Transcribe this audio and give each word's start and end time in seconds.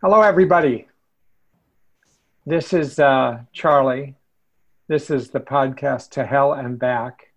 Hello, 0.00 0.22
everybody. 0.22 0.86
This 2.46 2.72
is 2.72 3.00
uh, 3.00 3.40
Charlie. 3.52 4.14
This 4.86 5.10
is 5.10 5.30
the 5.30 5.40
podcast 5.40 6.10
To 6.10 6.24
Hell 6.24 6.52
and 6.52 6.78
Back. 6.78 7.32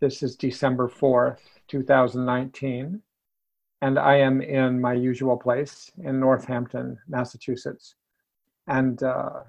This 0.00 0.24
is 0.24 0.34
December 0.34 0.88
4th, 0.88 1.38
2019. 1.68 3.00
And 3.80 3.96
I 3.96 4.16
am 4.16 4.42
in 4.42 4.80
my 4.80 4.94
usual 4.94 5.36
place 5.36 5.92
in 6.02 6.18
Northampton, 6.18 6.98
Massachusetts, 7.06 7.94
and 8.66 9.00
uh, 9.00 9.42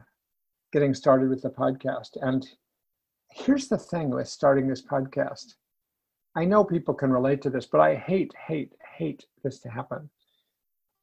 getting 0.71 0.93
started 0.93 1.31
with 1.31 1.41
the 1.41 1.49
podcast. 1.49 2.17
And 2.21 2.47
here's 3.31 3.69
the 3.69 3.79
thing 3.79 4.11
with 4.11 4.27
starting 4.27 4.67
this 4.67 4.83
podcast 4.83 5.55
I 6.35 6.45
know 6.45 6.63
people 6.63 6.93
can 6.93 7.09
relate 7.09 7.41
to 7.41 7.49
this, 7.49 7.65
but 7.65 7.81
I 7.81 7.95
hate, 7.95 8.35
hate, 8.45 8.75
hate 8.97 9.25
this 9.43 9.57
to 9.61 9.69
happen. 9.69 10.11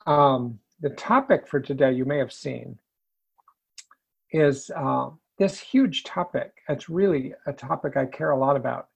Um, 0.06 0.60
the 0.80 0.90
topic 0.90 1.46
for 1.46 1.60
today, 1.60 1.92
you 1.92 2.04
may 2.04 2.18
have 2.18 2.32
seen, 2.32 2.78
is 4.32 4.70
uh, 4.74 5.10
this 5.38 5.58
huge 5.58 6.04
topic. 6.04 6.52
It's 6.68 6.88
really 6.88 7.34
a 7.46 7.52
topic 7.52 7.96
I 7.96 8.06
care 8.06 8.30
a 8.30 8.38
lot 8.38 8.56
about. 8.56 8.88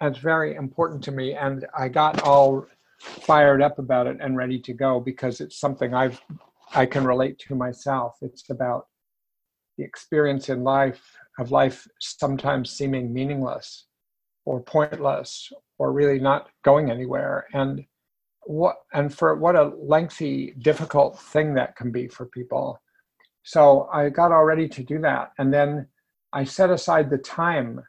It's 0.00 0.18
very 0.18 0.54
important 0.54 1.02
to 1.04 1.12
me. 1.12 1.34
And 1.34 1.66
I 1.76 1.88
got 1.88 2.22
all 2.22 2.66
fired 3.00 3.62
up 3.62 3.78
about 3.78 4.06
it 4.06 4.18
and 4.20 4.36
ready 4.36 4.58
to 4.60 4.72
go 4.72 5.00
because 5.00 5.40
it's 5.40 5.58
something 5.58 5.94
I've 5.94 6.20
I 6.74 6.84
can 6.84 7.04
relate 7.04 7.38
to 7.40 7.54
myself. 7.54 8.16
It's 8.22 8.50
about 8.50 8.88
the 9.78 9.84
experience 9.84 10.48
in 10.48 10.64
life 10.64 11.02
of 11.38 11.52
life 11.52 11.86
sometimes 12.00 12.70
seeming 12.70 13.12
meaningless 13.12 13.86
or 14.44 14.60
pointless 14.60 15.52
or 15.78 15.92
really 15.92 16.18
not 16.18 16.48
going 16.64 16.90
anywhere. 16.90 17.46
And 17.52 17.84
what 18.46 18.76
and 18.92 19.12
for 19.12 19.36
what 19.36 19.56
a 19.56 19.72
lengthy 19.78 20.54
difficult 20.58 21.18
thing 21.18 21.54
that 21.54 21.76
can 21.76 21.90
be 21.90 22.08
for 22.08 22.26
people. 22.26 22.80
So 23.42 23.88
i 23.92 24.08
got 24.08 24.32
all 24.32 24.44
ready 24.44 24.68
to 24.68 24.82
do 24.82 24.98
that 25.00 25.30
and 25.38 25.54
then 25.54 25.86
i 26.32 26.42
set 26.42 26.70
aside 26.70 27.10
the 27.10 27.18
time 27.18 27.80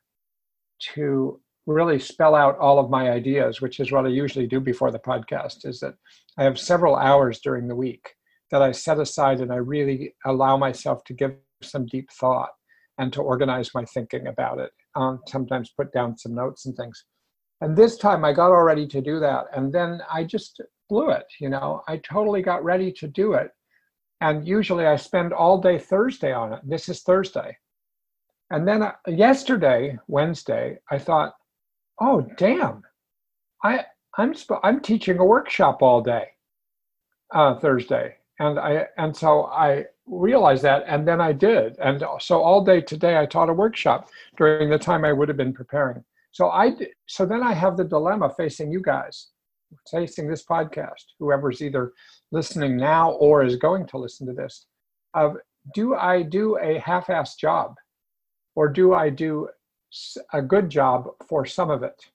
to 0.93 1.39
really 1.65 1.99
spell 1.99 2.35
out 2.35 2.57
all 2.59 2.77
of 2.79 2.91
my 2.91 3.09
ideas 3.09 3.59
which 3.59 3.79
is 3.79 3.91
what 3.91 4.05
i 4.05 4.09
usually 4.09 4.45
do 4.45 4.59
before 4.59 4.91
the 4.91 4.99
podcast 4.99 5.65
is 5.65 5.79
that 5.79 5.95
i 6.37 6.43
have 6.43 6.59
several 6.59 6.95
hours 6.95 7.39
during 7.39 7.67
the 7.67 7.75
week 7.75 8.13
that 8.51 8.61
i 8.61 8.71
set 8.71 8.99
aside 8.99 9.41
and 9.41 9.51
i 9.51 9.55
really 9.55 10.13
allow 10.25 10.55
myself 10.55 11.03
to 11.05 11.13
give 11.13 11.35
some 11.63 11.87
deep 11.87 12.11
thought 12.11 12.51
and 12.97 13.13
to 13.13 13.21
organize 13.21 13.73
my 13.73 13.85
thinking 13.85 14.27
about 14.27 14.59
it. 14.59 14.71
Um, 14.95 15.21
sometimes 15.27 15.73
put 15.77 15.91
down 15.93 16.17
some 16.17 16.35
notes 16.35 16.65
and 16.65 16.75
things 16.75 17.05
and 17.61 17.75
this 17.75 17.97
time 17.97 18.23
I 18.23 18.33
got 18.33 18.51
all 18.51 18.63
ready 18.63 18.87
to 18.87 19.01
do 19.01 19.19
that. 19.19 19.45
And 19.55 19.73
then 19.73 20.01
I 20.11 20.23
just 20.23 20.61
blew 20.89 21.09
it, 21.09 21.25
you 21.39 21.49
know, 21.49 21.81
I 21.87 21.97
totally 21.97 22.41
got 22.41 22.63
ready 22.63 22.91
to 22.93 23.07
do 23.07 23.33
it. 23.33 23.51
And 24.21 24.47
usually 24.47 24.85
I 24.85 24.95
spend 24.95 25.33
all 25.33 25.59
day 25.59 25.77
Thursday 25.77 26.33
on 26.33 26.53
it. 26.53 26.59
This 26.63 26.89
is 26.89 27.03
Thursday. 27.03 27.57
And 28.49 28.67
then 28.67 28.81
uh, 28.81 28.93
yesterday, 29.07 29.97
Wednesday, 30.07 30.79
I 30.89 30.97
thought, 30.97 31.35
oh, 31.99 32.25
damn, 32.37 32.83
I, 33.63 33.85
I'm, 34.17 34.33
sp- 34.33 34.63
I'm 34.63 34.79
teaching 34.79 35.19
a 35.19 35.25
workshop 35.25 35.81
all 35.81 36.01
day 36.01 36.29
uh, 37.33 37.59
Thursday. 37.59 38.15
And 38.39 38.59
I 38.59 38.85
and 38.97 39.15
so 39.15 39.45
I 39.45 39.85
realized 40.05 40.63
that, 40.63 40.83
and 40.87 41.07
then 41.07 41.19
I 41.19 41.33
did. 41.33 41.75
And 41.79 42.03
so 42.19 42.41
all 42.41 42.63
day 42.63 42.81
today, 42.81 43.17
I 43.17 43.25
taught 43.25 43.49
a 43.49 43.53
workshop 43.53 44.09
during 44.37 44.69
the 44.69 44.77
time 44.77 45.03
I 45.03 45.11
would 45.11 45.27
have 45.27 45.37
been 45.37 45.53
preparing. 45.53 46.03
So 46.31 46.49
I 46.49 46.75
so 47.07 47.25
then 47.25 47.41
I 47.43 47.53
have 47.53 47.77
the 47.77 47.83
dilemma 47.83 48.33
facing 48.35 48.71
you 48.71 48.81
guys, 48.81 49.29
facing 49.89 50.27
this 50.27 50.45
podcast, 50.45 51.05
whoever's 51.19 51.61
either 51.61 51.93
listening 52.31 52.77
now 52.77 53.11
or 53.13 53.43
is 53.43 53.55
going 53.55 53.87
to 53.87 53.97
listen 53.97 54.27
to 54.27 54.33
this, 54.33 54.67
of 55.13 55.37
do 55.73 55.95
I 55.95 56.21
do 56.21 56.57
a 56.57 56.79
half-assed 56.79 57.37
job, 57.37 57.75
or 58.55 58.69
do 58.69 58.93
I 58.93 59.09
do 59.09 59.49
a 60.33 60.41
good 60.41 60.69
job 60.69 61.09
for 61.27 61.45
some 61.45 61.69
of 61.69 61.83
it? 61.83 62.05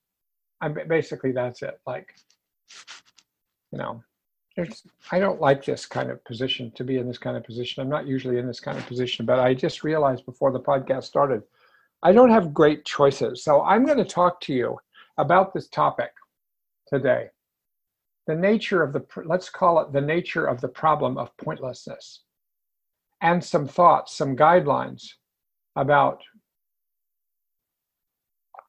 I'm 0.61 0.77
basically 0.89 1.33
that's 1.33 1.63
it. 1.63 1.81
Like, 1.87 2.15
you 3.73 3.79
know, 3.79 4.03
I 5.11 5.19
don't 5.19 5.41
like 5.41 5.65
this 5.65 5.87
kind 5.87 6.11
of 6.11 6.25
position 6.25 6.71
to 6.77 6.85
be 6.85 6.99
in 6.99 7.09
this 7.09 7.19
kind 7.19 7.37
of 7.37 7.45
position. 7.45 7.83
I'm 7.83 7.89
not 7.89 8.07
usually 8.07 8.39
in 8.39 8.47
this 8.47 8.61
kind 8.61 8.79
of 8.79 8.87
position, 8.87 9.27
but 9.27 9.41
I 9.41 9.55
just 9.55 9.83
realized 9.83 10.27
before 10.27 10.53
the 10.53 10.61
podcast 10.61 11.05
started 11.05 11.43
I 12.03 12.13
don't 12.13 12.31
have 12.31 12.55
great 12.55 12.85
choices. 12.85 13.45
So 13.45 13.63
I'm 13.63 13.85
going 13.87 13.99
to 13.99 14.05
talk 14.05 14.41
to 14.43 14.53
you 14.53 14.79
about 15.19 15.55
this 15.55 15.69
topic 15.69 16.11
today. 16.87 17.29
The 18.27 18.35
nature 18.35 18.83
of 18.83 18.93
the, 18.93 19.05
let's 19.25 19.49
call 19.49 19.81
it 19.81 19.93
the 19.93 20.01
nature 20.01 20.47
of 20.47 20.61
the 20.61 20.69
problem 20.69 21.19
of 21.19 21.37
pointlessness, 21.37 22.23
and 23.21 23.43
some 23.43 23.67
thoughts, 23.67 24.17
some 24.17 24.37
guidelines 24.37 25.05
about 25.77 26.23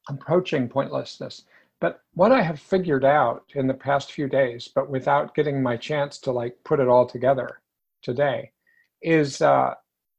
approaching 0.08 0.68
pointlessness. 0.68 1.44
But 1.80 2.00
what 2.14 2.32
I 2.32 2.42
have 2.42 2.60
figured 2.60 3.04
out 3.04 3.44
in 3.54 3.66
the 3.66 3.74
past 3.74 4.12
few 4.12 4.28
days, 4.28 4.68
but 4.68 4.90
without 4.90 5.34
getting 5.34 5.62
my 5.62 5.76
chance 5.76 6.18
to 6.20 6.32
like 6.32 6.56
put 6.64 6.80
it 6.80 6.88
all 6.88 7.06
together 7.06 7.60
today, 8.02 8.50
is 9.02 9.42
uh, 9.42 9.74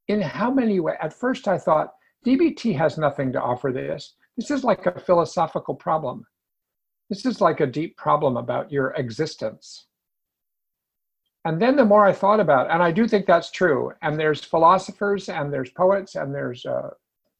in 0.08 0.20
how 0.20 0.50
many 0.50 0.80
ways. 0.80 0.96
At 1.00 1.12
first, 1.12 1.48
I 1.48 1.58
thought 1.58 1.94
DBT 2.24 2.76
has 2.76 2.98
nothing 2.98 3.32
to 3.32 3.40
offer 3.40 3.72
this. 3.72 4.14
This 4.36 4.50
is 4.50 4.64
like 4.64 4.86
a 4.86 5.00
philosophical 5.00 5.74
problem. 5.74 6.24
This 7.08 7.24
is 7.24 7.40
like 7.40 7.60
a 7.60 7.66
deep 7.66 7.96
problem 7.96 8.36
about 8.36 8.70
your 8.70 8.90
existence. 8.94 9.86
And 11.44 11.62
then 11.62 11.76
the 11.76 11.84
more 11.84 12.04
I 12.04 12.12
thought 12.12 12.40
about, 12.40 12.70
and 12.70 12.82
I 12.82 12.90
do 12.90 13.06
think 13.06 13.26
that's 13.26 13.52
true, 13.52 13.92
and 14.02 14.18
there's 14.18 14.42
philosophers 14.42 15.28
and 15.28 15.52
there's 15.52 15.70
poets 15.70 16.16
and 16.16 16.34
there's 16.34 16.66
uh, 16.66 16.90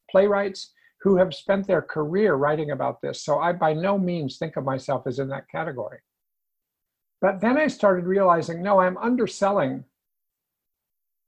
playwrights 0.09 0.73
who 1.01 1.17
have 1.17 1.33
spent 1.33 1.67
their 1.67 1.81
career 1.81 2.35
writing 2.35 2.71
about 2.71 3.01
this. 3.01 3.21
So 3.21 3.39
I 3.39 3.51
by 3.51 3.73
no 3.73 3.97
means 3.97 4.37
think 4.37 4.55
of 4.55 4.63
myself 4.63 5.05
as 5.07 5.19
in 5.19 5.27
that 5.29 5.49
category. 5.49 5.99
But 7.19 7.41
then 7.41 7.57
I 7.57 7.67
started 7.67 8.05
realizing 8.05 8.63
no, 8.63 8.79
I'm 8.79 8.97
underselling, 8.97 9.83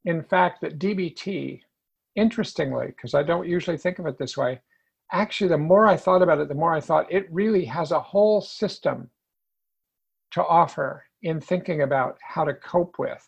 in 0.06 0.24
fact, 0.24 0.62
that 0.62 0.80
DBT 0.80 1.62
interestingly, 2.20 2.88
because 2.88 3.14
I 3.14 3.24
don't 3.24 3.48
usually 3.48 3.78
think 3.78 4.00
of 4.00 4.06
it 4.06 4.18
this 4.18 4.38
way, 4.38 4.60
actually, 5.12 5.48
the 5.48 5.58
more 5.58 5.88
I 5.88 5.98
thought 5.98 6.22
about 6.22 6.40
it, 6.40 6.50
the 6.50 6.54
more 6.56 6.74
I 6.74 6.82
thought 6.82 7.12
it 7.12 7.32
really 7.32 7.66
has 7.66 7.92
a 7.92 8.00
whole 8.00 8.42
system 8.42 9.10
to 10.32 10.46
offer 10.46 11.06
in 11.24 11.42
thinking 11.42 11.82
about 11.82 12.18
how 12.22 12.44
to 12.44 12.54
cope 12.54 13.00
with. 13.00 13.28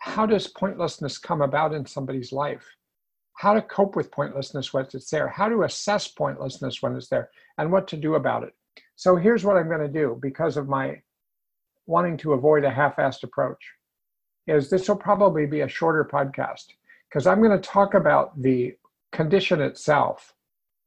How 0.00 0.26
does 0.26 0.46
pointlessness 0.46 1.18
come 1.18 1.42
about 1.42 1.74
in 1.74 1.84
somebody's 1.84 2.32
life? 2.32 2.64
How 3.36 3.52
to 3.54 3.62
cope 3.62 3.96
with 3.96 4.10
pointlessness 4.10 4.72
when 4.72 4.84
it's 4.84 5.10
there, 5.10 5.28
how 5.28 5.48
to 5.48 5.64
assess 5.64 6.08
pointlessness 6.08 6.82
when 6.82 6.96
it's 6.96 7.08
there, 7.08 7.30
and 7.58 7.70
what 7.70 7.86
to 7.88 7.96
do 7.96 8.14
about 8.14 8.44
it. 8.44 8.54
So 8.96 9.16
here's 9.16 9.44
what 9.44 9.56
I'm 9.56 9.68
going 9.68 9.80
to 9.80 9.88
do 9.88 10.18
because 10.22 10.56
of 10.56 10.68
my 10.68 11.00
wanting 11.86 12.16
to 12.18 12.32
avoid 12.32 12.64
a 12.64 12.70
half-assed 12.70 13.22
approach 13.22 13.64
is 14.46 14.70
this 14.70 14.88
will 14.88 14.96
probably 14.96 15.46
be 15.46 15.60
a 15.60 15.68
shorter 15.68 16.08
podcast 16.10 16.66
because 17.08 17.26
I'm 17.26 17.42
going 17.42 17.58
to 17.58 17.68
talk 17.68 17.94
about 17.94 18.40
the 18.40 18.74
condition 19.12 19.60
itself 19.60 20.34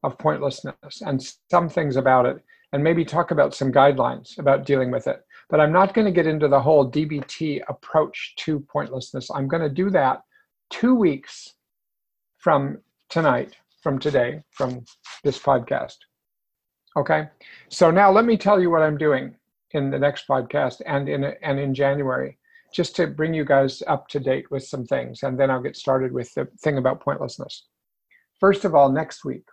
of 0.03 0.17
pointlessness 0.17 1.01
and 1.01 1.21
some 1.49 1.69
things 1.69 1.95
about 1.95 2.25
it, 2.25 2.43
and 2.73 2.83
maybe 2.83 3.03
talk 3.03 3.31
about 3.31 3.53
some 3.53 3.71
guidelines 3.71 4.37
about 4.39 4.65
dealing 4.65 4.91
with 4.91 5.07
it. 5.07 5.21
But 5.49 5.59
I'm 5.59 5.73
not 5.73 5.93
going 5.93 6.05
to 6.05 6.11
get 6.11 6.27
into 6.27 6.47
the 6.47 6.59
whole 6.59 6.89
DBT 6.89 7.61
approach 7.67 8.33
to 8.37 8.61
pointlessness. 8.71 9.29
I'm 9.29 9.47
going 9.47 9.63
to 9.63 9.69
do 9.69 9.89
that 9.89 10.21
two 10.69 10.95
weeks 10.95 11.55
from 12.37 12.79
tonight, 13.09 13.55
from 13.83 13.99
today, 13.99 14.41
from 14.51 14.83
this 15.23 15.37
podcast. 15.37 15.97
Okay. 16.97 17.27
So 17.69 17.91
now 17.91 18.11
let 18.11 18.25
me 18.25 18.37
tell 18.37 18.59
you 18.59 18.69
what 18.69 18.81
I'm 18.81 18.97
doing 18.97 19.35
in 19.71 19.89
the 19.89 19.99
next 19.99 20.27
podcast 20.27 20.81
and 20.85 21.07
in 21.07 21.23
and 21.23 21.59
in 21.59 21.73
January 21.73 22.37
just 22.73 22.95
to 22.95 23.07
bring 23.07 23.33
you 23.33 23.45
guys 23.45 23.83
up 23.87 24.07
to 24.09 24.19
date 24.19 24.49
with 24.49 24.63
some 24.63 24.85
things, 24.85 25.23
and 25.23 25.39
then 25.39 25.51
I'll 25.51 25.61
get 25.61 25.75
started 25.75 26.11
with 26.11 26.33
the 26.33 26.47
thing 26.61 26.77
about 26.77 27.01
pointlessness. 27.01 27.65
First 28.39 28.65
of 28.65 28.73
all, 28.73 28.91
next 28.91 29.25
week, 29.25 29.43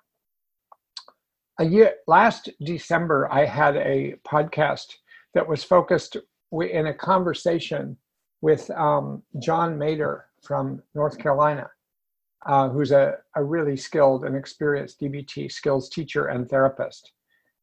a 1.59 1.65
year 1.65 1.95
last 2.07 2.49
December, 2.63 3.29
I 3.33 3.45
had 3.45 3.77
a 3.77 4.15
podcast 4.27 4.95
that 5.35 5.49
was 5.49 5.65
focused 5.65 6.17
in 6.53 6.87
a 6.87 6.95
conversation 6.95 7.97
with 8.41 8.71
um, 8.71 9.23
John 9.41 9.77
Mader 9.77 10.23
from 10.43 10.83
North 10.95 11.19
Carolina, 11.19 11.69
uh, 12.47 12.69
who's 12.69 12.93
a, 12.93 13.17
a 13.35 13.43
really 13.43 13.77
skilled 13.77 14.25
and 14.25 14.37
experienced 14.37 15.01
DBT 15.01 15.51
skills 15.51 15.89
teacher 15.89 16.27
and 16.27 16.49
therapist. 16.49 17.13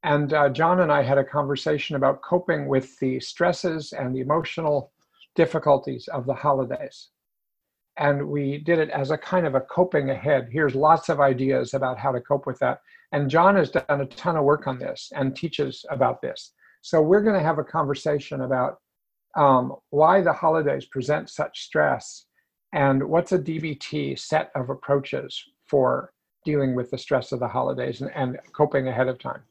And 0.03 0.33
uh, 0.33 0.50
John 0.50 0.81
and 0.81 0.91
I 0.91 1.01
had 1.01 1.18
a 1.18 1.24
conversation 1.24 1.95
about 1.95 2.21
coping 2.21 2.68
with 2.68 3.00
the 3.00 3.19
stresses 3.19 3.94
and 3.94 4.13
the 4.13 4.19
emotional 4.19 4.91
difficulties 5.35 6.07
of 6.07 6.25
the 6.25 6.33
holidays. 6.33 7.09
And 7.97 8.27
we 8.27 8.57
did 8.57 8.79
it 8.79 8.89
as 8.89 9.11
a 9.11 9.17
kind 9.17 9.45
of 9.45 9.55
a 9.55 9.61
coping 9.61 10.09
ahead. 10.09 10.49
Here's 10.51 10.75
lots 10.75 11.09
of 11.09 11.21
ideas 11.21 11.73
about 11.73 11.97
how 11.97 12.11
to 12.11 12.19
cope 12.19 12.45
with 12.45 12.59
that. 12.59 12.81
And 13.11 13.29
John 13.29 13.55
has 13.55 13.69
done 13.69 14.01
a 14.01 14.05
ton 14.05 14.35
of 14.35 14.43
work 14.43 14.67
on 14.67 14.79
this 14.79 15.11
and 15.15 15.35
teaches 15.35 15.85
about 15.89 16.21
this. 16.21 16.51
So 16.81 17.01
we're 17.01 17.21
going 17.21 17.37
to 17.37 17.45
have 17.45 17.57
a 17.57 17.63
conversation 17.63 18.41
about 18.41 18.79
um, 19.35 19.75
why 19.89 20.21
the 20.21 20.33
holidays 20.33 20.85
present 20.85 21.29
such 21.29 21.63
stress 21.63 22.25
and 22.73 23.03
what's 23.03 23.31
a 23.31 23.39
DBT 23.39 24.19
set 24.19 24.51
of 24.55 24.69
approaches 24.69 25.41
for 25.65 26.11
dealing 26.43 26.75
with 26.75 26.91
the 26.91 26.97
stress 26.97 27.31
of 27.31 27.39
the 27.39 27.47
holidays 27.47 28.01
and, 28.01 28.11
and 28.15 28.37
coping 28.53 28.87
ahead 28.87 29.07
of 29.07 29.17
time. 29.17 29.41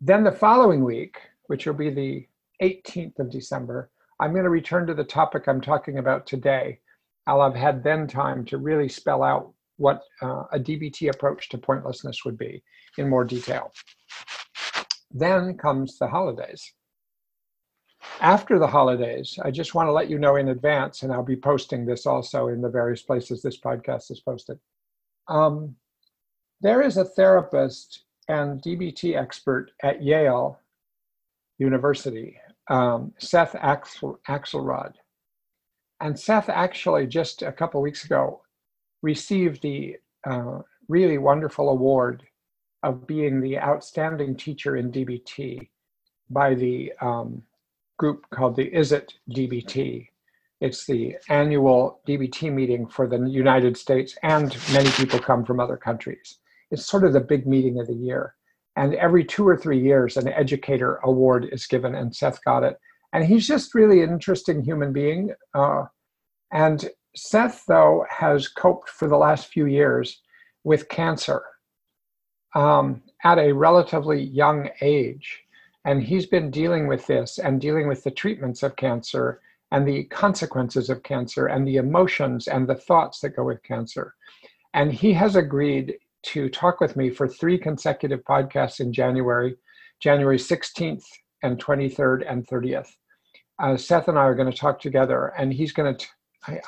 Then 0.00 0.24
the 0.24 0.32
following 0.32 0.84
week, 0.84 1.16
which 1.46 1.66
will 1.66 1.74
be 1.74 1.90
the 1.90 2.26
18th 2.62 3.18
of 3.18 3.30
December, 3.30 3.90
I'm 4.20 4.32
going 4.32 4.44
to 4.44 4.50
return 4.50 4.86
to 4.86 4.94
the 4.94 5.04
topic 5.04 5.46
I'm 5.46 5.60
talking 5.60 5.98
about 5.98 6.26
today. 6.26 6.78
I'll 7.26 7.42
have 7.42 7.54
had 7.54 7.82
then 7.82 8.06
time 8.06 8.44
to 8.46 8.58
really 8.58 8.88
spell 8.88 9.22
out 9.22 9.52
what 9.76 10.02
uh, 10.22 10.44
a 10.52 10.58
DBT 10.58 11.12
approach 11.12 11.48
to 11.48 11.58
pointlessness 11.58 12.24
would 12.24 12.38
be 12.38 12.62
in 12.98 13.08
more 13.08 13.24
detail. 13.24 13.72
Then 15.10 15.56
comes 15.56 15.98
the 15.98 16.06
holidays. 16.06 16.72
After 18.20 18.58
the 18.58 18.66
holidays, 18.66 19.38
I 19.42 19.50
just 19.50 19.74
want 19.74 19.88
to 19.88 19.92
let 19.92 20.10
you 20.10 20.18
know 20.18 20.36
in 20.36 20.48
advance, 20.48 21.02
and 21.02 21.12
I'll 21.12 21.22
be 21.22 21.36
posting 21.36 21.84
this 21.84 22.06
also 22.06 22.48
in 22.48 22.60
the 22.60 22.68
various 22.68 23.02
places 23.02 23.42
this 23.42 23.60
podcast 23.60 24.10
is 24.10 24.20
posted. 24.20 24.58
Um, 25.28 25.76
there 26.60 26.82
is 26.82 26.96
a 26.96 27.04
therapist 27.04 28.04
and 28.28 28.62
DBT 28.62 29.16
expert 29.16 29.72
at 29.82 30.02
Yale 30.02 30.58
University, 31.58 32.36
um, 32.68 33.12
Seth 33.18 33.54
Axel, 33.56 34.20
Axelrod. 34.28 34.94
And 36.00 36.18
Seth 36.18 36.48
actually 36.48 37.06
just 37.06 37.42
a 37.42 37.52
couple 37.52 37.80
weeks 37.80 38.04
ago 38.04 38.42
received 39.02 39.62
the 39.62 39.96
uh, 40.28 40.60
really 40.88 41.18
wonderful 41.18 41.68
award 41.68 42.22
of 42.82 43.06
being 43.06 43.40
the 43.40 43.58
outstanding 43.58 44.36
teacher 44.36 44.76
in 44.76 44.90
DBT 44.90 45.68
by 46.30 46.54
the 46.54 46.92
um, 47.00 47.42
group 47.98 48.26
called 48.30 48.56
the 48.56 48.74
Is 48.74 48.92
It 48.92 49.12
DBT. 49.30 50.08
It's 50.60 50.86
the 50.86 51.16
annual 51.28 52.00
DBT 52.06 52.52
meeting 52.52 52.86
for 52.86 53.06
the 53.06 53.18
United 53.28 53.76
States, 53.76 54.16
and 54.22 54.56
many 54.72 54.90
people 54.90 55.18
come 55.18 55.44
from 55.44 55.60
other 55.60 55.76
countries. 55.76 56.38
It's 56.70 56.86
sort 56.86 57.04
of 57.04 57.12
the 57.12 57.20
big 57.20 57.46
meeting 57.46 57.78
of 57.80 57.86
the 57.86 57.94
year. 57.94 58.34
And 58.76 58.94
every 58.94 59.24
two 59.24 59.46
or 59.46 59.56
three 59.56 59.80
years, 59.80 60.16
an 60.16 60.28
educator 60.28 60.96
award 61.04 61.48
is 61.52 61.66
given, 61.66 61.94
and 61.94 62.14
Seth 62.14 62.42
got 62.44 62.64
it. 62.64 62.78
And 63.12 63.24
he's 63.24 63.46
just 63.46 63.74
really 63.74 64.02
an 64.02 64.10
interesting 64.10 64.62
human 64.62 64.92
being. 64.92 65.34
Uh, 65.54 65.84
and 66.52 66.88
Seth, 67.14 67.64
though, 67.68 68.06
has 68.08 68.48
coped 68.48 68.88
for 68.88 69.08
the 69.08 69.16
last 69.16 69.48
few 69.48 69.66
years 69.66 70.22
with 70.64 70.88
cancer 70.88 71.42
um, 72.54 73.02
at 73.24 73.38
a 73.38 73.52
relatively 73.52 74.22
young 74.22 74.70
age. 74.80 75.40
And 75.84 76.02
he's 76.02 76.26
been 76.26 76.50
dealing 76.50 76.86
with 76.86 77.06
this 77.06 77.38
and 77.38 77.60
dealing 77.60 77.88
with 77.88 78.04
the 78.04 78.10
treatments 78.10 78.62
of 78.62 78.76
cancer 78.76 79.40
and 79.72 79.86
the 79.86 80.04
consequences 80.04 80.90
of 80.90 81.02
cancer 81.02 81.46
and 81.46 81.66
the 81.66 81.76
emotions 81.76 82.46
and 82.46 82.68
the 82.68 82.74
thoughts 82.74 83.20
that 83.20 83.36
go 83.36 83.44
with 83.44 83.62
cancer. 83.62 84.14
And 84.74 84.92
he 84.92 85.12
has 85.14 85.36
agreed 85.36 85.94
to 86.22 86.48
talk 86.48 86.80
with 86.80 86.96
me 86.96 87.10
for 87.10 87.28
three 87.28 87.58
consecutive 87.58 88.22
podcasts 88.24 88.80
in 88.80 88.92
January, 88.92 89.56
January 90.00 90.38
16th 90.38 91.04
and 91.42 91.62
23rd 91.62 92.30
and 92.30 92.46
30th. 92.46 92.88
Uh, 93.58 93.76
Seth 93.76 94.08
and 94.08 94.18
I 94.18 94.22
are 94.22 94.34
going 94.34 94.50
to 94.50 94.56
talk 94.56 94.80
together, 94.80 95.32
and 95.38 95.52
he's 95.52 95.72
going 95.72 95.96
to, 95.96 96.06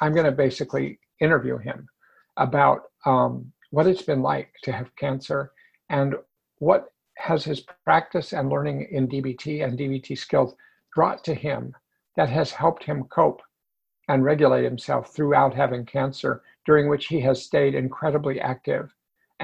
I'm 0.01 0.13
going 0.13 0.27
to 0.27 0.33
basically 0.33 0.99
interview 1.21 1.59
him 1.59 1.89
about 2.37 2.83
um, 3.07 3.53
what 3.71 3.87
it's 3.87 4.03
been 4.03 4.23
like 4.23 4.53
to 4.63 4.73
have 4.73 4.95
cancer 4.97 5.53
and 5.89 6.15
what 6.59 6.89
has 7.17 7.45
his 7.45 7.65
practice 7.85 8.33
and 8.33 8.49
learning 8.49 8.89
in 8.91 9.09
DBT 9.09 9.65
and 9.65 9.79
DBT 9.79 10.19
skills 10.19 10.55
brought 10.95 11.25
to 11.25 11.35
him 11.35 11.75
that 12.17 12.29
has 12.29 12.51
helped 12.51 12.85
him 12.85 13.05
cope 13.05 13.43
and 14.09 14.25
regulate 14.25 14.65
himself 14.65 15.15
throughout 15.15 15.55
having 15.55 15.87
cancer, 15.87 16.43
during 16.67 16.89
which 16.89 17.07
he 17.07 17.21
has 17.21 17.43
stayed 17.43 17.75
incredibly 17.75 18.41
active 18.41 18.93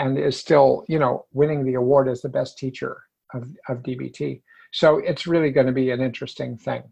and 0.01 0.19
is 0.19 0.39
still, 0.39 0.83
you 0.89 0.99
know, 0.99 1.27
winning 1.35 1.63
the 1.63 1.75
award 1.75 2.09
as 2.09 2.23
the 2.23 2.29
best 2.29 2.57
teacher 2.57 3.03
of, 3.35 3.51
of 3.69 3.83
DBT. 3.83 4.41
So 4.73 4.97
it's 4.99 5.27
really 5.27 5.51
going 5.51 5.67
to 5.67 5.75
be 5.75 5.91
an 5.91 6.01
interesting 6.01 6.57
thing. 6.57 6.83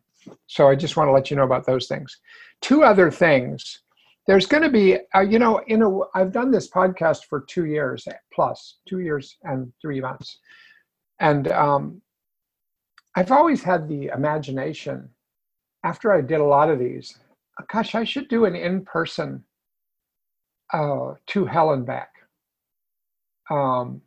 So 0.47 0.69
I 0.69 0.75
just 0.75 0.95
want 0.95 1.09
to 1.09 1.13
let 1.13 1.31
you 1.31 1.37
know 1.37 1.45
about 1.45 1.65
those 1.65 1.87
things. 1.87 2.19
Two 2.61 2.83
other 2.83 3.11
things. 3.11 3.81
There's 4.27 4.45
going 4.47 4.63
to 4.63 4.69
be, 4.69 4.99
uh, 5.15 5.21
you 5.21 5.39
know, 5.39 5.63
in 5.69 5.81
a, 5.81 6.01
I've 6.15 6.33
done 6.33 6.51
this 6.51 6.69
podcast 6.69 7.25
for 7.25 7.47
two 7.49 7.65
years 7.65 8.07
plus, 8.31 8.77
two 8.87 8.99
years 8.99 9.39
and 9.43 9.73
three 9.81 10.03
months, 10.03 10.39
and 11.19 11.51
um, 11.51 12.03
I've 13.17 13.33
always 13.33 13.63
had 13.63 13.89
the 13.89 14.09
imagination. 14.09 15.09
After 15.83 16.13
I 16.13 16.21
did 16.21 16.41
a 16.41 16.45
lot 16.45 16.69
of 16.69 16.79
these, 16.79 17.17
gosh, 17.73 17.95
I 17.95 18.05
should 18.05 18.29
do 18.29 18.45
an 18.45 18.55
in-person 18.55 19.45
uh, 20.75 21.15
to 21.29 21.47
hell 21.47 21.73
and 21.73 21.87
back 21.87 22.18
um, 23.51 24.01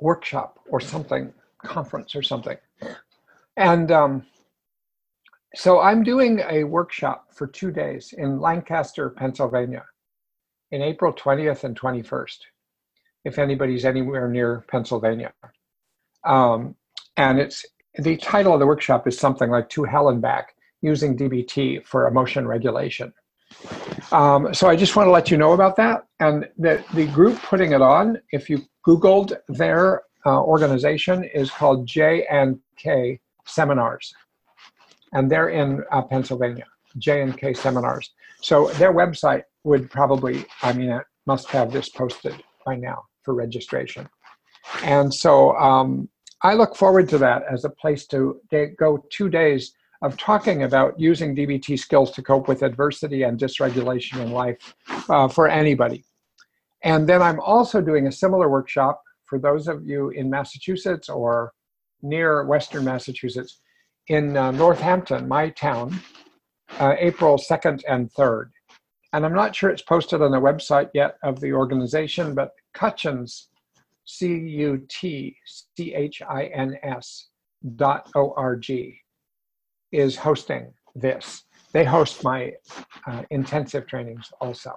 workshop 0.00 0.58
or 0.68 0.80
something, 0.80 1.32
conference 1.64 2.14
or 2.14 2.22
something. 2.22 2.56
And 3.56 3.90
um, 3.90 4.26
so 5.54 5.80
I'm 5.80 6.02
doing 6.02 6.40
a 6.48 6.64
workshop 6.64 7.26
for 7.32 7.46
two 7.46 7.70
days 7.70 8.14
in 8.16 8.40
Lancaster, 8.40 9.10
Pennsylvania, 9.10 9.84
in 10.70 10.82
April 10.82 11.12
20th 11.12 11.64
and 11.64 11.78
21st, 11.78 12.38
if 13.24 13.38
anybody's 13.38 13.84
anywhere 13.84 14.28
near 14.28 14.64
Pennsylvania. 14.70 15.32
Um, 16.24 16.76
and 17.16 17.38
it's 17.40 17.64
the 17.96 18.16
title 18.16 18.54
of 18.54 18.60
the 18.60 18.66
workshop 18.66 19.08
is 19.08 19.18
something 19.18 19.50
like 19.50 19.68
To 19.70 19.84
Hell 19.84 20.08
and 20.08 20.22
Back 20.22 20.54
using 20.80 21.16
DBT 21.16 21.84
for 21.84 22.06
emotion 22.06 22.46
regulation. 22.46 23.12
Um, 24.12 24.52
so 24.52 24.68
I 24.68 24.76
just 24.76 24.96
want 24.96 25.06
to 25.06 25.10
let 25.10 25.30
you 25.30 25.36
know 25.36 25.52
about 25.52 25.76
that. 25.76 26.04
And 26.18 26.48
the, 26.58 26.84
the 26.94 27.06
group 27.06 27.40
putting 27.42 27.72
it 27.72 27.82
on, 27.82 28.20
if 28.32 28.50
you 28.50 28.62
Googled 28.86 29.36
their 29.48 30.02
uh, 30.26 30.42
organization, 30.42 31.24
is 31.24 31.50
called 31.50 31.86
J 31.86 32.26
and 32.30 32.58
K 32.76 33.20
Seminars. 33.46 34.12
And 35.12 35.30
they're 35.30 35.50
in 35.50 35.82
uh, 35.90 36.02
Pennsylvania, 36.02 36.66
J 36.98 37.22
and 37.22 37.36
K 37.36 37.54
Seminars. 37.54 38.10
So 38.42 38.68
their 38.70 38.92
website 38.92 39.44
would 39.64 39.90
probably, 39.90 40.44
I 40.62 40.72
mean, 40.72 40.90
it 40.90 41.04
must 41.26 41.48
have 41.48 41.72
this 41.72 41.88
posted 41.88 42.42
by 42.64 42.76
now 42.76 43.04
for 43.22 43.34
registration. 43.34 44.08
And 44.82 45.12
so 45.12 45.56
um, 45.56 46.08
I 46.42 46.54
look 46.54 46.76
forward 46.76 47.08
to 47.10 47.18
that 47.18 47.42
as 47.50 47.64
a 47.64 47.70
place 47.70 48.06
to 48.08 48.40
go 48.78 49.04
two 49.10 49.28
days 49.28 49.72
of 50.02 50.16
talking 50.16 50.62
about 50.62 50.98
using 50.98 51.36
DBT 51.36 51.78
skills 51.78 52.10
to 52.12 52.22
cope 52.22 52.48
with 52.48 52.62
adversity 52.62 53.22
and 53.22 53.38
dysregulation 53.38 54.20
in 54.20 54.32
life 54.32 54.74
uh, 55.08 55.28
for 55.28 55.48
anybody. 55.48 56.04
And 56.82 57.08
then 57.08 57.20
I'm 57.20 57.40
also 57.40 57.80
doing 57.82 58.06
a 58.06 58.12
similar 58.12 58.48
workshop 58.48 59.02
for 59.26 59.38
those 59.38 59.68
of 59.68 59.86
you 59.86 60.08
in 60.10 60.30
Massachusetts 60.30 61.08
or 61.08 61.52
near 62.02 62.44
Western 62.44 62.84
Massachusetts 62.84 63.60
in 64.08 64.36
uh, 64.36 64.50
Northampton, 64.52 65.28
my 65.28 65.50
town, 65.50 66.00
uh, 66.78 66.94
April 66.98 67.36
2nd 67.36 67.82
and 67.88 68.10
3rd. 68.14 68.50
And 69.12 69.26
I'm 69.26 69.34
not 69.34 69.54
sure 69.54 69.70
it's 69.70 69.82
posted 69.82 70.22
on 70.22 70.30
the 70.30 70.40
website 70.40 70.88
yet 70.94 71.16
of 71.22 71.40
the 71.40 71.52
organization, 71.52 72.34
but 72.34 72.52
Cutchins, 72.72 73.48
C 74.04 74.28
U 74.28 74.84
T 74.88 75.36
C 75.44 75.94
H 75.94 76.22
I 76.28 76.44
N 76.46 76.76
S 76.82 77.28
dot 77.76 78.10
O 78.14 78.32
R 78.36 78.56
G 78.56 79.00
is 79.92 80.16
hosting 80.16 80.72
this. 80.94 81.44
They 81.72 81.84
host 81.84 82.24
my 82.24 82.52
uh, 83.06 83.22
intensive 83.30 83.86
trainings 83.86 84.30
also. 84.40 84.74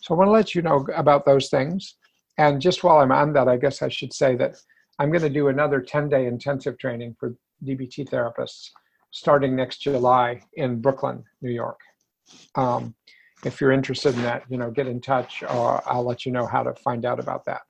So 0.00 0.14
I 0.14 0.18
want 0.18 0.28
to 0.28 0.32
let 0.32 0.54
you 0.54 0.62
know 0.62 0.86
about 0.94 1.26
those 1.26 1.48
things. 1.48 1.96
And 2.38 2.60
just 2.60 2.84
while 2.84 2.98
I'm 2.98 3.12
on 3.12 3.32
that, 3.34 3.48
I 3.48 3.56
guess 3.56 3.82
I 3.82 3.88
should 3.88 4.12
say 4.12 4.36
that 4.36 4.56
I'm 4.98 5.10
going 5.10 5.22
to 5.22 5.30
do 5.30 5.48
another 5.48 5.80
10 5.80 6.08
day 6.08 6.26
intensive 6.26 6.78
training 6.78 7.16
for 7.18 7.34
DBT 7.64 8.08
therapists 8.08 8.70
starting 9.10 9.56
next 9.56 9.78
July 9.78 10.40
in 10.54 10.80
Brooklyn, 10.80 11.24
New 11.40 11.50
York. 11.50 11.80
Um, 12.54 12.94
if 13.44 13.60
you're 13.60 13.72
interested 13.72 14.14
in 14.14 14.22
that, 14.22 14.44
you 14.48 14.58
know, 14.58 14.70
get 14.70 14.86
in 14.86 15.00
touch 15.00 15.42
or 15.42 15.82
I'll 15.88 16.04
let 16.04 16.26
you 16.26 16.32
know 16.32 16.46
how 16.46 16.62
to 16.62 16.74
find 16.74 17.04
out 17.04 17.18
about 17.18 17.44
that. 17.46 17.62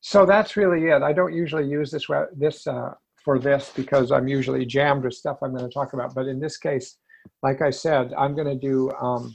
So 0.00 0.24
that's 0.26 0.56
really 0.56 0.86
it. 0.86 1.02
I 1.02 1.12
don't 1.12 1.34
usually 1.34 1.66
use 1.66 1.90
this, 1.90 2.06
this 2.36 2.66
uh, 2.66 2.94
for 3.24 3.38
this 3.38 3.72
because 3.74 4.12
I'm 4.12 4.28
usually 4.28 4.64
jammed 4.64 5.04
with 5.04 5.14
stuff 5.14 5.38
I'm 5.42 5.54
going 5.54 5.68
to 5.68 5.72
talk 5.72 5.92
about. 5.92 6.14
But 6.14 6.26
in 6.26 6.40
this 6.40 6.56
case, 6.56 6.96
like 7.42 7.62
I 7.62 7.70
said, 7.70 8.12
I'm 8.16 8.34
going 8.34 8.48
to 8.48 8.54
do 8.54 8.90
um, 8.92 9.34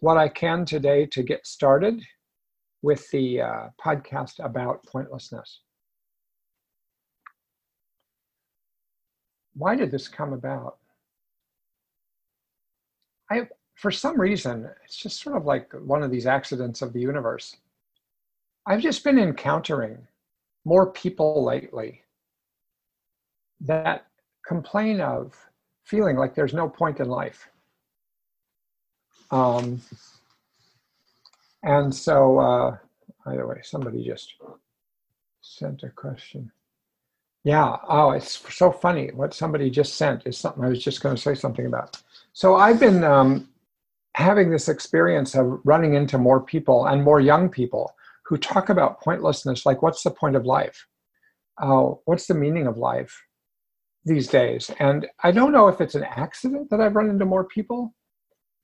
what 0.00 0.16
I 0.16 0.28
can 0.28 0.64
today 0.64 1.06
to 1.06 1.22
get 1.22 1.46
started 1.46 2.02
with 2.82 3.08
the 3.10 3.40
uh, 3.40 3.68
podcast 3.82 4.44
about 4.44 4.84
pointlessness. 4.86 5.60
Why 9.54 9.76
did 9.76 9.90
this 9.90 10.08
come 10.08 10.32
about? 10.32 10.78
I, 13.30 13.48
for 13.76 13.90
some 13.90 14.20
reason, 14.20 14.68
it's 14.84 14.96
just 14.96 15.22
sort 15.22 15.36
of 15.36 15.44
like 15.44 15.72
one 15.72 16.02
of 16.02 16.10
these 16.10 16.26
accidents 16.26 16.82
of 16.82 16.92
the 16.92 17.00
universe. 17.00 17.56
I've 18.66 18.80
just 18.80 19.04
been 19.04 19.18
encountering 19.18 19.98
more 20.64 20.92
people 20.92 21.44
lately 21.44 22.02
that 23.62 24.06
complain 24.46 25.00
of 25.00 25.34
feeling 25.84 26.16
like 26.16 26.34
there's 26.34 26.54
no 26.54 26.68
point 26.68 27.00
in 27.00 27.08
life. 27.08 27.48
Um, 29.30 29.80
and 31.62 31.94
so, 31.94 32.38
uh, 32.38 32.76
by 33.24 33.36
the 33.36 33.46
way, 33.46 33.60
somebody 33.62 34.04
just 34.04 34.34
sent 35.40 35.82
a 35.82 35.90
question. 35.90 36.50
Yeah. 37.44 37.76
Oh, 37.88 38.10
it's 38.12 38.38
so 38.54 38.70
funny. 38.70 39.10
What 39.12 39.34
somebody 39.34 39.68
just 39.70 39.94
sent 39.94 40.26
is 40.26 40.38
something 40.38 40.64
I 40.64 40.68
was 40.68 40.82
just 40.82 41.02
going 41.02 41.16
to 41.16 41.20
say 41.20 41.34
something 41.34 41.66
about. 41.66 42.00
So 42.32 42.54
I've 42.54 42.78
been 42.78 43.02
um, 43.02 43.48
having 44.14 44.50
this 44.50 44.68
experience 44.68 45.34
of 45.34 45.60
running 45.64 45.94
into 45.94 46.18
more 46.18 46.40
people 46.40 46.86
and 46.86 47.02
more 47.02 47.20
young 47.20 47.48
people 47.48 47.94
who 48.24 48.36
talk 48.36 48.68
about 48.68 49.00
pointlessness, 49.00 49.66
like 49.66 49.82
what's 49.82 50.04
the 50.04 50.10
point 50.10 50.36
of 50.36 50.46
life? 50.46 50.86
Uh, 51.58 51.94
what's 52.04 52.26
the 52.26 52.34
meaning 52.34 52.66
of 52.66 52.76
life 52.76 53.22
these 54.04 54.28
days? 54.28 54.70
And 54.78 55.06
I 55.22 55.32
don't 55.32 55.52
know 55.52 55.68
if 55.68 55.80
it's 55.80 55.94
an 55.94 56.04
accident 56.04 56.70
that 56.70 56.80
I've 56.80 56.96
run 56.96 57.10
into 57.10 57.24
more 57.24 57.44
people 57.44 57.94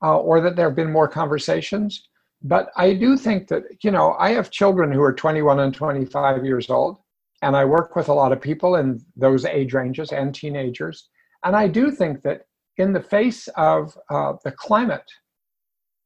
uh, 0.03 0.17
or 0.17 0.41
that 0.41 0.55
there 0.55 0.67
have 0.67 0.75
been 0.75 0.91
more 0.91 1.07
conversations. 1.07 2.09
But 2.41 2.69
I 2.77 2.93
do 2.93 3.17
think 3.17 3.47
that, 3.49 3.63
you 3.83 3.91
know, 3.91 4.15
I 4.17 4.31
have 4.31 4.49
children 4.49 4.91
who 4.91 5.01
are 5.01 5.13
21 5.13 5.59
and 5.59 5.73
25 5.73 6.45
years 6.45 6.69
old, 6.69 6.99
and 7.41 7.55
I 7.55 7.65
work 7.65 7.95
with 7.95 8.07
a 8.07 8.13
lot 8.13 8.31
of 8.31 8.39
people 8.39 8.75
in 8.77 9.03
those 9.15 9.45
age 9.45 9.73
ranges 9.73 10.11
and 10.11 10.33
teenagers. 10.33 11.09
And 11.43 11.55
I 11.55 11.67
do 11.67 11.91
think 11.91 12.21
that 12.23 12.43
in 12.77 12.93
the 12.93 13.01
face 13.01 13.49
of 13.55 13.97
uh, 14.09 14.33
the 14.43 14.51
climate, 14.51 15.09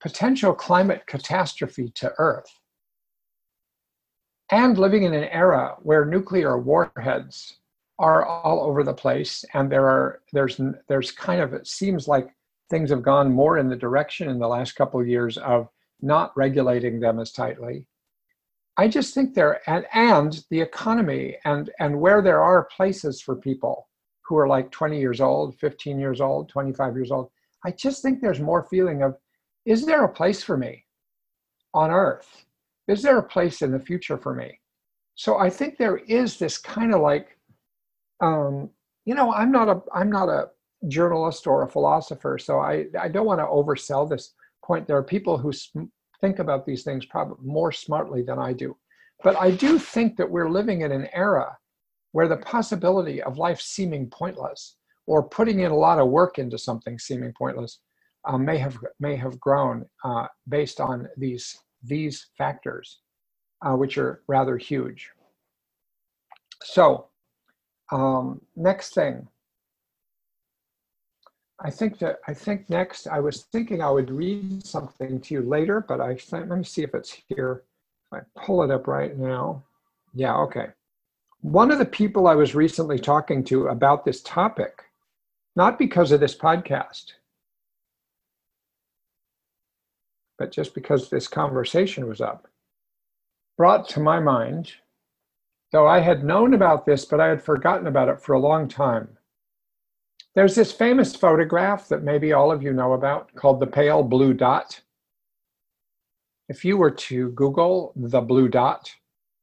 potential 0.02 0.54
climate 0.54 1.04
catastrophe 1.06 1.92
to 1.96 2.12
Earth, 2.18 2.50
and 4.52 4.78
living 4.78 5.04
in 5.04 5.14
an 5.14 5.26
era 5.26 5.76
where 5.82 6.06
nuclear 6.06 6.58
warheads 6.58 7.60
are 8.00 8.26
all 8.26 8.62
over 8.62 8.84
the 8.84 8.94
place 8.94 9.46
and 9.54 9.72
there 9.72 9.88
are 9.88 10.22
there's 10.32 10.60
there's 10.88 11.12
kind 11.12 11.42
of 11.42 11.54
it 11.54 11.68
seems 11.68 12.08
like 12.08 12.28
things 12.70 12.90
have 12.90 13.04
gone 13.04 13.32
more 13.32 13.58
in 13.58 13.70
the 13.70 13.76
direction 13.76 14.30
in 14.30 14.40
the 14.40 14.48
last 14.48 14.74
couple 14.74 15.00
of 15.00 15.08
years 15.08 15.38
of 15.38 15.68
not 16.02 16.36
regulating 16.36 17.00
them 17.00 17.20
as 17.20 17.32
tightly. 17.32 17.86
I 18.78 18.88
just 18.88 19.14
think 19.14 19.36
there 19.36 19.62
and, 19.68 19.86
and 19.94 20.44
the 20.50 20.62
economy 20.62 21.38
and 21.46 21.70
and 21.80 22.00
where 22.00 22.22
there 22.22 22.42
are 22.42 22.68
places 22.76 23.22
for 23.22 23.36
people 23.36 23.88
who 24.26 24.38
are 24.38 24.48
like 24.48 24.72
20 24.72 25.00
years 25.00 25.22
old, 25.22 25.56
15 25.60 26.00
years 26.00 26.22
old, 26.22 26.50
25 26.50 26.96
years 26.96 27.12
old, 27.12 27.30
I 27.66 27.72
just 27.72 28.02
think 28.02 28.22
there's 28.22 28.40
more 28.40 28.66
feeling 28.70 29.04
of 29.04 29.16
is 29.66 29.86
there 29.86 30.04
a 30.04 30.10
place 30.10 30.44
for 30.44 30.58
me 30.58 30.86
on 31.74 31.92
earth? 31.92 32.46
Is 32.88 33.02
there 33.02 33.18
a 33.18 33.24
place 33.24 33.62
in 33.62 33.72
the 33.72 33.80
future 33.80 34.18
for 34.18 34.34
me? 34.34 34.60
So 35.16 35.38
I 35.38 35.50
think 35.50 35.78
there 35.78 35.98
is 35.98 36.38
this 36.40 36.58
kind 36.58 36.94
of 36.94 37.02
like 37.02 37.38
um, 38.22 38.70
you 39.06 39.16
know, 39.16 39.34
I'm 39.34 39.52
not 39.52 39.70
a 39.70 39.82
I'm 39.94 40.10
not 40.10 40.30
a 40.30 40.50
journalist 40.88 41.48
or 41.48 41.64
a 41.64 41.70
philosopher, 41.70 42.38
so 42.38 42.60
I, 42.60 42.86
I 43.00 43.08
don't 43.08 43.26
want 43.26 43.40
to 43.40 43.46
oversell 43.46 44.10
this 44.10 44.34
point. 44.66 44.88
There 44.88 44.98
are 44.98 45.04
people 45.04 45.38
who 45.38 45.52
think 46.22 46.40
about 46.40 46.66
these 46.66 46.84
things 46.84 47.06
probably 47.06 47.46
more 47.46 47.72
smartly 47.72 48.22
than 48.22 48.40
I 48.40 48.54
do. 48.54 48.78
But 49.24 49.36
I 49.38 49.52
do 49.52 49.78
think 49.78 50.18
that 50.18 50.30
we're 50.30 50.50
living 50.50 50.82
in 50.82 50.92
an 50.92 51.08
era 51.14 51.58
where 52.12 52.28
the 52.28 52.38
possibility 52.38 53.22
of 53.22 53.38
life 53.38 53.60
seeming 53.60 54.10
pointless 54.10 54.78
or 55.06 55.24
putting 55.24 55.62
in 55.62 55.72
a 55.72 55.76
lot 55.76 56.00
of 56.00 56.08
work 56.08 56.40
into 56.40 56.58
something 56.58 56.98
seeming 56.98 57.34
pointless 57.38 57.80
uh, 58.26 58.38
may 58.38 58.58
have 58.58 58.78
may 59.00 59.16
have 59.16 59.40
grown 59.40 59.86
uh, 60.06 60.28
based 60.48 60.80
on 60.80 61.10
these 61.18 61.58
these 61.84 62.28
factors, 62.38 63.00
uh, 63.66 63.76
which 63.76 63.98
are 63.98 64.22
rather 64.28 64.58
huge. 64.58 65.10
So, 66.64 67.10
um, 67.92 68.42
next 68.56 68.94
thing, 68.94 69.28
I 71.60 71.70
think 71.70 72.00
that 72.00 72.20
I 72.28 72.34
think 72.34 72.70
next 72.70 73.08
I 73.08 73.20
was 73.20 73.44
thinking 73.44 73.82
I 73.82 73.90
would 73.90 74.10
read 74.10 74.66
something 74.66 75.22
to 75.22 75.34
you 75.34 75.42
later, 75.42 75.80
but 75.88 76.02
I 76.02 76.18
let 76.32 76.50
me 76.50 76.64
see 76.64 76.84
if 76.84 76.94
it's 76.94 77.22
here. 77.30 77.64
If 78.12 78.20
I 78.20 78.42
pull 78.42 78.64
it 78.64 78.72
up 78.72 78.88
right 78.88 79.18
now. 79.18 79.64
Yeah, 80.14 80.36
okay. 80.38 80.68
One 81.42 81.72
of 81.72 81.80
the 81.80 81.86
people 81.86 82.28
I 82.28 82.36
was 82.36 82.56
recently 82.56 83.00
talking 83.00 83.44
to 83.46 83.68
about 83.68 84.06
this 84.06 84.22
topic, 84.22 84.84
not 85.56 85.78
because 85.80 86.12
of 86.12 86.20
this 86.20 86.36
podcast, 86.36 87.14
but 90.38 90.52
just 90.52 90.74
because 90.74 91.10
this 91.10 91.28
conversation 91.28 92.08
was 92.08 92.22
up, 92.22 92.48
brought 93.58 93.88
to 93.90 94.00
my 94.00 94.20
mind, 94.20 94.74
though 95.74 95.88
I 95.88 96.00
had 96.00 96.24
known 96.24 96.54
about 96.54 96.86
this, 96.86 97.04
but 97.04 97.20
I 97.20 97.28
had 97.28 97.44
forgotten 97.44 97.88
about 97.88 98.08
it 98.08 98.22
for 98.22 98.32
a 98.32 98.40
long 98.40 98.70
time 98.70 99.18
there's 100.36 100.56
this 100.56 100.72
famous 100.72 101.16
photograph 101.16 101.88
that 101.90 102.04
maybe 102.04 102.34
all 102.34 102.52
of 102.52 102.64
you 102.64 102.74
know 102.74 102.94
about 102.94 103.34
called 103.36 103.60
the 103.60 103.68
pale 103.68 104.02
blue 104.02 104.34
dot. 104.34 104.82
If 106.50 106.66
you 106.66 106.78
were 106.78 106.92
to 106.92 107.30
Google 107.32 107.94
the 107.96 108.22
blue 108.22 108.48
dot 108.48 108.92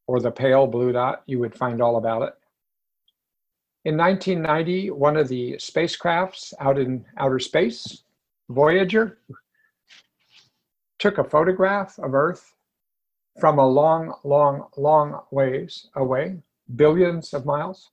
or 0.06 0.20
the 0.20 0.32
pale 0.32 0.66
blue 0.66 0.92
dot, 0.92 1.22
you 1.26 1.38
would 1.38 1.54
find 1.54 1.80
all 1.80 1.96
about 1.96 2.22
it. 2.22 2.34
In 3.84 3.96
1990, 3.96 4.90
one 4.90 5.16
of 5.16 5.28
the 5.28 5.52
spacecrafts 5.54 6.52
out 6.60 6.78
in 6.78 7.04
outer 7.16 7.38
space, 7.38 8.02
Voyager, 8.50 9.18
took 10.98 11.18
a 11.18 11.24
photograph 11.24 11.98
of 12.00 12.14
Earth 12.14 12.52
from 13.40 13.58
a 13.58 13.66
long, 13.66 14.14
long, 14.24 14.68
long 14.76 15.22
ways 15.30 15.88
away, 15.96 16.36
billions 16.76 17.34
of 17.34 17.46
miles 17.46 17.90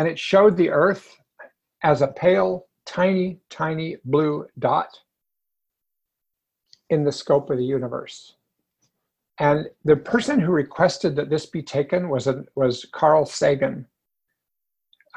and 0.00 0.08
it 0.08 0.18
showed 0.18 0.56
the 0.56 0.70
Earth 0.70 1.18
as 1.82 2.00
a 2.00 2.08
pale, 2.08 2.66
tiny, 2.86 3.38
tiny 3.50 3.98
blue 4.06 4.46
dot 4.58 4.98
in 6.88 7.04
the 7.04 7.12
scope 7.12 7.50
of 7.50 7.58
the 7.58 7.64
universe. 7.66 8.36
And 9.40 9.66
the 9.84 9.96
person 9.96 10.40
who 10.40 10.52
requested 10.52 11.14
that 11.16 11.28
this 11.28 11.44
be 11.44 11.62
taken 11.62 12.08
was 12.08 12.28
a, 12.28 12.46
was 12.54 12.86
Carl 12.92 13.26
Sagan, 13.26 13.86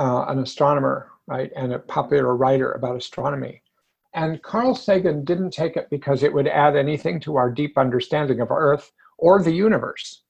uh, 0.01 0.25
an 0.27 0.39
astronomer, 0.39 1.11
right, 1.27 1.49
and 1.55 1.71
a 1.71 1.79
popular 1.79 2.35
writer 2.35 2.73
about 2.73 2.97
astronomy. 2.97 3.62
And 4.13 4.41
Carl 4.43 4.75
Sagan 4.75 5.25
didn't 5.25 5.51
take 5.51 5.75
it 5.75 5.89
because 5.89 6.21
it 6.21 6.33
would 6.33 6.47
add 6.47 6.75
anything 6.75 7.19
to 7.21 7.35
our 7.35 7.51
deep 7.51 7.77
understanding 7.77 8.41
of 8.41 8.51
Earth 8.51 8.91
or 9.17 9.41
the 9.41 9.53
universe. 9.53 10.23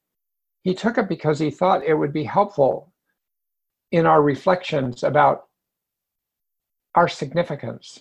He 0.62 0.74
took 0.74 0.96
it 0.96 1.08
because 1.08 1.38
he 1.38 1.50
thought 1.50 1.84
it 1.84 1.94
would 1.94 2.12
be 2.12 2.24
helpful 2.24 2.92
in 3.92 4.06
our 4.06 4.22
reflections 4.22 5.02
about 5.02 5.48
our 6.94 7.08
significance 7.08 8.00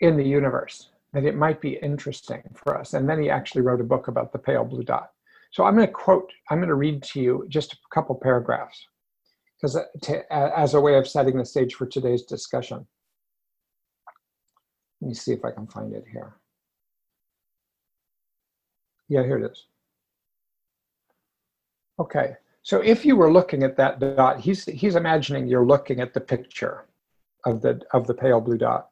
in 0.00 0.16
the 0.16 0.24
universe, 0.24 0.90
that 1.12 1.24
it 1.24 1.34
might 1.34 1.60
be 1.60 1.78
interesting 1.82 2.42
for 2.54 2.78
us. 2.78 2.94
And 2.94 3.08
then 3.08 3.20
he 3.20 3.28
actually 3.30 3.62
wrote 3.62 3.80
a 3.80 3.84
book 3.84 4.08
about 4.08 4.32
the 4.32 4.38
pale 4.38 4.64
blue 4.64 4.84
dot. 4.84 5.10
So 5.50 5.64
I'm 5.64 5.74
going 5.74 5.86
to 5.86 5.92
quote, 5.92 6.32
I'm 6.50 6.58
going 6.58 6.68
to 6.68 6.74
read 6.74 7.02
to 7.04 7.20
you 7.20 7.46
just 7.48 7.72
a 7.74 7.76
couple 7.92 8.14
paragraphs 8.14 8.86
because 9.56 9.76
uh, 9.76 10.22
as 10.30 10.74
a 10.74 10.80
way 10.80 10.96
of 10.96 11.06
setting 11.08 11.36
the 11.36 11.44
stage 11.44 11.74
for 11.74 11.86
today's 11.86 12.22
discussion. 12.22 12.86
Let 15.02 15.08
me 15.08 15.14
see 15.14 15.32
if 15.32 15.44
I 15.44 15.50
can 15.50 15.66
find 15.66 15.92
it 15.92 16.04
here. 16.10 16.36
Yeah, 19.08 19.24
here 19.24 19.36
it 19.38 19.50
is. 19.50 19.64
Okay, 21.98 22.36
so 22.62 22.78
if 22.78 23.04
you 23.04 23.16
were 23.16 23.32
looking 23.32 23.64
at 23.64 23.76
that 23.78 23.98
dot, 23.98 24.38
he's, 24.38 24.64
he's 24.64 24.94
imagining 24.94 25.48
you're 25.48 25.66
looking 25.66 26.00
at 26.00 26.14
the 26.14 26.20
picture 26.20 26.86
of 27.44 27.60
the, 27.60 27.82
of 27.92 28.06
the 28.06 28.14
pale 28.14 28.40
blue 28.40 28.56
dot. 28.56 28.90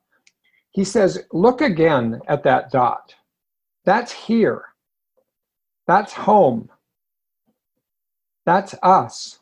He 0.72 0.82
says, 0.82 1.26
look 1.32 1.60
again 1.60 2.20
at 2.26 2.42
that 2.42 2.72
dot. 2.72 3.14
That's 3.84 4.10
here. 4.10 4.64
That's 5.86 6.12
home. 6.12 6.70
That's 8.46 8.74
us. 8.82 9.38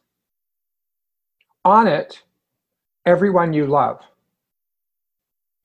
On 1.65 1.87
it, 1.87 2.23
everyone 3.07 3.55
you 3.55 3.67
love, 3.67 4.03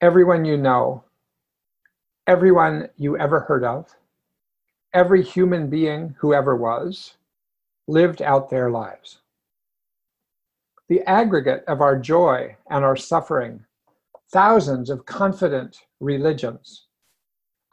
everyone 0.04 0.44
you 0.44 0.58
know, 0.58 1.02
everyone 2.28 2.90
you 2.98 3.18
ever 3.18 3.40
heard 3.40 3.64
of, 3.64 3.90
every 4.94 5.24
human 5.24 5.70
being 5.70 6.14
who 6.20 6.34
ever 6.34 6.58
was, 6.58 7.14
lived 7.88 8.22
out 8.22 8.50
their 8.50 8.70
lives. 8.70 9.20
The 10.90 11.02
aggregate 11.04 11.64
of 11.70 11.80
our 11.80 11.98
joy 11.98 12.54
and 12.70 12.84
our 12.84 12.98
suffering, 12.98 13.64
thousands 14.34 14.90
of 14.90 15.06
confident 15.06 15.80
religions, 16.02 16.88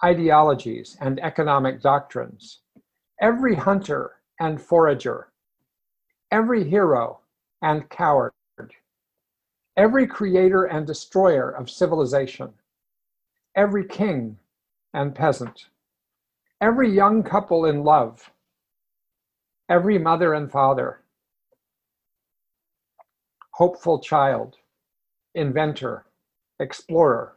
ideologies, 0.04 0.96
and 1.00 1.18
economic 1.18 1.82
doctrines, 1.82 2.60
every 3.20 3.56
hunter 3.56 4.12
and 4.38 4.62
forager, 4.62 5.32
every 6.30 6.62
hero 6.62 7.18
and 7.60 7.90
coward, 7.90 8.30
every 9.76 10.06
creator 10.06 10.64
and 10.64 10.86
destroyer 10.86 11.50
of 11.50 11.70
civilization, 11.70 12.52
every 13.56 13.84
king 13.86 14.38
and 14.94 15.14
peasant, 15.14 15.66
every 16.60 16.90
young 16.90 17.22
couple 17.22 17.64
in 17.64 17.84
love, 17.84 18.30
every 19.68 19.98
mother 19.98 20.34
and 20.34 20.50
father, 20.50 21.00
hopeful 23.52 24.00
child, 24.00 24.56
inventor, 25.34 26.06
explorer, 26.58 27.36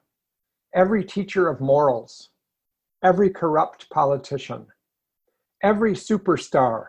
every 0.74 1.04
teacher 1.04 1.48
of 1.48 1.62
morals, 1.62 2.30
every 3.04 3.30
corrupt 3.30 3.90
politician, 3.90 4.66
every 5.62 5.94
superstar, 5.94 6.88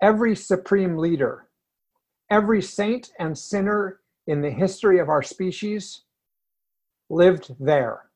every 0.00 0.34
supreme 0.34 0.96
leader, 0.96 1.48
every 2.30 2.62
saint 2.62 3.10
and 3.18 3.36
sinner 3.36 4.00
in 4.26 4.40
the 4.40 4.50
history 4.50 4.98
of 4.98 5.08
our 5.08 5.22
species 5.22 6.02
lived 7.08 7.54
there 7.60 8.10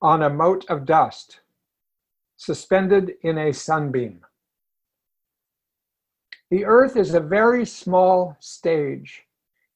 on 0.00 0.22
a 0.22 0.30
mote 0.30 0.64
of 0.68 0.84
dust, 0.84 1.40
suspended 2.36 3.12
in 3.22 3.38
a 3.38 3.52
sunbeam. 3.52 4.20
The 6.50 6.64
Earth 6.64 6.96
is 6.96 7.14
a 7.14 7.20
very 7.20 7.64
small 7.64 8.36
stage 8.40 9.24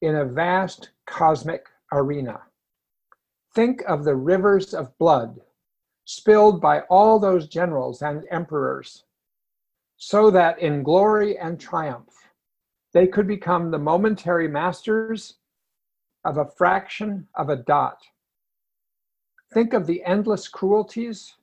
in 0.03 0.17
a 0.17 0.25
vast 0.25 0.91
cosmic 1.07 1.67
arena. 1.93 2.43
Think 3.55 3.83
of 3.89 4.05
the 4.05 4.17
rivers 4.17 4.75
of 4.75 4.97
blood 4.99 5.41
spilled 6.05 6.61
by 6.61 6.81
all 6.83 7.19
those 7.19 7.49
generals 7.49 8.03
and 8.03 8.25
emperors, 8.31 9.05
so 9.97 10.31
that 10.31 10.59
in 10.59 10.83
glory 10.83 11.39
and 11.39 11.59
triumph 11.59 12.26
they 12.93 13.07
could 13.07 13.27
become 13.27 13.71
the 13.71 13.79
momentary 13.79 14.49
masters 14.49 15.37
of 16.25 16.39
a 16.39 16.45
fraction 16.45 17.29
of 17.35 17.49
a 17.49 17.57
dot. 17.57 17.99
Think 19.53 19.73
of 19.73 19.87
the 19.87 20.05
endless 20.05 20.49
cruelties 20.49 21.35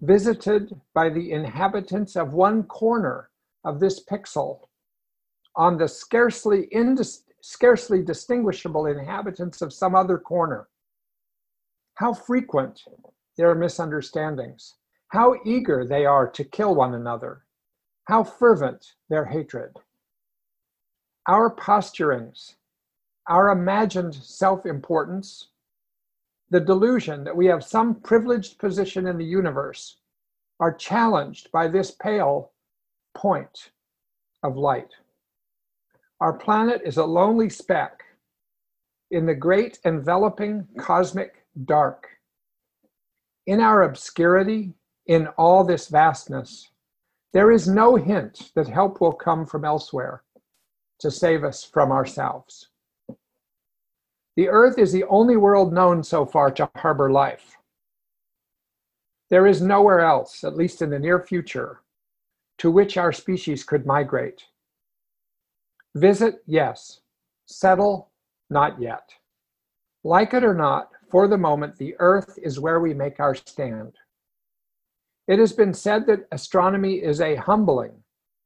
visited 0.00 0.80
by 0.94 1.08
the 1.08 1.30
inhabitants 1.30 2.16
of 2.16 2.32
one 2.32 2.64
corner 2.64 3.30
of 3.64 3.78
this 3.78 4.04
pixel 4.04 4.68
on 5.54 5.78
the 5.78 5.86
scarcely, 5.86 6.68
indis- 6.74 7.22
scarcely 7.40 8.02
distinguishable 8.02 8.86
inhabitants 8.86 9.62
of 9.62 9.72
some 9.72 9.94
other 9.94 10.18
corner. 10.18 10.68
How 11.94 12.12
frequent 12.12 12.82
their 13.36 13.54
misunderstandings, 13.54 14.74
how 15.08 15.36
eager 15.44 15.84
they 15.86 16.04
are 16.04 16.28
to 16.30 16.44
kill 16.44 16.74
one 16.74 16.94
another, 16.94 17.44
how 18.04 18.24
fervent 18.24 18.94
their 19.08 19.26
hatred. 19.26 19.76
Our 21.28 21.54
posturings, 21.54 22.54
our 23.28 23.50
imagined 23.50 24.14
self 24.14 24.66
importance, 24.66 25.50
the 26.50 26.58
delusion 26.58 27.22
that 27.24 27.36
we 27.36 27.46
have 27.46 27.62
some 27.62 27.94
privileged 27.94 28.58
position 28.58 29.06
in 29.06 29.18
the 29.18 29.24
universe 29.24 29.98
are 30.58 30.74
challenged 30.74 31.52
by 31.52 31.68
this 31.68 31.92
pale 31.92 32.50
point 33.14 33.70
of 34.42 34.56
light. 34.56 34.90
Our 36.20 36.32
planet 36.32 36.82
is 36.84 36.96
a 36.96 37.04
lonely 37.04 37.48
speck 37.48 38.02
in 39.12 39.24
the 39.24 39.34
great 39.34 39.78
enveloping 39.84 40.66
cosmic 40.78 41.44
dark. 41.66 42.08
In 43.46 43.60
our 43.60 43.82
obscurity, 43.82 44.74
in 45.06 45.28
all 45.38 45.62
this 45.62 45.86
vastness, 45.88 46.70
there 47.32 47.52
is 47.52 47.68
no 47.68 47.94
hint 47.94 48.50
that 48.56 48.68
help 48.68 49.00
will 49.00 49.12
come 49.12 49.46
from 49.46 49.64
elsewhere 49.64 50.22
to 51.02 51.10
save 51.10 51.44
us 51.44 51.62
from 51.62 51.92
ourselves. 51.92 52.68
The 54.36 54.48
Earth 54.48 54.78
is 54.78 54.92
the 54.92 55.04
only 55.04 55.36
world 55.36 55.72
known 55.72 56.02
so 56.02 56.24
far 56.24 56.50
to 56.52 56.70
harbor 56.76 57.10
life. 57.10 57.58
There 59.28 59.46
is 59.46 59.60
nowhere 59.60 60.00
else, 60.00 60.44
at 60.44 60.56
least 60.56 60.80
in 60.80 60.90
the 60.90 60.98
near 60.98 61.20
future, 61.20 61.80
to 62.58 62.70
which 62.70 62.96
our 62.96 63.12
species 63.12 63.64
could 63.64 63.84
migrate. 63.84 64.44
Visit, 65.94 66.42
yes. 66.46 67.00
Settle, 67.46 68.10
not 68.48 68.80
yet. 68.80 69.10
Like 70.04 70.32
it 70.32 70.44
or 70.44 70.54
not, 70.54 70.90
for 71.10 71.28
the 71.28 71.36
moment, 71.36 71.76
the 71.76 71.94
Earth 71.98 72.38
is 72.42 72.60
where 72.60 72.80
we 72.80 72.94
make 72.94 73.20
our 73.20 73.34
stand. 73.34 73.92
It 75.28 75.38
has 75.38 75.52
been 75.52 75.74
said 75.74 76.06
that 76.06 76.26
astronomy 76.32 76.94
is 76.94 77.20
a 77.20 77.36
humbling 77.36 77.92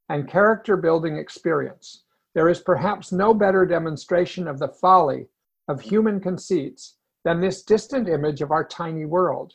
and 0.09 0.29
character 0.29 0.77
building 0.77 1.17
experience. 1.17 2.05
There 2.37 2.51
is 2.51 2.61
perhaps 2.61 3.13
no 3.13 3.33
better 3.33 3.65
demonstration 3.65 4.47
of 4.47 4.59
the 4.59 4.69
folly 4.69 5.29
of 5.69 5.81
human 5.81 6.21
conceits 6.21 6.99
than 7.25 7.41
this 7.41 7.63
distant 7.63 8.11
image 8.11 8.43
of 8.43 8.51
our 8.51 8.63
tiny 8.63 9.07
world. 9.07 9.55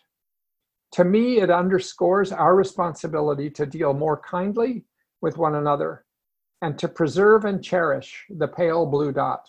To 0.93 1.03
me, 1.03 1.41
it 1.41 1.51
underscores 1.51 2.31
our 2.31 2.55
responsibility 2.55 3.51
to 3.51 3.67
deal 3.67 3.93
more 3.93 4.19
kindly 4.19 4.85
with 5.21 5.37
one 5.37 5.53
another 5.53 6.05
and 6.63 6.75
to 6.79 6.87
preserve 6.87 7.45
and 7.45 7.63
cherish 7.63 8.25
the 8.31 8.47
pale 8.47 8.87
blue 8.87 9.11
dot, 9.11 9.45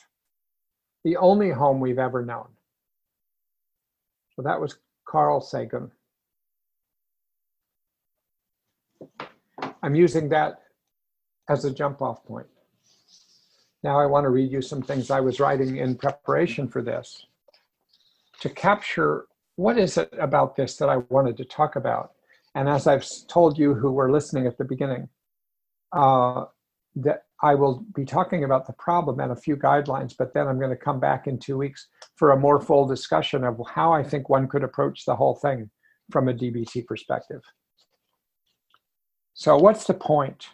the 1.03 1.17
only 1.17 1.51
home 1.53 1.81
we've 1.81 1.99
ever 1.99 2.23
known. 2.23 2.49
So 4.37 4.43
that 4.43 4.61
was 4.61 4.77
Carl 5.09 5.41
Sagan. 5.41 5.91
I'm 9.83 9.95
using 9.95 10.29
that 10.29 10.65
as 11.49 11.65
a 11.65 11.71
jump 11.71 12.03
off 12.03 12.23
point. 12.27 12.47
Now 13.83 13.99
I 13.99 14.07
want 14.07 14.25
to 14.25 14.31
read 14.31 14.53
you 14.53 14.63
some 14.63 14.83
things 14.83 15.11
I 15.11 15.21
was 15.21 15.41
writing 15.41 15.77
in 15.77 15.97
preparation 15.97 16.69
for 16.69 16.83
this 16.83 17.27
to 18.41 18.49
capture 18.49 19.27
what 19.57 19.79
is 19.79 19.97
it 19.99 20.13
about 20.19 20.57
this 20.57 20.77
that 20.77 20.89
I 20.89 20.99
wanted 21.09 21.37
to 21.37 21.45
talk 21.45 21.77
about. 21.77 22.13
And 22.55 22.69
as 22.69 22.87
I've 22.87 23.07
told 23.29 23.59
you 23.59 23.75
who 23.75 23.93
were 23.93 24.11
listening 24.11 24.47
at 24.47 24.59
the 24.59 24.65
beginning, 24.65 25.09
uh, 25.93 26.47
that 26.97 27.25
I 27.43 27.55
will 27.55 27.85
be 27.95 28.05
talking 28.05 28.45
about 28.45 28.67
the 28.67 28.73
problem 28.75 29.21
and 29.21 29.33
a 29.33 29.37
few 29.37 29.57
guidelines, 29.57 30.15
but 30.17 30.35
then 30.35 30.47
I'm 30.47 30.59
going 30.59 30.71
to 30.71 30.77
come 30.77 31.01
back 31.01 31.27
in 31.27 31.39
two 31.39 31.57
weeks 31.57 31.89
for 32.17 32.31
a 32.31 32.39
more 32.39 32.61
full 32.61 32.87
discussion 32.87 33.45
of 33.45 33.61
how 33.69 33.93
I 33.93 34.03
think 34.03 34.29
one 34.29 34.49
could 34.49 34.63
approach 34.63 35.05
the 35.05 35.17
whole 35.17 35.35
thing 35.35 35.71
from 36.11 36.29
a 36.29 36.35
DBT 36.35 36.87
perspective. 36.87 37.43
So, 39.35 39.57
what's 39.57 39.85
the 39.85 39.95
point? 39.95 40.49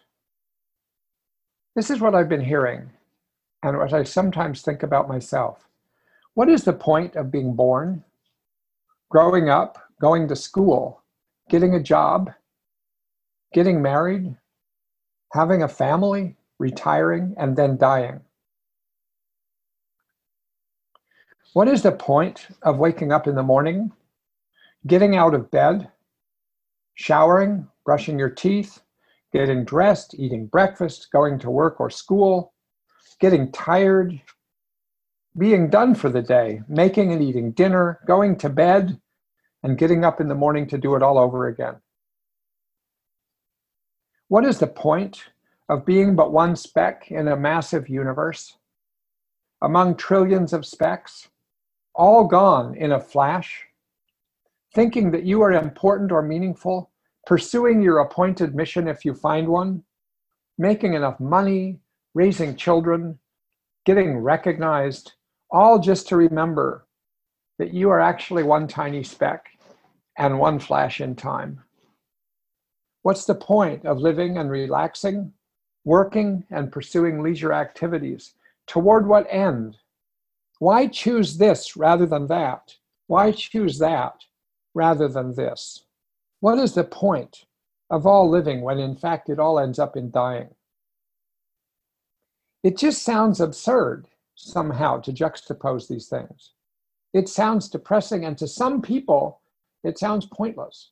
This 1.74 1.90
is 1.90 2.00
what 2.00 2.14
I've 2.14 2.28
been 2.28 2.44
hearing 2.44 2.90
and 3.62 3.76
what 3.76 3.92
I 3.92 4.04
sometimes 4.04 4.62
think 4.62 4.82
about 4.82 5.08
myself. 5.08 5.68
What 6.34 6.48
is 6.48 6.64
the 6.64 6.72
point 6.72 7.16
of 7.16 7.30
being 7.30 7.54
born, 7.54 8.04
growing 9.10 9.48
up, 9.48 9.78
going 10.00 10.28
to 10.28 10.36
school, 10.36 11.02
getting 11.50 11.74
a 11.74 11.82
job, 11.82 12.30
getting 13.52 13.82
married, 13.82 14.36
having 15.32 15.62
a 15.62 15.68
family, 15.68 16.36
retiring, 16.58 17.34
and 17.38 17.56
then 17.56 17.76
dying? 17.76 18.20
What 21.54 21.66
is 21.66 21.82
the 21.82 21.92
point 21.92 22.46
of 22.62 22.78
waking 22.78 23.10
up 23.10 23.26
in 23.26 23.34
the 23.34 23.42
morning, 23.42 23.90
getting 24.86 25.16
out 25.16 25.34
of 25.34 25.50
bed, 25.50 25.90
showering, 26.94 27.66
brushing 27.84 28.18
your 28.18 28.30
teeth, 28.30 28.80
getting 29.32 29.64
dressed, 29.64 30.14
eating 30.16 30.46
breakfast, 30.46 31.08
going 31.10 31.38
to 31.40 31.50
work 31.50 31.80
or 31.80 31.90
school, 31.90 32.52
getting 33.20 33.50
tired, 33.52 34.20
being 35.36 35.70
done 35.70 35.94
for 35.94 36.08
the 36.08 36.22
day, 36.22 36.62
making 36.68 37.12
and 37.12 37.22
eating 37.22 37.52
dinner, 37.52 38.00
going 38.06 38.36
to 38.38 38.48
bed, 38.48 39.00
and 39.62 39.78
getting 39.78 40.04
up 40.04 40.20
in 40.20 40.28
the 40.28 40.34
morning 40.34 40.66
to 40.68 40.78
do 40.78 40.94
it 40.94 41.02
all 41.02 41.18
over 41.18 41.48
again. 41.48 41.76
What 44.28 44.44
is 44.44 44.58
the 44.58 44.66
point 44.66 45.24
of 45.68 45.86
being 45.86 46.14
but 46.14 46.32
one 46.32 46.54
speck 46.54 47.10
in 47.10 47.28
a 47.28 47.36
massive 47.36 47.88
universe? 47.88 48.56
Among 49.62 49.96
trillions 49.96 50.52
of 50.52 50.66
specks, 50.66 51.28
all 51.94 52.24
gone 52.24 52.76
in 52.76 52.92
a 52.92 53.00
flash? 53.00 53.64
Thinking 54.74 55.10
that 55.10 55.24
you 55.24 55.42
are 55.42 55.52
important 55.52 56.12
or 56.12 56.22
meaningful, 56.22 56.90
pursuing 57.26 57.82
your 57.82 57.98
appointed 57.98 58.54
mission 58.54 58.86
if 58.86 59.04
you 59.04 59.14
find 59.14 59.48
one, 59.48 59.82
making 60.58 60.94
enough 60.94 61.18
money, 61.18 61.80
raising 62.14 62.56
children, 62.56 63.18
getting 63.84 64.18
recognized, 64.18 65.12
all 65.50 65.78
just 65.78 66.08
to 66.08 66.16
remember 66.16 66.86
that 67.58 67.74
you 67.74 67.90
are 67.90 68.00
actually 68.00 68.42
one 68.42 68.68
tiny 68.68 69.02
speck 69.02 69.46
and 70.16 70.38
one 70.38 70.58
flash 70.58 71.00
in 71.00 71.14
time. 71.14 71.62
What's 73.02 73.24
the 73.24 73.34
point 73.34 73.86
of 73.86 73.98
living 73.98 74.36
and 74.36 74.50
relaxing, 74.50 75.32
working 75.84 76.44
and 76.50 76.72
pursuing 76.72 77.22
leisure 77.22 77.52
activities? 77.52 78.34
Toward 78.66 79.06
what 79.06 79.26
end? 79.30 79.78
Why 80.58 80.88
choose 80.88 81.38
this 81.38 81.76
rather 81.76 82.04
than 82.04 82.26
that? 82.26 82.74
Why 83.06 83.32
choose 83.32 83.78
that 83.78 84.24
rather 84.74 85.08
than 85.08 85.34
this? 85.34 85.84
What 86.40 86.58
is 86.58 86.74
the 86.74 86.84
point 86.84 87.46
of 87.90 88.06
all 88.06 88.28
living 88.28 88.60
when 88.60 88.78
in 88.78 88.96
fact 88.96 89.30
it 89.30 89.38
all 89.38 89.58
ends 89.58 89.78
up 89.78 89.96
in 89.96 90.10
dying? 90.10 90.50
It 92.62 92.76
just 92.76 93.02
sounds 93.02 93.40
absurd 93.40 94.08
somehow 94.34 95.00
to 95.00 95.12
juxtapose 95.12 95.88
these 95.88 96.08
things. 96.08 96.52
It 97.12 97.28
sounds 97.28 97.68
depressing, 97.68 98.24
and 98.24 98.36
to 98.38 98.46
some 98.48 98.82
people, 98.82 99.40
it 99.84 99.98
sounds 99.98 100.26
pointless. 100.26 100.90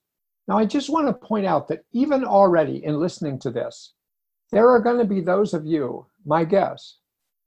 Now, 0.49 0.59
I 0.59 0.65
just 0.65 0.91
want 0.91 1.09
to 1.09 1.27
point 1.27 1.47
out 1.47 1.69
that 1.69 1.85
even 1.93 2.25
already 2.25 2.85
in 2.85 3.01
listening 3.01 3.39
to 3.41 3.51
this, 3.51 3.95
there 4.53 4.69
are 4.71 4.81
going 4.81 4.99
to 4.99 5.05
be 5.05 5.21
those 5.21 5.55
of 5.55 5.67
you, 5.67 6.07
my 6.25 6.45
guess, 6.45 6.99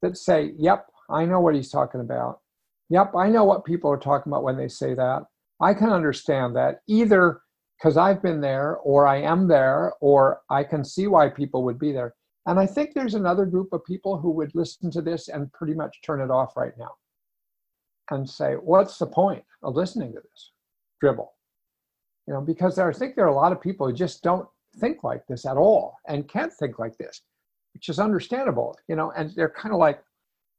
that 0.02 0.18
say, 0.18 0.52
Yep, 0.58 0.88
I 1.10 1.26
know 1.26 1.40
what 1.40 1.56
he's 1.56 1.72
talking 1.72 2.02
about. 2.02 2.42
Yep, 2.90 3.14
I 3.16 3.30
know 3.30 3.46
what 3.46 3.66
people 3.66 3.90
are 3.92 3.98
talking 3.98 4.32
about 4.32 4.44
when 4.44 4.58
they 4.58 4.68
say 4.68 4.94
that. 4.96 5.24
I 5.62 5.74
can 5.74 5.90
understand 5.90 6.56
that 6.56 6.82
either 6.88 7.42
because 7.78 7.96
I've 7.96 8.22
been 8.22 8.42
there, 8.42 8.78
or 8.78 9.08
I 9.08 9.22
am 9.22 9.48
there, 9.48 9.94
or 10.02 10.42
I 10.50 10.66
can 10.66 10.84
see 10.84 11.08
why 11.08 11.30
people 11.30 11.64
would 11.64 11.80
be 11.80 11.94
there. 11.94 12.14
And 12.50 12.60
I 12.60 12.66
think 12.66 12.96
there's 12.96 13.14
another 13.14 13.46
group 13.46 13.74
of 13.74 13.86
people 13.86 14.18
who 14.18 14.32
would 14.32 14.56
listen 14.56 14.90
to 14.92 15.04
this 15.04 15.28
and 15.28 15.54
pretty 15.54 15.76
much 15.76 16.02
turn 16.02 16.20
it 16.20 16.32
off 16.32 16.58
right 16.58 16.76
now 16.80 16.96
and 18.10 18.28
say, 18.28 18.54
What's 18.54 18.98
the 18.98 19.06
point 19.06 19.44
of 19.62 19.76
listening 19.76 20.14
to 20.14 20.20
this 20.20 20.52
dribble? 21.00 21.32
You 22.26 22.34
know, 22.34 22.42
because 22.42 22.76
there, 22.76 22.90
I 22.90 22.94
think 22.94 23.16
there 23.16 23.26
are 23.26 23.28
a 23.28 23.36
lot 23.36 23.52
of 23.52 23.62
people 23.62 23.86
who 23.86 23.94
just 23.94 24.24
don't 24.24 24.48
think 24.78 25.04
like 25.04 25.28
this 25.28 25.46
at 25.46 25.58
all 25.58 25.98
and 26.08 26.28
can't 26.28 26.52
think 26.52 26.80
like 26.80 26.98
this, 26.98 27.22
which 27.76 27.88
is 27.88 28.00
understandable, 28.00 28.76
you 28.88 28.96
know, 28.96 29.12
and 29.12 29.30
they're 29.36 29.54
kind 29.56 29.72
of 29.72 29.80
like, 29.80 30.02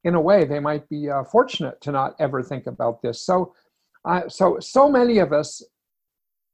in 0.04 0.14
a 0.14 0.20
way, 0.20 0.44
they 0.44 0.60
might 0.60 0.88
be 0.88 1.10
uh, 1.10 1.24
fortunate 1.24 1.80
to 1.80 1.90
not 1.90 2.14
ever 2.20 2.40
think 2.40 2.68
about 2.68 3.02
this. 3.02 3.26
So, 3.26 3.52
uh, 4.04 4.28
so, 4.28 4.60
so 4.60 4.88
many 4.88 5.18
of 5.18 5.32
us 5.32 5.60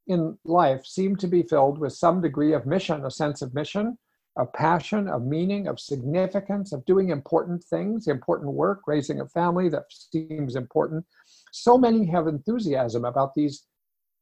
in 0.07 0.39
life 0.47 0.87
seem 0.87 1.15
to 1.17 1.29
be 1.29 1.43
filled 1.43 1.79
with 1.79 1.93
some 1.93 2.23
degree 2.23 2.55
of 2.55 2.65
mission, 2.65 3.05
a 3.05 3.11
sense 3.11 3.43
of 3.43 3.53
mission, 3.53 3.99
of 4.37 4.53
passion, 4.53 5.09
of 5.09 5.25
meaning, 5.25 5.67
of 5.67 5.81
significance, 5.81 6.73
of 6.73 6.85
doing 6.85 7.11
important 7.11 7.65
things, 7.65 8.07
important 8.07 8.53
work, 8.53 8.81
raising 8.87 9.21
a 9.21 9.29
family 9.29 9.69
that 9.71 9.85
seems 9.89 10.57
important. 10.57 11.05
So 11.53 11.79
many 11.79 12.07
have 12.07 12.27
enthusiasm 12.27 13.05
about 13.05 13.35
these 13.35 13.67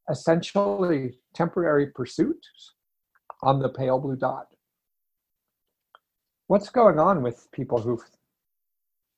essentially 0.08 1.18
temporary 1.34 1.88
pursuits 1.88 2.74
on 3.42 3.60
the 3.60 3.68
pale 3.68 3.98
blue 3.98 4.16
dot. 4.16 4.46
What's 6.46 6.68
going 6.68 6.98
on 6.98 7.22
with 7.22 7.48
people 7.52 7.78
who 7.78 8.00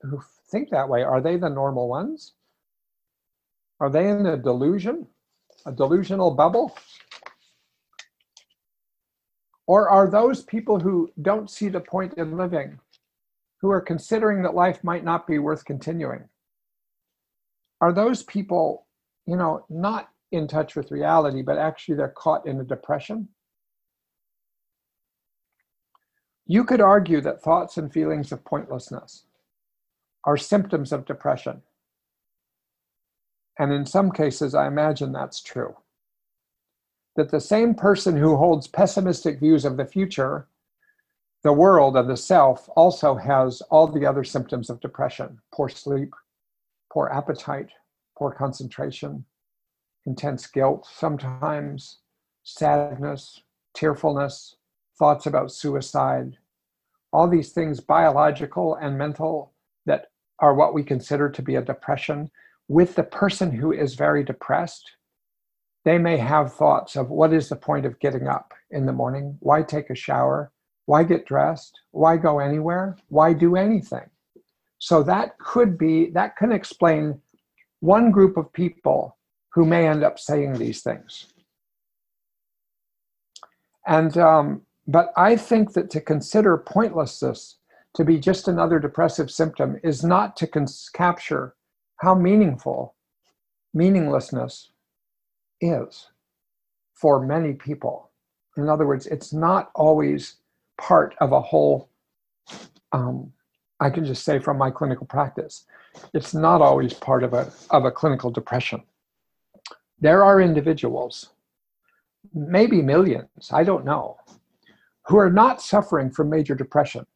who 0.02 0.22
think 0.50 0.70
that 0.70 0.88
way? 0.88 1.02
Are 1.02 1.20
they 1.20 1.36
the 1.36 1.48
normal 1.48 1.88
ones? 1.88 2.34
Are 3.80 3.90
they 3.90 4.08
in 4.08 4.24
a 4.26 4.36
delusion? 4.36 5.08
a 5.66 5.72
delusional 5.72 6.30
bubble? 6.34 6.76
Or 9.66 9.88
are 9.88 10.08
those 10.08 10.42
people 10.42 10.78
who 10.78 11.10
don't 11.22 11.50
see 11.50 11.68
the 11.68 11.80
point 11.80 12.14
in 12.14 12.36
living, 12.36 12.78
who 13.60 13.70
are 13.70 13.80
considering 13.80 14.42
that 14.42 14.54
life 14.54 14.84
might 14.84 15.04
not 15.04 15.26
be 15.26 15.38
worth 15.38 15.64
continuing? 15.64 16.28
Are 17.80 17.92
those 17.92 18.22
people, 18.22 18.86
you 19.26 19.36
know, 19.36 19.64
not 19.68 20.08
in 20.32 20.46
touch 20.46 20.76
with 20.76 20.90
reality, 20.90 21.42
but 21.42 21.58
actually 21.58 21.96
they're 21.96 22.14
caught 22.16 22.46
in 22.46 22.60
a 22.60 22.64
depression? 22.64 23.28
You 26.46 26.64
could 26.64 26.80
argue 26.80 27.20
that 27.22 27.42
thoughts 27.42 27.76
and 27.76 27.92
feelings 27.92 28.30
of 28.30 28.44
pointlessness 28.44 29.24
are 30.24 30.36
symptoms 30.36 30.92
of 30.92 31.04
depression. 31.04 31.62
And 33.58 33.72
in 33.72 33.84
some 33.84 34.12
cases, 34.12 34.54
I 34.54 34.68
imagine 34.68 35.12
that's 35.12 35.40
true. 35.40 35.74
That 37.16 37.30
the 37.30 37.40
same 37.40 37.74
person 37.74 38.16
who 38.16 38.36
holds 38.36 38.68
pessimistic 38.68 39.40
views 39.40 39.64
of 39.64 39.76
the 39.76 39.86
future, 39.86 40.48
the 41.42 41.52
world, 41.52 41.96
and 41.96 42.10
the 42.10 42.16
self 42.16 42.68
also 42.76 43.14
has 43.14 43.62
all 43.62 43.86
the 43.86 44.04
other 44.04 44.24
symptoms 44.24 44.68
of 44.68 44.80
depression 44.80 45.38
poor 45.52 45.68
sleep, 45.68 46.12
poor 46.92 47.08
appetite, 47.08 47.70
poor 48.18 48.32
concentration, 48.32 49.24
intense 50.04 50.46
guilt, 50.46 50.86
sometimes 50.92 52.00
sadness, 52.44 53.42
tearfulness, 53.74 54.56
thoughts 54.98 55.26
about 55.26 55.52
suicide, 55.52 56.36
all 57.12 57.28
these 57.28 57.52
things, 57.52 57.80
biological 57.80 58.74
and 58.76 58.96
mental, 58.96 59.52
that 59.84 60.06
are 60.38 60.54
what 60.54 60.74
we 60.74 60.82
consider 60.82 61.30
to 61.30 61.42
be 61.42 61.56
a 61.56 61.62
depression. 61.62 62.30
With 62.68 62.94
the 62.94 63.04
person 63.04 63.50
who 63.52 63.72
is 63.72 63.94
very 63.94 64.22
depressed, 64.22 64.95
they 65.86 65.98
may 65.98 66.16
have 66.16 66.52
thoughts 66.52 66.96
of 66.96 67.10
what 67.10 67.32
is 67.32 67.48
the 67.48 67.54
point 67.54 67.86
of 67.86 68.00
getting 68.00 68.26
up 68.26 68.52
in 68.72 68.86
the 68.86 68.92
morning? 68.92 69.36
Why 69.38 69.62
take 69.62 69.88
a 69.88 69.94
shower? 69.94 70.50
Why 70.86 71.04
get 71.04 71.26
dressed? 71.26 71.78
Why 71.92 72.16
go 72.16 72.40
anywhere? 72.40 72.96
Why 73.08 73.32
do 73.32 73.54
anything? 73.54 74.10
So 74.78 75.04
that 75.04 75.38
could 75.38 75.78
be, 75.78 76.10
that 76.10 76.36
can 76.36 76.50
explain 76.50 77.20
one 77.78 78.10
group 78.10 78.36
of 78.36 78.52
people 78.52 79.16
who 79.52 79.64
may 79.64 79.86
end 79.86 80.02
up 80.02 80.18
saying 80.18 80.54
these 80.54 80.82
things. 80.82 81.26
And, 83.86 84.18
um, 84.18 84.62
but 84.88 85.12
I 85.16 85.36
think 85.36 85.72
that 85.74 85.88
to 85.90 86.00
consider 86.00 86.58
pointlessness 86.58 87.58
to 87.94 88.04
be 88.04 88.18
just 88.18 88.48
another 88.48 88.80
depressive 88.80 89.30
symptom 89.30 89.78
is 89.84 90.02
not 90.02 90.36
to 90.38 90.48
cons- 90.48 90.90
capture 90.92 91.54
how 91.98 92.16
meaningful 92.16 92.96
meaninglessness 93.72 94.72
is 95.60 96.10
for 96.94 97.24
many 97.24 97.52
people. 97.52 98.10
In 98.56 98.68
other 98.68 98.86
words, 98.86 99.06
it's 99.06 99.32
not 99.32 99.70
always 99.74 100.36
part 100.78 101.14
of 101.20 101.32
a 101.32 101.40
whole, 101.40 101.90
um, 102.92 103.32
I 103.80 103.90
can 103.90 104.04
just 104.04 104.24
say 104.24 104.38
from 104.38 104.58
my 104.58 104.70
clinical 104.70 105.06
practice, 105.06 105.66
it's 106.14 106.34
not 106.34 106.62
always 106.62 106.94
part 106.94 107.22
of 107.22 107.34
a, 107.34 107.52
of 107.70 107.84
a 107.84 107.90
clinical 107.90 108.30
depression. 108.30 108.82
There 110.00 110.22
are 110.22 110.40
individuals, 110.40 111.30
maybe 112.34 112.82
millions, 112.82 113.50
I 113.52 113.64
don't 113.64 113.84
know, 113.84 114.18
who 115.06 115.18
are 115.18 115.30
not 115.30 115.62
suffering 115.62 116.10
from 116.10 116.30
major 116.30 116.54
depression 116.54 117.06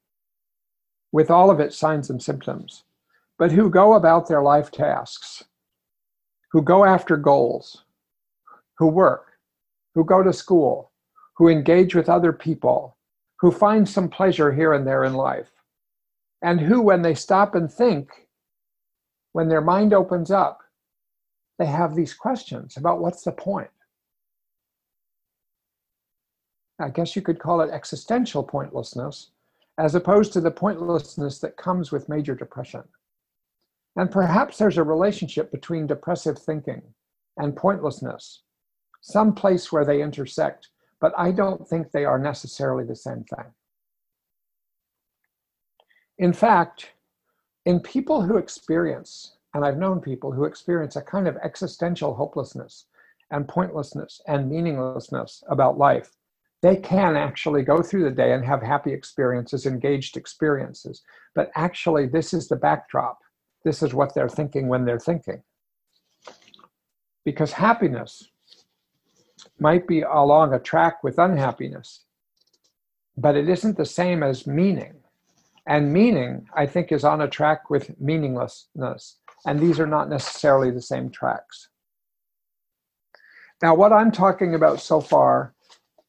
with 1.13 1.31
all 1.31 1.51
of 1.51 1.61
its 1.61 1.77
signs 1.77 2.09
and 2.09 2.23
symptoms 2.23 2.85
but 3.41 3.51
who 3.51 3.71
go 3.71 3.95
about 3.95 4.29
their 4.29 4.43
life 4.43 4.71
tasks, 4.71 5.43
who 6.53 6.61
go 6.61 6.85
after 6.85 7.17
goals, 7.17 7.85
who 8.81 8.87
work, 8.87 9.33
who 9.95 10.03
go 10.03 10.23
to 10.23 10.33
school, 10.33 10.91
who 11.37 11.49
engage 11.49 11.95
with 11.95 12.09
other 12.09 12.33
people, 12.33 12.97
who 13.39 13.53
find 13.53 13.87
some 13.87 14.09
pleasure 14.09 14.51
here 14.51 14.73
and 14.73 14.87
there 14.87 15.05
in 15.05 15.13
life, 15.13 15.51
and 16.41 16.59
who, 16.59 16.81
when 16.81 17.03
they 17.03 17.15
stop 17.15 17.55
and 17.55 17.71
think, 17.71 18.09
when 19.33 19.49
their 19.49 19.61
mind 19.61 19.93
opens 19.93 20.31
up, 20.31 20.61
they 21.59 21.67
have 21.67 21.95
these 21.95 22.15
questions 22.15 22.79
about 22.79 23.01
what's 23.01 23.23
the 23.23 23.33
point. 23.33 23.69
I 26.81 26.89
guess 26.89 27.15
you 27.15 27.21
could 27.21 27.39
call 27.39 27.61
it 27.61 27.71
existential 27.71 28.43
pointlessness, 28.43 29.31
as 29.77 29.95
opposed 29.95 30.33
to 30.33 30.41
the 30.41 30.51
pointlessness 30.51 31.39
that 31.41 31.59
comes 31.59 31.93
with 31.93 32.09
major 32.09 32.35
depression. 32.35 32.85
And 33.97 34.11
perhaps 34.11 34.57
there's 34.57 34.79
a 34.79 34.83
relationship 34.83 35.53
between 35.53 35.87
depressive 35.87 36.39
thinking 36.39 36.81
and 37.37 37.55
pointlessness, 37.55 38.43
some 39.01 39.35
place 39.35 39.73
where 39.73 39.85
they 39.85 40.03
intersect, 40.03 40.69
but 41.01 41.13
I 41.17 41.33
don't 41.33 41.67
think 41.67 41.91
they 41.91 42.05
are 42.05 42.19
necessarily 42.19 42.85
the 42.85 42.97
same 42.97 43.25
thing. 43.25 43.47
In 46.19 46.33
fact, 46.33 46.91
in 47.65 47.81
people 47.81 48.23
who 48.23 48.37
experience, 48.37 49.37
and 49.55 49.65
I've 49.65 49.79
known 49.79 50.01
people 50.01 50.33
who 50.33 50.45
experience 50.45 50.97
a 50.97 51.03
kind 51.03 51.27
of 51.27 51.37
existential 51.43 52.15
hopelessness 52.15 52.87
and 53.31 53.49
pointlessness 53.49 54.21
and 54.27 54.51
meaninglessness 54.51 55.43
about 55.49 55.79
life, 55.79 56.11
they 56.63 56.77
can 56.77 57.17
actually 57.17 57.63
go 57.63 57.81
through 57.81 58.05
the 58.05 58.11
day 58.11 58.33
and 58.33 58.45
have 58.45 58.63
happy 58.63 58.93
experiences, 58.93 59.65
engaged 59.65 60.19
experiences. 60.19 61.03
But 61.35 61.51
actually, 61.57 62.07
this 62.07 62.35
is 62.35 62.49
the 62.49 62.57
backdrop 62.57 63.19
this 63.65 63.83
is 63.83 63.95
what 63.95 64.15
they're 64.15 64.29
thinking 64.29 64.69
when 64.69 64.85
they're 64.85 64.99
thinking. 64.99 65.43
Because 67.25 67.53
happiness 67.53 68.29
might 69.61 69.87
be 69.87 70.03
along 70.03 70.53
a 70.53 70.59
track 70.59 71.03
with 71.05 71.19
unhappiness, 71.19 72.05
but 73.17 73.37
it 73.37 73.49
isn't 73.49 73.77
the 73.77 73.85
same 73.85 74.23
as 74.23 74.47
meaning. 74.47 74.95
And 75.67 75.93
meaning, 75.93 76.49
I 76.55 76.67
think, 76.67 76.91
is 76.91 77.05
on 77.05 77.21
a 77.21 77.29
track 77.29 77.71
with 77.71 77.99
meaninglessness. 78.01 79.19
And 79.47 79.61
these 79.61 79.79
are 79.79 79.87
not 79.87 80.09
necessarily 80.09 80.71
the 80.71 80.83
same 80.83 81.11
tracks. 81.11 81.69
Now, 83.63 83.75
what 83.75 83.93
I'm 83.93 84.11
talking 84.11 84.55
about 84.55 84.81
so 84.81 85.01
far 85.01 85.55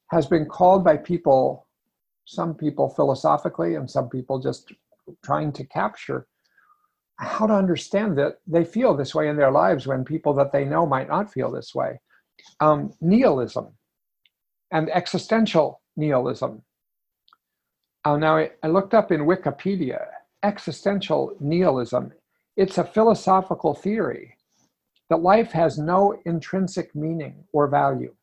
has 0.09 0.25
been 0.25 0.45
called 0.45 0.83
by 0.83 0.97
people, 0.97 1.67
some 2.25 2.55
people 2.55 2.89
philosophically, 2.89 3.75
and 3.75 3.89
some 3.89 4.09
people 4.09 4.39
just 4.39 4.71
trying 5.23 5.51
to 5.53 5.65
capture 5.65 6.27
how 7.17 7.45
to 7.45 7.53
understand 7.53 8.17
that 8.17 8.39
they 8.47 8.65
feel 8.65 8.95
this 8.95 9.13
way 9.13 9.29
in 9.29 9.37
their 9.37 9.51
lives 9.51 9.85
when 9.85 10.03
people 10.03 10.33
that 10.33 10.51
they 10.51 10.65
know 10.65 10.85
might 10.85 11.07
not 11.07 11.31
feel 11.31 11.51
this 11.51 11.75
way. 11.75 11.99
Um, 12.59 12.93
nihilism 13.01 13.67
and 14.71 14.89
existential 14.89 15.81
nihilism. 15.97 16.61
Uh, 18.05 18.17
now, 18.17 18.37
I, 18.37 18.51
I 18.63 18.67
looked 18.67 18.93
up 18.93 19.11
in 19.11 19.21
Wikipedia 19.21 20.05
existential 20.43 21.35
nihilism. 21.39 22.11
It's 22.57 22.77
a 22.77 22.83
philosophical 22.83 23.73
theory 23.73 24.35
that 25.09 25.17
life 25.17 25.51
has 25.51 25.77
no 25.77 26.19
intrinsic 26.25 26.95
meaning 26.95 27.43
or 27.51 27.67
value. 27.67 28.13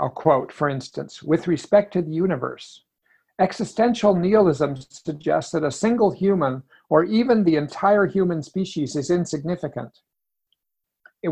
I'll 0.00 0.10
quote, 0.10 0.52
for 0.52 0.68
instance, 0.68 1.22
with 1.22 1.46
respect 1.46 1.92
to 1.92 2.02
the 2.02 2.10
universe, 2.10 2.86
Existential 3.38 4.14
nihilism 4.14 4.76
suggests 4.76 5.52
that 5.52 5.62
a 5.62 5.70
single 5.70 6.10
human 6.10 6.62
or 6.88 7.04
even 7.04 7.44
the 7.44 7.56
entire 7.56 8.06
human 8.06 8.42
species 8.42 8.96
is 8.96 9.10
insignificant 9.10 10.00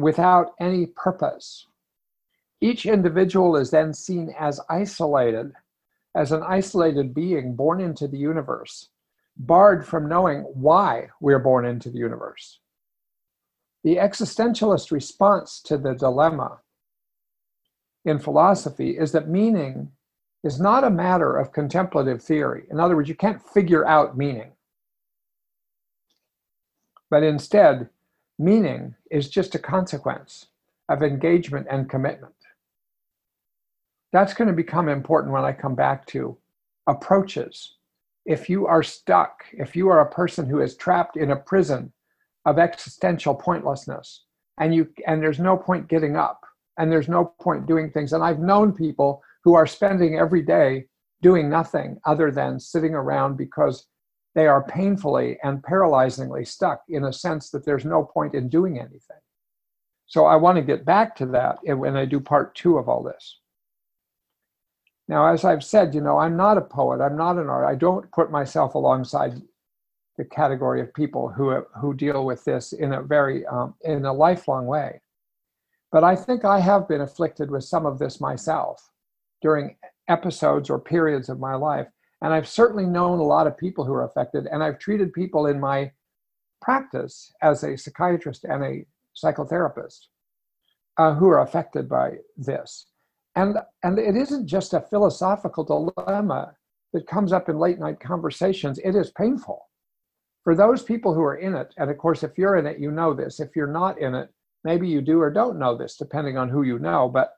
without 0.01 0.53
any 0.61 0.87
purpose. 0.87 1.67
Each 2.61 2.87
individual 2.87 3.57
is 3.57 3.71
then 3.71 3.93
seen 3.93 4.35
as 4.39 4.61
isolated, 4.71 5.53
as 6.15 6.33
an 6.33 6.43
isolated 6.43 7.15
being 7.15 7.55
born 7.55 7.81
into 7.81 8.09
the 8.09 8.19
universe, 8.19 8.89
barred 9.37 9.87
from 9.87 10.09
knowing 10.09 10.41
why 10.43 11.09
we're 11.21 11.39
born 11.39 11.67
into 11.67 11.91
the 11.91 11.99
universe. 11.99 12.61
The 13.83 13.97
existentialist 13.97 14.91
response 14.91 15.61
to 15.63 15.77
the 15.77 15.95
dilemma 15.95 16.61
in 18.05 18.19
philosophy 18.19 18.97
is 18.97 19.13
that 19.13 19.29
meaning 19.29 19.91
is 20.43 20.61
not 20.61 20.85
a 20.85 20.91
matter 20.91 21.37
of 21.37 21.53
contemplative 21.53 22.23
theory. 22.23 22.65
In 22.71 22.79
other 22.79 22.97
words, 22.97 23.09
you 23.09 23.15
can't 23.15 23.43
figure 23.43 23.87
out 23.87 24.17
meaning. 24.17 24.53
But 27.11 27.23
instead, 27.23 27.89
meaning 28.39 28.95
is 29.11 29.29
just 29.29 29.55
a 29.55 29.59
consequence 29.59 30.47
of 30.89 31.03
engagement 31.03 31.67
and 31.71 31.89
commitment. 31.89 32.35
That's 34.13 34.35
going 34.35 34.49
to 34.49 34.55
become 34.55 34.89
important 34.89 35.33
when 35.33 35.45
I 35.45 35.53
come 35.53 35.75
back 35.75 36.07
to 36.09 36.37
approaches. 36.87 37.77
If 38.27 38.49
you 38.49 38.67
are 38.67 38.83
stuck, 38.83 39.45
if 39.53 39.75
you 39.75 39.89
are 39.89 40.01
a 40.01 40.11
person 40.11 40.49
who 40.49 40.61
is 40.61 40.77
trapped 40.77 41.17
in 41.17 41.31
a 41.31 41.37
prison 41.37 41.93
of 42.47 42.59
existential 42.59 43.35
pointlessness 43.35 44.25
and 44.59 44.75
you 44.75 44.89
and 45.07 45.23
there's 45.23 45.41
no 45.41 45.57
point 45.57 45.89
getting 45.89 46.17
up 46.17 46.41
and 46.79 46.91
there's 46.91 47.09
no 47.09 47.35
point 47.41 47.67
doing 47.67 47.91
things 47.91 48.13
and 48.13 48.23
I've 48.23 48.39
known 48.39 48.73
people 48.73 49.23
who 49.43 49.55
are 49.55 49.67
spending 49.67 50.17
every 50.19 50.43
day 50.43 50.87
doing 51.23 51.49
nothing 51.49 51.99
other 52.05 52.31
than 52.31 52.61
sitting 52.61 52.95
around 52.95 53.37
because 53.37 53.87
they 54.35 54.47
are 54.47 54.65
painfully 54.65 55.39
and 55.43 55.63
paralyzingly 55.63 56.47
stuck 56.47 56.83
in 56.89 57.05
a 57.05 57.13
sense 57.13 57.51
that 57.51 57.65
there's 57.65 57.85
no 57.85 58.05
point 58.05 58.35
in 58.35 58.49
doing 58.49 58.79
anything. 58.79 59.21
So 60.07 60.27
I 60.27 60.37
want 60.37 60.57
to 60.57 60.63
get 60.63 60.85
back 60.85 61.17
to 61.17 61.27
that 61.27 61.59
when 61.65 61.97
I 61.97 62.05
do 62.05 62.21
part 62.21 62.55
two 62.55 62.79
of 62.79 62.89
all 62.89 63.03
this. 63.03 63.39
Now, 65.09 65.33
as 65.33 65.45
I've 65.45 65.65
said, 65.65 65.95
you 65.95 66.01
know, 66.01 66.19
I'm 66.19 66.37
not 66.37 66.59
a 66.59 66.63
poet, 66.63 67.01
I'm 67.01 67.17
not 67.17 67.37
an 67.37 67.49
artist. 67.49 67.71
I 67.71 67.77
don't 67.77 68.11
put 68.13 68.31
myself 68.31 68.75
alongside 68.75 69.41
the 70.17 70.25
category 70.25 70.81
of 70.81 70.95
people 70.95 71.29
who, 71.29 71.65
who 71.81 71.95
deal 71.95 72.25
with 72.25 72.45
this 72.45 72.73
in 72.73 72.93
a 72.93 73.03
very, 73.03 73.45
um, 73.47 73.75
in 73.83 74.05
a 74.05 74.13
lifelong 74.13 74.67
way. 74.67 75.01
But 75.93 76.05
I 76.05 76.17
think 76.17 76.45
I 76.45 76.61
have 76.61 76.89
been 76.89 77.03
afflicted 77.03 77.51
with 77.51 77.65
some 77.65 77.87
of 77.87 77.99
this 77.99 78.21
myself 78.21 78.91
during 79.43 79.77
episodes 80.09 80.71
or 80.71 80.79
periods 80.79 81.29
of 81.29 81.39
my 81.39 81.55
life. 81.55 81.89
And 82.25 82.33
I've 82.33 82.49
certainly 82.49 82.87
known 82.87 83.19
a 83.19 83.23
lot 83.23 83.47
of 83.47 83.59
people 83.59 83.85
who 83.85 83.93
are 83.93 84.07
affected, 84.07 84.47
and 84.47 84.65
I've 84.65 84.79
treated 84.79 85.13
people 85.13 85.47
in 85.47 85.61
my 85.61 85.93
practice 86.63 87.31
as 87.43 87.63
a 87.63 87.77
psychiatrist 87.77 88.45
and 88.45 88.65
a 88.65 88.87
psychotherapist 89.15 90.07
uh, 90.97 91.13
who 91.15 91.29
are 91.29 91.43
affected 91.43 91.87
by 91.87 92.13
this. 92.39 92.87
And, 93.37 93.59
and 93.83 93.99
it 93.99 94.17
isn't 94.17 94.47
just 94.47 94.73
a 94.73 94.81
philosophical 94.81 95.65
dilemma 95.65 96.55
that 96.95 97.07
comes 97.07 97.31
up 97.31 97.51
in 97.51 97.59
late 97.59 97.79
night 97.79 98.01
conversations, 98.01 98.79
it 98.79 98.97
is 98.97 99.11
painful. 99.11 99.69
For 100.45 100.55
those 100.55 100.83
people 100.83 101.13
who 101.13 101.23
are 101.23 101.37
in 101.37 101.55
it, 101.55 101.75
and 101.77 101.91
of 101.91 101.99
course, 101.99 102.23
if 102.23 102.39
you're 102.39 102.57
in 102.57 102.67
it, 102.67 102.79
you 102.79 102.91
know 102.91 103.13
this. 103.13 103.39
If 103.39 103.55
you're 103.55 103.67
not 103.67 104.01
in 104.01 104.15
it, 104.15 104.31
maybe 104.65 104.89
you 104.89 105.03
do 105.03 105.21
or 105.21 105.31
don't 105.31 105.59
know 105.59 105.77
this, 105.77 105.99
depending 105.99 106.39
on 106.39 106.49
who 106.49 106.63
you 106.63 106.79
know. 106.79 107.07
But 107.07 107.35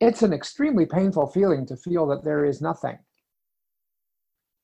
it's 0.00 0.22
an 0.22 0.34
extremely 0.34 0.84
painful 0.84 1.28
feeling 1.28 1.64
to 1.64 1.76
feel 1.78 2.06
that 2.08 2.24
there 2.24 2.44
is 2.44 2.60
nothing, 2.60 2.98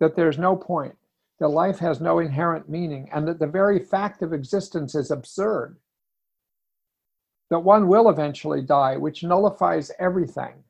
that 0.01 0.17
there's 0.17 0.39
no 0.39 0.57
point, 0.57 0.97
that 1.41 1.49
life 1.49 1.79
has 1.79 2.01
no 2.01 2.19
inherent 2.19 2.69
meaning, 2.69 3.09
and 3.13 3.27
that 3.27 3.39
the 3.39 3.47
very 3.47 3.79
fact 3.79 4.23
of 4.23 4.33
existence 4.33 4.95
is 4.95 5.11
absurd. 5.11 5.77
That 7.51 7.61
one 7.61 7.89
will 7.89 8.09
eventually 8.11 8.63
die, 8.63 8.97
which 8.97 9.23
nullifies 9.23 9.91
everything. 9.99 10.65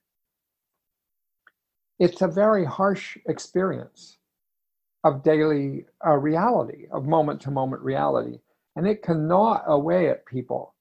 It's 1.99 2.23
a 2.23 2.29
very 2.29 2.65
harsh 2.65 3.19
experience 3.27 4.19
of 5.05 5.23
daily 5.23 5.87
uh, 6.07 6.17
reality, 6.17 6.87
of 6.93 7.07
moment 7.07 7.41
to 7.43 7.51
moment 7.51 7.83
reality, 7.83 8.39
and 8.77 8.87
it 8.87 9.03
can 9.03 9.27
gnaw 9.27 9.63
away 9.67 10.09
at 10.09 10.27
people. 10.27 10.75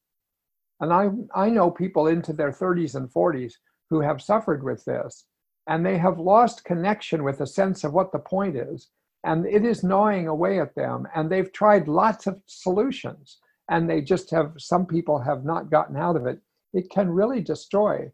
And 0.80 0.94
I, 0.94 1.10
I 1.34 1.50
know 1.50 1.72
people 1.72 2.08
into 2.08 2.34
their 2.34 2.52
30s 2.52 2.96
and 2.96 3.10
40s 3.10 3.54
who 3.90 4.02
have 4.02 4.22
suffered 4.22 4.64
with 4.64 4.86
this, 4.86 5.26
and 5.68 5.86
they 5.86 5.98
have 5.98 6.20
lost 6.20 6.64
connection 6.64 7.24
with 7.24 7.42
a 7.42 7.48
sense 7.48 7.84
of 7.84 7.94
what 7.94 8.12
the 8.12 8.20
point 8.20 8.56
is, 8.56 8.90
and 9.24 9.46
it 9.46 9.66
is 9.66 9.84
gnawing 9.84 10.28
away 10.28 10.60
at 10.60 10.76
them. 10.76 11.08
And 11.16 11.30
they've 11.30 11.52
tried 11.52 11.88
lots 11.88 12.28
of 12.28 12.42
solutions, 12.46 13.40
and 13.70 13.90
they 13.90 14.02
just 14.02 14.32
have, 14.32 14.54
some 14.58 14.86
people 14.86 15.20
have 15.20 15.44
not 15.44 15.70
gotten 15.70 15.98
out 15.98 16.16
of 16.16 16.26
it. 16.26 16.40
It 16.74 16.90
can 16.90 17.10
really 17.10 17.42
destroy 17.42 18.12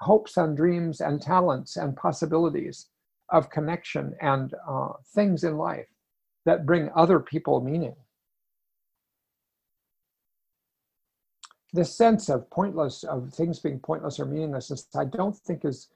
hopes 0.00 0.36
and 0.36 0.56
dreams 0.56 1.00
and 1.00 1.20
talents 1.20 1.76
and 1.76 1.96
possibilities 1.96 2.86
of 3.30 3.50
connection 3.50 4.14
and 4.22 4.54
uh, 4.66 4.92
things 5.14 5.44
in 5.44 5.58
life 5.58 5.88
that 6.46 6.64
bring 6.64 6.90
other 6.94 7.20
people 7.20 7.60
meaning. 7.60 7.96
this 11.72 11.94
sense 11.94 12.28
of 12.28 12.48
pointless 12.50 13.04
of 13.04 13.32
things 13.32 13.58
being 13.58 13.78
pointless 13.78 14.18
or 14.18 14.24
meaningless 14.24 14.86
i 14.96 15.04
don't 15.04 15.36
think 15.36 15.64
is 15.64 15.88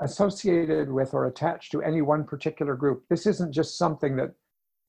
associated 0.00 0.90
with 0.90 1.14
or 1.14 1.26
attached 1.26 1.72
to 1.72 1.82
any 1.82 2.02
one 2.02 2.24
particular 2.24 2.74
group. 2.74 3.04
This 3.10 3.26
isn't 3.26 3.52
just 3.52 3.76
something 3.76 4.16
that 4.16 4.34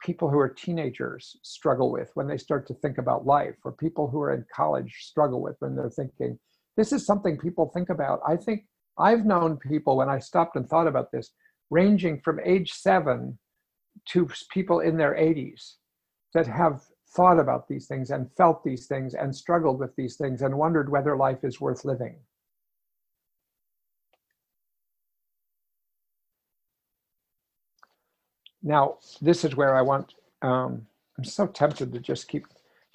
people 0.01 0.29
who 0.29 0.39
are 0.39 0.49
teenagers 0.49 1.35
struggle 1.43 1.91
with 1.91 2.11
when 2.13 2.27
they 2.27 2.37
start 2.37 2.67
to 2.67 2.73
think 2.75 2.97
about 2.97 3.25
life 3.25 3.55
or 3.63 3.71
people 3.73 4.07
who 4.07 4.21
are 4.21 4.33
in 4.33 4.45
college 4.53 4.93
struggle 5.01 5.41
with 5.41 5.55
when 5.59 5.75
they're 5.75 5.89
thinking. 5.89 6.39
This 6.77 6.93
is 6.93 7.05
something 7.05 7.37
people 7.37 7.71
think 7.73 7.89
about. 7.89 8.21
I 8.27 8.35
think 8.35 8.65
i've 8.99 9.25
known 9.25 9.57
people 9.57 9.97
when 9.97 10.09
i 10.09 10.19
stopped 10.19 10.55
and 10.57 10.67
thought 10.67 10.87
about 10.87 11.11
this 11.11 11.31
ranging 11.69 12.19
from 12.21 12.39
age 12.43 12.71
7 12.73 13.37
to 14.05 14.29
people 14.51 14.79
in 14.79 14.97
their 14.97 15.13
80s 15.13 15.75
that 16.33 16.47
have 16.47 16.81
thought 17.15 17.39
about 17.39 17.67
these 17.67 17.87
things 17.87 18.11
and 18.11 18.29
felt 18.37 18.63
these 18.63 18.87
things 18.87 19.13
and 19.13 19.35
struggled 19.35 19.79
with 19.79 19.95
these 19.95 20.15
things 20.15 20.41
and 20.41 20.55
wondered 20.55 20.91
whether 20.91 21.17
life 21.17 21.39
is 21.43 21.59
worth 21.59 21.85
living. 21.85 22.19
Now, 28.61 28.97
this 29.21 29.45
is 29.45 29.55
where 29.55 29.75
I 29.75 29.81
want, 29.81 30.13
um, 30.41 30.85
I'm 31.17 31.23
so 31.23 31.47
tempted 31.47 31.93
to 31.93 31.99
just 31.99 32.27
keep 32.27 32.45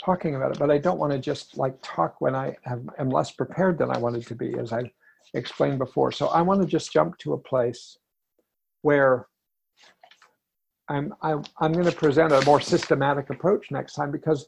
talking 0.02 0.34
about 0.34 0.52
it, 0.52 0.58
but 0.58 0.70
I 0.70 0.78
don't 0.78 0.98
want 0.98 1.12
to 1.12 1.18
just 1.18 1.56
like 1.56 1.76
talk 1.82 2.20
when 2.20 2.34
I 2.34 2.56
have, 2.64 2.82
am 2.98 3.10
less 3.10 3.30
prepared 3.30 3.78
than 3.78 3.90
I 3.90 3.98
wanted 3.98 4.26
to 4.26 4.34
be, 4.34 4.58
as 4.58 4.72
I 4.72 4.90
explained 5.34 5.78
before. 5.78 6.12
So 6.12 6.28
I 6.28 6.42
want 6.42 6.60
to 6.60 6.66
just 6.66 6.92
jump 6.92 7.16
to 7.18 7.32
a 7.32 7.38
place 7.38 7.98
where 8.82 9.26
I'm, 10.88 11.14
I'm, 11.22 11.44
I'm 11.58 11.72
going 11.72 11.86
to 11.86 11.92
present 11.92 12.32
a 12.32 12.44
more 12.44 12.60
systematic 12.60 13.30
approach 13.30 13.70
next 13.70 13.94
time 13.94 14.10
because 14.10 14.46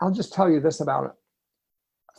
I'll 0.00 0.10
just 0.10 0.32
tell 0.32 0.50
you 0.50 0.60
this 0.60 0.80
about 0.80 1.06
it. 1.06 1.12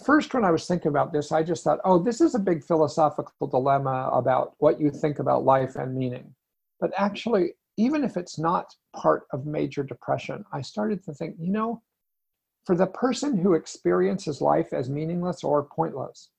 First, 0.06 0.34
when 0.34 0.46
I 0.46 0.52
was 0.52 0.66
thinking 0.66 0.90
about 0.90 1.12
this, 1.12 1.32
I 1.32 1.44
just 1.44 1.64
thought, 1.64 1.80
oh, 1.84 2.02
this 2.02 2.22
is 2.22 2.36
a 2.36 2.40
big 2.40 2.64
philosophical 2.64 3.48
dilemma 3.48 4.10
about 4.14 4.54
what 4.60 4.80
you 4.80 4.92
think 4.92 5.20
about 5.20 5.44
life 5.44 5.76
and 5.76 5.96
meaning. 5.96 6.34
But 6.80 6.92
actually, 6.96 7.54
even 7.78 8.04
if 8.04 8.18
it's 8.18 8.40
not 8.40 8.66
part 8.96 9.24
of 9.32 9.46
major 9.46 9.84
depression, 9.84 10.44
I 10.52 10.62
started 10.62 11.04
to 11.04 11.14
think, 11.14 11.36
you 11.40 11.52
know, 11.52 11.82
for 12.66 12.76
the 12.76 12.88
person 12.88 13.38
who 13.38 13.54
experiences 13.54 14.42
life 14.42 14.74
as 14.74 14.90
meaningless 14.90 15.44
or 15.44 15.64
pointless, 15.64 16.30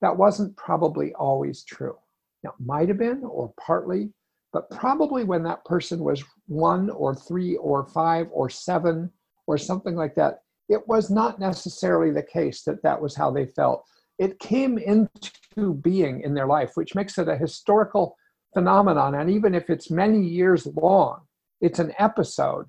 that 0.00 0.16
wasn't 0.16 0.56
probably 0.56 1.12
always 1.14 1.64
true. 1.64 1.96
Now, 2.42 2.50
it 2.50 2.64
might 2.64 2.88
have 2.88 2.98
been, 2.98 3.22
or 3.24 3.52
partly, 3.60 4.12
but 4.52 4.70
probably 4.70 5.24
when 5.24 5.42
that 5.42 5.64
person 5.64 6.00
was 6.00 6.24
one 6.46 6.90
or 6.90 7.14
three 7.14 7.56
or 7.56 7.86
five 7.86 8.28
or 8.32 8.48
seven 8.48 9.10
or 9.46 9.58
something 9.58 9.94
like 9.94 10.14
that, 10.14 10.40
it 10.68 10.86
was 10.88 11.10
not 11.10 11.38
necessarily 11.38 12.12
the 12.12 12.22
case 12.22 12.62
that 12.62 12.82
that 12.82 13.00
was 13.00 13.14
how 13.14 13.30
they 13.30 13.46
felt. 13.46 13.84
It 14.18 14.38
came 14.38 14.78
into 14.78 15.74
being 15.82 16.22
in 16.22 16.34
their 16.34 16.46
life, 16.46 16.72
which 16.74 16.94
makes 16.94 17.18
it 17.18 17.28
a 17.28 17.36
historical 17.36 18.16
phenomenon. 18.52 19.14
And 19.14 19.30
even 19.30 19.54
if 19.54 19.70
it's 19.70 19.90
many 19.90 20.20
years 20.20 20.66
long, 20.66 21.22
it's 21.60 21.78
an 21.78 21.92
episode 21.98 22.66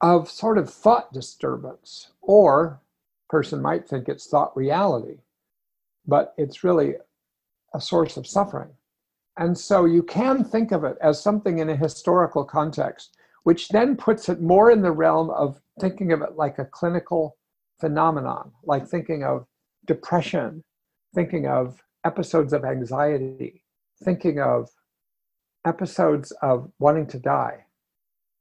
of 0.00 0.30
sort 0.30 0.58
of 0.58 0.70
thought 0.70 1.12
disturbance, 1.12 2.12
or 2.20 2.80
person 3.28 3.60
might 3.60 3.88
think 3.88 4.08
it's 4.08 4.28
thought 4.28 4.56
reality, 4.56 5.18
but 6.06 6.34
it's 6.38 6.64
really 6.64 6.94
a 7.74 7.80
source 7.80 8.16
of 8.16 8.26
suffering. 8.26 8.70
And 9.38 9.56
so 9.56 9.84
you 9.84 10.02
can 10.02 10.44
think 10.44 10.72
of 10.72 10.84
it 10.84 10.96
as 11.00 11.22
something 11.22 11.58
in 11.58 11.68
a 11.68 11.76
historical 11.76 12.44
context, 12.44 13.16
which 13.44 13.68
then 13.68 13.96
puts 13.96 14.28
it 14.28 14.40
more 14.40 14.70
in 14.70 14.82
the 14.82 14.90
realm 14.90 15.30
of 15.30 15.60
thinking 15.80 16.12
of 16.12 16.22
it 16.22 16.36
like 16.36 16.58
a 16.58 16.64
clinical 16.64 17.36
phenomenon, 17.80 18.52
like 18.64 18.86
thinking 18.86 19.24
of 19.24 19.46
depression, 19.86 20.62
thinking 21.14 21.46
of 21.46 21.80
episodes 22.10 22.52
of 22.52 22.64
anxiety, 22.64 23.62
thinking 24.02 24.40
of 24.40 24.70
episodes 25.66 26.32
of 26.42 26.70
wanting 26.78 27.06
to 27.08 27.18
die, 27.18 27.66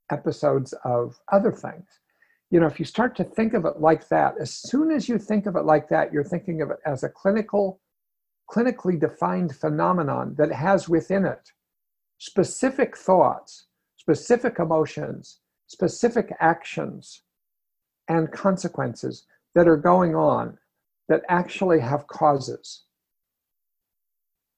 episodes 0.09 0.73
of 0.85 1.19
other 1.31 1.51
things. 1.51 1.87
You 2.49 2.61
know, 2.61 2.67
if 2.67 2.79
you 2.79 2.85
start 2.85 3.13
to 3.17 3.25
think 3.25 3.53
of 3.53 3.65
it 3.65 3.81
like 3.81 4.07
that, 4.07 4.35
as 4.39 4.53
soon 4.53 4.89
as 4.89 5.09
you 5.09 5.17
think 5.19 5.45
of 5.47 5.57
it 5.57 5.65
like 5.65 5.89
that, 5.89 6.13
you're 6.13 6.23
thinking 6.33 6.61
of 6.61 6.71
it 6.71 6.79
as 6.85 7.03
a 7.03 7.09
clinical, 7.09 7.81
clinically 8.49 8.97
defined 8.97 9.53
phenomenon 9.55 10.35
that 10.37 10.51
has 10.51 10.87
within 10.87 11.25
it 11.25 11.51
specific 12.19 12.97
thoughts, 12.97 13.67
specific 13.97 14.59
emotions, 14.59 15.39
specific 15.67 16.31
actions, 16.39 17.21
and 18.07 18.31
consequences 18.31 19.27
that 19.53 19.67
are 19.67 19.77
going 19.77 20.15
on 20.15 20.57
that 21.09 21.21
actually 21.29 21.79
have 21.79 22.07
causes, 22.07 22.83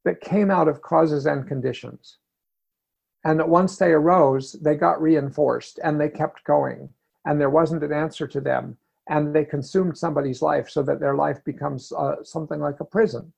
that 0.10 0.22
came 0.22 0.50
out 0.50 0.68
of 0.68 0.82
causes 0.82 1.28
and 1.28 1.48
conditions. 1.48 2.18
And 3.24 3.40
that 3.40 3.48
once 3.48 3.78
they 3.78 3.92
arose, 3.92 4.54
they 4.54 4.74
got 4.74 5.00
reinforced 5.00 5.80
and 5.84 6.02
they 6.02 6.10
kept 6.10 6.44
going. 6.46 6.90
And 7.26 7.40
there 7.40 7.52
wasn't 7.52 7.84
an 7.84 7.94
answer 7.94 8.28
to 8.28 8.42
them. 8.42 8.78
And 9.08 9.36
they 9.36 9.46
consumed 9.46 10.00
somebody's 10.00 10.42
life 10.42 10.68
so 10.68 10.82
that 10.82 11.00
their 11.00 11.14
life 11.14 11.44
becomes 11.46 11.92
uh, 11.92 12.24
something 12.24 12.60
like 12.60 12.80
a 12.80 12.86
prison, 12.86 13.32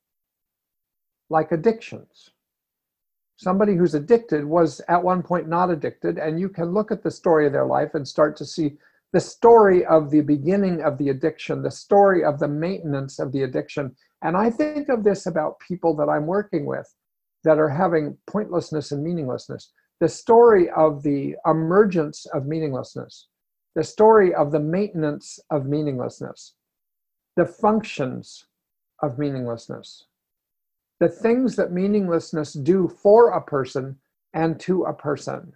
like 1.30 1.52
addictions. 1.52 2.30
Somebody 3.36 3.76
who's 3.76 3.96
addicted 3.96 4.46
was 4.46 4.80
at 4.88 5.04
one 5.04 5.24
point 5.24 5.50
not 5.50 5.70
addicted, 5.72 6.18
and 6.18 6.40
you 6.40 6.48
can 6.48 6.72
look 6.72 6.90
at 6.90 7.04
the 7.04 7.12
story 7.12 7.48
of 7.48 7.52
their 7.52 7.66
life 7.66 7.96
and 7.96 8.08
start 8.08 8.38
to 8.38 8.46
see 8.46 8.78
the 9.14 9.20
story 9.20 9.86
of 9.86 10.10
the 10.10 10.22
beginning 10.22 10.82
of 10.82 10.98
the 10.98 11.10
addiction, 11.10 11.62
the 11.62 11.72
story 11.72 12.24
of 12.24 12.40
the 12.40 12.48
maintenance 12.48 13.20
of 13.20 13.32
the 13.32 13.44
addiction. 13.44 13.96
And 14.22 14.38
I 14.38 14.50
think 14.50 14.90
of 14.90 15.04
this 15.04 15.26
about 15.26 15.60
people 15.60 15.96
that 15.98 16.10
I'm 16.10 16.28
working 16.28 16.66
with 16.66 16.94
that 17.44 17.60
are 17.60 17.70
having 17.70 18.18
pointlessness 18.28 18.92
and 18.92 19.04
meaninglessness, 19.04 19.72
the 20.00 20.08
story 20.08 20.70
of 20.70 21.04
the 21.04 21.36
emergence 21.46 22.26
of 22.28 22.46
meaninglessness, 22.46 23.28
the 23.76 23.84
story 23.84 24.34
of 24.34 24.52
the 24.52 24.60
maintenance 24.60 25.40
of 25.50 25.66
meaninglessness, 25.66 26.54
the 27.36 27.46
functions 27.46 28.46
of 29.02 29.18
meaninglessness, 29.18 30.06
the 31.00 31.10
things 31.10 31.56
that 31.56 31.72
meaninglessness 31.72 32.54
do 32.54 32.88
for 32.88 33.32
a 33.32 33.42
person 33.42 33.98
and 34.34 34.60
to 34.60 34.84
a 34.84 34.94
person. 34.94 35.52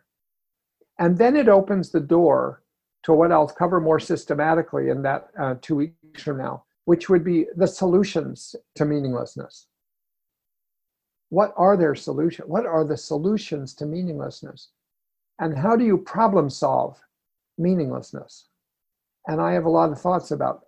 And 1.00 1.18
then 1.18 1.38
it 1.38 1.48
opens 1.48 1.91
the 1.91 2.00
door 2.00 2.63
to 3.06 3.13
what 3.13 3.32
I'll 3.32 3.48
cover 3.48 3.80
more 3.80 4.00
systematically 4.00 4.89
in 4.89 5.04
that 5.04 5.28
uh, 5.39 5.56
two 5.62 5.76
weeks 5.76 6.24
from 6.24 6.39
now, 6.39 6.63
which 6.86 7.08
would 7.08 7.24
be 7.24 7.46
the 7.56 7.68
solutions 7.68 8.56
to 8.76 8.86
meaninglessness. 8.86 9.68
What 11.30 11.54
are 11.56 11.78
their 11.78 11.94
solutions? 11.94 12.50
What 12.50 12.65
are 12.65 12.84
the 12.84 12.98
solutions 12.98 13.76
to 13.76 13.86
meaninglessness? 13.86 14.70
And 15.39 15.56
how 15.56 15.76
do 15.76 15.86
you 15.86 16.00
problem 16.00 16.50
solve 16.50 17.00
meaninglessness? 17.60 18.48
And 19.28 19.39
I 19.39 19.54
have 19.54 19.65
a 19.65 19.70
lot 19.70 19.91
of 19.91 20.02
thoughts 20.02 20.32
about 20.32 20.62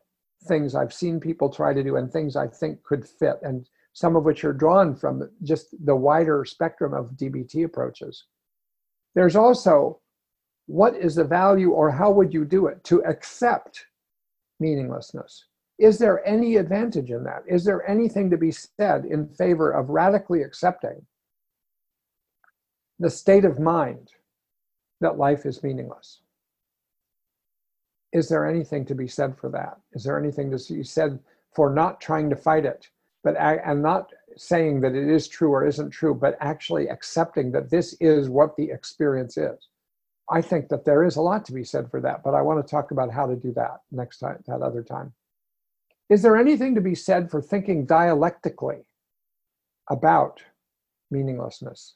things 0.48 0.76
I've 0.76 0.94
seen 0.94 1.20
people 1.20 1.50
try 1.50 1.74
to 1.74 1.84
do 1.84 1.96
and 1.96 2.12
things 2.12 2.36
I 2.36 2.48
think 2.48 2.84
could 2.84 3.08
fit, 3.08 3.40
and 3.42 3.68
some 3.94 4.16
of 4.16 4.26
which 4.26 4.44
are 4.44 4.54
drawn 4.54 4.96
from 4.96 5.28
just 5.42 5.74
the 5.84 5.96
wider 5.96 6.46
spectrum 6.46 6.94
of 6.94 7.18
DBT 7.18 7.66
approaches. 7.66 8.26
There's 9.16 9.36
also 9.36 10.02
what 10.68 10.96
is 10.96 11.16
the 11.16 11.24
value 11.24 11.72
or 11.72 11.90
how 11.90 12.12
would 12.12 12.34
you 12.34 12.46
do 12.46 12.68
it 12.68 12.84
to 12.84 13.04
accept 13.06 13.86
meaninglessness? 14.60 15.46
Is 15.80 15.98
there 15.98 16.26
any 16.28 16.58
advantage 16.58 17.10
in 17.10 17.24
that? 17.24 17.44
Is 17.48 17.64
there 17.64 17.88
anything 17.90 18.30
to 18.30 18.38
be 18.38 18.52
said 18.52 19.06
in 19.06 19.28
favor 19.28 19.72
of 19.72 19.90
radically 19.90 20.42
accepting 20.42 21.06
the 23.00 23.10
state 23.10 23.46
of 23.46 23.60
mind 23.60 24.12
that 25.02 25.18
life 25.18 25.46
is 25.46 25.64
meaningless? 25.64 26.22
Is 28.12 28.28
there 28.28 28.48
anything 28.48 28.86
to 28.86 28.96
be 28.96 29.08
said 29.08 29.38
for 29.38 29.50
that? 29.52 29.78
Is 29.94 30.04
there 30.04 30.20
anything 30.20 30.50
to 30.52 30.74
be 30.74 30.84
said 30.84 31.20
for 31.56 31.70
not 31.70 32.02
trying 32.02 32.30
to 32.30 32.36
fight 32.36 32.66
it, 32.66 32.90
but 33.24 33.38
and 33.38 33.82
not 33.82 34.12
saying 34.36 34.82
that 34.82 34.96
it 34.96 35.10
is 35.10 35.28
true 35.28 35.52
or 35.52 35.66
isn't 35.66 35.92
true, 35.92 36.14
but 36.14 36.38
actually 36.40 36.90
accepting 36.90 37.52
that 37.52 37.70
this 37.70 37.96
is 38.00 38.30
what 38.30 38.56
the 38.56 38.70
experience 38.72 39.38
is? 39.38 39.70
I 40.30 40.42
think 40.42 40.70
that 40.70 40.86
there 40.86 41.04
is 41.04 41.16
a 41.16 41.22
lot 41.22 41.46
to 41.46 41.54
be 41.54 41.64
said 41.64 41.90
for 41.90 42.02
that, 42.02 42.24
but 42.24 42.34
I 42.34 42.42
want 42.42 42.66
to 42.66 42.70
talk 42.70 42.92
about 42.92 43.14
how 43.14 43.26
to 43.26 43.36
do 43.36 43.54
that 43.54 43.82
next 43.92 44.20
time, 44.20 44.44
that 44.48 44.62
other 44.62 44.84
time. 44.84 45.14
Is 46.10 46.22
there 46.22 46.38
anything 46.38 46.76
to 46.76 46.82
be 46.82 46.96
said 46.96 47.30
for 47.30 47.42
thinking 47.42 47.86
dialectically 47.86 48.86
about 49.90 50.42
meaninglessness? 51.12 51.96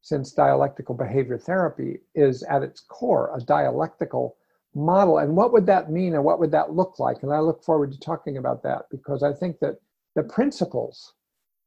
Since 0.00 0.32
dialectical 0.32 0.94
behavior 0.94 1.38
therapy 1.38 2.00
is 2.14 2.42
at 2.44 2.62
its 2.62 2.80
core 2.80 3.34
a 3.36 3.40
dialectical 3.40 4.36
model. 4.74 5.18
And 5.18 5.36
what 5.36 5.52
would 5.52 5.66
that 5.66 5.90
mean 5.90 6.14
and 6.14 6.24
what 6.24 6.40
would 6.40 6.50
that 6.52 6.72
look 6.72 6.98
like? 6.98 7.22
And 7.22 7.32
I 7.32 7.38
look 7.40 7.62
forward 7.62 7.92
to 7.92 8.00
talking 8.00 8.36
about 8.36 8.62
that 8.64 8.86
because 8.90 9.22
I 9.22 9.32
think 9.32 9.58
that 9.60 9.76
the 10.14 10.22
principles 10.22 11.14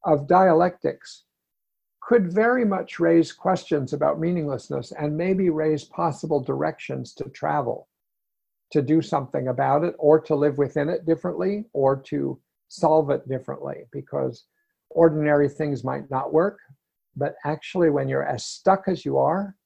of 0.04 0.28
dialectics 0.28 1.24
could 2.06 2.32
very 2.32 2.64
much 2.64 3.00
raise 3.00 3.32
questions 3.32 3.92
about 3.92 4.20
meaninglessness 4.20 4.92
and 4.92 5.16
maybe 5.16 5.50
raise 5.50 5.82
possible 5.82 6.40
directions 6.40 7.12
to 7.12 7.24
travel, 7.30 7.88
to 8.70 8.80
do 8.80 9.02
something 9.02 9.48
about 9.48 9.82
it, 9.82 9.92
or 9.98 10.20
to 10.20 10.36
live 10.36 10.56
within 10.56 10.88
it 10.88 11.04
differently, 11.04 11.64
or 11.72 11.96
to 11.96 12.40
solve 12.68 13.10
it 13.10 13.28
differently, 13.28 13.86
because 13.90 14.44
ordinary 14.90 15.48
things 15.48 15.82
might 15.82 16.08
not 16.08 16.32
work. 16.32 16.60
But 17.16 17.34
actually, 17.44 17.90
when 17.90 18.08
you're 18.08 18.26
as 18.26 18.44
stuck 18.44 18.86
as 18.86 19.04
you 19.04 19.18
are 19.18 19.56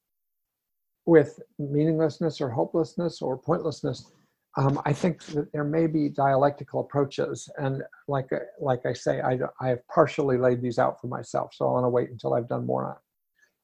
with 1.05 1.39
meaninglessness 1.59 2.41
or 2.41 2.49
hopelessness 2.49 3.21
or 3.21 3.37
pointlessness, 3.37 4.11
um, 4.57 4.81
I 4.85 4.91
think 4.91 5.23
that 5.27 5.51
there 5.53 5.63
may 5.63 5.87
be 5.87 6.09
dialectical 6.09 6.81
approaches, 6.81 7.49
and 7.57 7.83
like 8.07 8.29
like 8.59 8.85
I 8.85 8.91
say, 8.91 9.21
I, 9.21 9.39
I 9.61 9.69
have 9.69 9.87
partially 9.87 10.37
laid 10.37 10.61
these 10.61 10.77
out 10.77 10.99
for 10.99 11.07
myself, 11.07 11.53
so 11.53 11.67
I 11.67 11.71
want 11.71 11.85
to 11.85 11.89
wait 11.89 12.09
until 12.09 12.33
I've 12.33 12.49
done 12.49 12.65
more 12.65 12.85
on 12.85 12.91
it. 12.91 12.97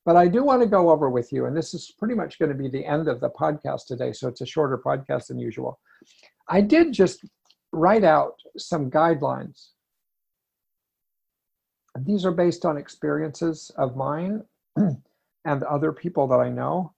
But 0.05 0.15
I 0.15 0.29
do 0.29 0.43
want 0.43 0.61
to 0.61 0.67
go 0.67 0.89
over 0.89 1.09
with 1.09 1.33
you, 1.33 1.45
and 1.45 1.57
this 1.57 1.73
is 1.73 1.93
pretty 1.99 2.15
much 2.15 2.39
going 2.39 2.51
to 2.51 2.57
be 2.57 2.69
the 2.69 2.85
end 2.85 3.09
of 3.09 3.19
the 3.19 3.29
podcast 3.29 3.87
today, 3.87 4.13
so 4.13 4.29
it's 4.29 4.39
a 4.39 4.45
shorter 4.45 4.77
podcast 4.77 5.27
than 5.27 5.37
usual. 5.37 5.77
I 6.47 6.61
did 6.61 6.93
just 6.93 7.25
write 7.73 8.05
out 8.05 8.35
some 8.57 8.89
guidelines. 8.89 9.71
These 11.99 12.25
are 12.25 12.31
based 12.31 12.63
on 12.63 12.77
experiences 12.77 13.71
of 13.77 13.97
mine 13.97 14.43
and 14.77 15.63
other 15.63 15.91
people 15.91 16.27
that 16.27 16.39
I 16.39 16.47
know, 16.47 16.93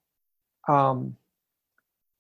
um, 0.68 1.16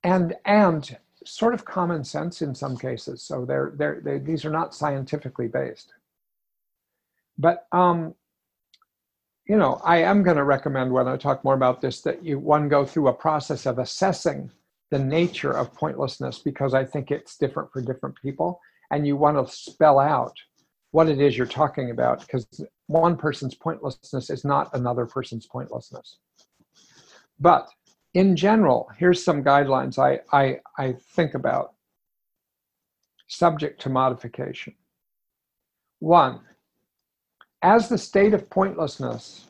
and 0.04 0.36
and 0.46 0.98
sort 1.26 1.54
of 1.54 1.66
common 1.66 2.04
sense 2.04 2.42
in 2.42 2.56
some 2.56 2.78
cases. 2.78 3.22
So 3.22 3.46
they're, 3.46 3.74
they're, 3.76 4.02
they, 4.04 4.20
these 4.20 4.46
are 4.46 4.50
not 4.50 4.74
scientifically 4.74 5.48
based. 5.48 5.94
But, 7.38 7.68
um, 7.72 8.16
you 9.46 9.58
know, 9.58 9.82
I 9.84 9.98
am 9.98 10.24
going 10.24 10.38
to 10.38 10.44
recommend 10.44 10.92
when 10.92 11.08
I 11.08 11.18
talk 11.18 11.44
more 11.44 11.56
about 11.56 11.82
this 11.82 12.02
that 12.02 12.24
you 12.24 12.38
one 12.38 12.70
go 12.70 12.86
through 12.86 13.08
a 13.08 13.14
process 13.14 13.66
of 13.66 13.80
assessing 13.80 14.52
the 14.92 15.00
nature 15.00 15.52
of 15.52 15.74
pointlessness 15.74 16.40
because 16.40 16.74
I 16.74 16.84
think 16.84 17.12
it's 17.12 17.38
different 17.38 17.72
for 17.72 17.82
different 17.82 18.16
people. 18.22 18.60
And 18.92 19.06
you 19.06 19.18
want 19.18 19.46
to 19.46 19.54
spell 19.54 20.00
out 20.00 20.34
what 20.92 21.10
it 21.10 21.22
is 21.22 21.38
you're 21.38 21.48
talking 21.48 21.92
about 21.92 22.22
because 22.22 22.48
one 22.88 23.16
person's 23.16 23.56
pointlessness 23.56 24.30
is 24.30 24.44
not 24.44 24.74
another 24.74 25.06
person's 25.06 25.46
pointlessness. 25.46 26.18
But 27.40 27.70
in 28.14 28.36
general, 28.36 28.90
here's 28.98 29.24
some 29.24 29.44
guidelines 29.44 30.00
I, 30.00 30.20
I, 30.36 30.60
I 30.78 30.94
think 30.94 31.36
about 31.36 31.74
subject 33.28 33.82
to 33.82 33.90
modification. 33.90 34.74
One, 36.00 36.42
as 37.62 37.90
the 37.90 37.98
state 37.98 38.34
of 38.34 38.50
pointlessness 38.50 39.46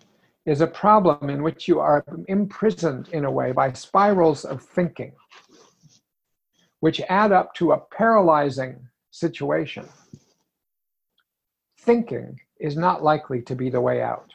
is 0.46 0.62
a 0.62 0.68
problem 0.68 1.30
in 1.30 1.44
which 1.44 1.68
you 1.68 1.80
are 1.80 2.04
imprisoned 2.28 3.10
in 3.10 3.26
a 3.26 3.32
way 3.32 3.52
by 3.52 3.72
spirals 3.72 4.46
of 4.46 4.64
thinking, 4.64 5.14
which 6.80 7.02
add 7.08 7.32
up 7.32 7.54
to 7.54 7.72
a 7.72 7.80
paralyzing 7.80 8.88
situation, 9.12 9.88
thinking 11.78 12.40
is 12.60 12.76
not 12.76 13.04
likely 13.04 13.42
to 13.44 13.56
be 13.56 13.70
the 13.70 13.80
way 13.80 14.02
out. 14.02 14.34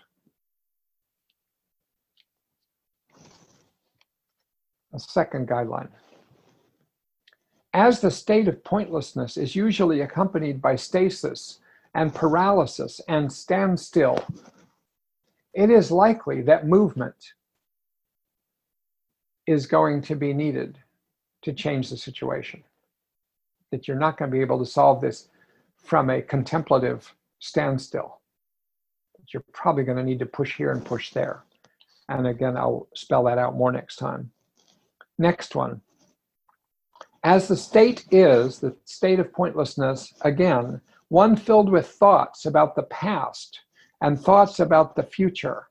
A 4.95 4.99
second 4.99 5.49
guideline. 5.49 5.89
As 7.73 8.01
the 8.01 8.11
state 8.11 8.47
of 8.47 8.63
pointlessness 8.63 9.37
is 9.37 9.57
usually 9.57 10.01
accompanied 10.01 10.63
by 10.63 10.77
stasis 10.77 11.59
and 11.95 12.15
paralysis 12.15 13.01
and 13.09 13.33
standstill, 13.33 14.25
it 15.53 15.71
is 15.71 15.91
likely 15.91 16.41
that 16.43 16.69
movement 16.69 17.33
is 19.47 19.67
going 19.67 20.01
to 20.03 20.15
be 20.15 20.33
needed 20.33 20.79
to 21.43 21.53
change 21.53 21.91
the 21.91 21.97
situation. 21.97 22.63
That 23.71 23.89
you're 23.89 23.99
not 23.99 24.17
going 24.17 24.31
to 24.31 24.35
be 24.35 24.41
able 24.41 24.59
to 24.61 24.67
solve 24.67 25.01
this 25.01 25.29
from 25.77 26.11
a 26.11 26.23
contemplative 26.23 27.13
standstill. 27.41 28.21
you're 29.33 29.45
probably 29.53 29.83
going 29.85 29.99
to 29.99 30.05
need 30.05 30.21
to 30.21 30.27
push 30.27 30.57
here 30.57 30.71
and 30.71 30.85
push 30.85 31.13
there. 31.13 31.43
And 32.09 32.27
again, 32.27 32.57
I'll 32.57 32.89
spell 32.95 33.25
that 33.25 33.39
out 33.39 33.57
more 33.57 33.73
next 33.73 33.97
time. 33.97 34.31
Next 35.19 35.55
one. 35.55 35.81
As 37.23 37.49
the 37.49 37.57
state 37.57 38.05
is, 38.11 38.59
the 38.59 38.77
state 38.85 39.19
of 39.19 39.33
pointlessness, 39.33 40.13
again, 40.23 40.81
one 41.09 41.37
filled 41.37 41.71
with 41.71 41.89
thoughts 41.89 42.45
about 42.45 42.75
the 42.75 42.83
past 42.85 43.61
and 44.01 44.21
thoughts 44.21 44.61
about 44.61 44.97
the 44.97 45.03
future, 45.03 45.69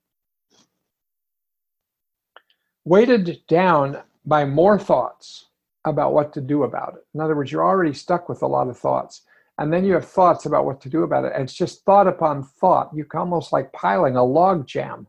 weighted 2.86 3.41
down 3.48 4.02
by 4.26 4.46
more 4.46 4.80
thoughts 4.80 5.50
about 5.86 6.14
what 6.14 6.34
to 6.34 6.41
do 6.41 6.64
about 6.64 6.96
it. 6.96 7.06
In 7.14 7.22
other 7.22 7.36
words, 7.36 7.52
you're 7.52 7.64
already 7.64 7.94
stuck 7.94 8.30
with 8.30 8.41
a 8.41 8.48
lot 8.48 8.70
of 8.70 8.78
thoughts. 8.78 9.24
And 9.60 9.72
then 9.72 9.86
you 9.86 9.94
have 9.94 10.08
thoughts 10.08 10.46
about 10.46 10.66
what 10.66 10.82
to 10.82 10.89
do 10.89 11.04
about 11.04 11.26
it. 11.26 11.34
And 11.36 11.44
it's 11.44 11.54
just 11.54 11.84
thought 11.84 12.08
upon 12.08 12.44
thought. 12.44 12.89
You 12.96 13.06
almost 13.14 13.54
like 13.54 13.72
piling 13.74 14.16
a 14.16 14.24
log 14.24 14.66
jam, 14.66 15.06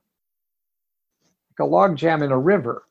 like 1.51 1.67
a 1.67 1.71
log 1.71 1.97
jam 1.97 2.23
in 2.23 2.33
a 2.33 2.39
river 2.39 2.85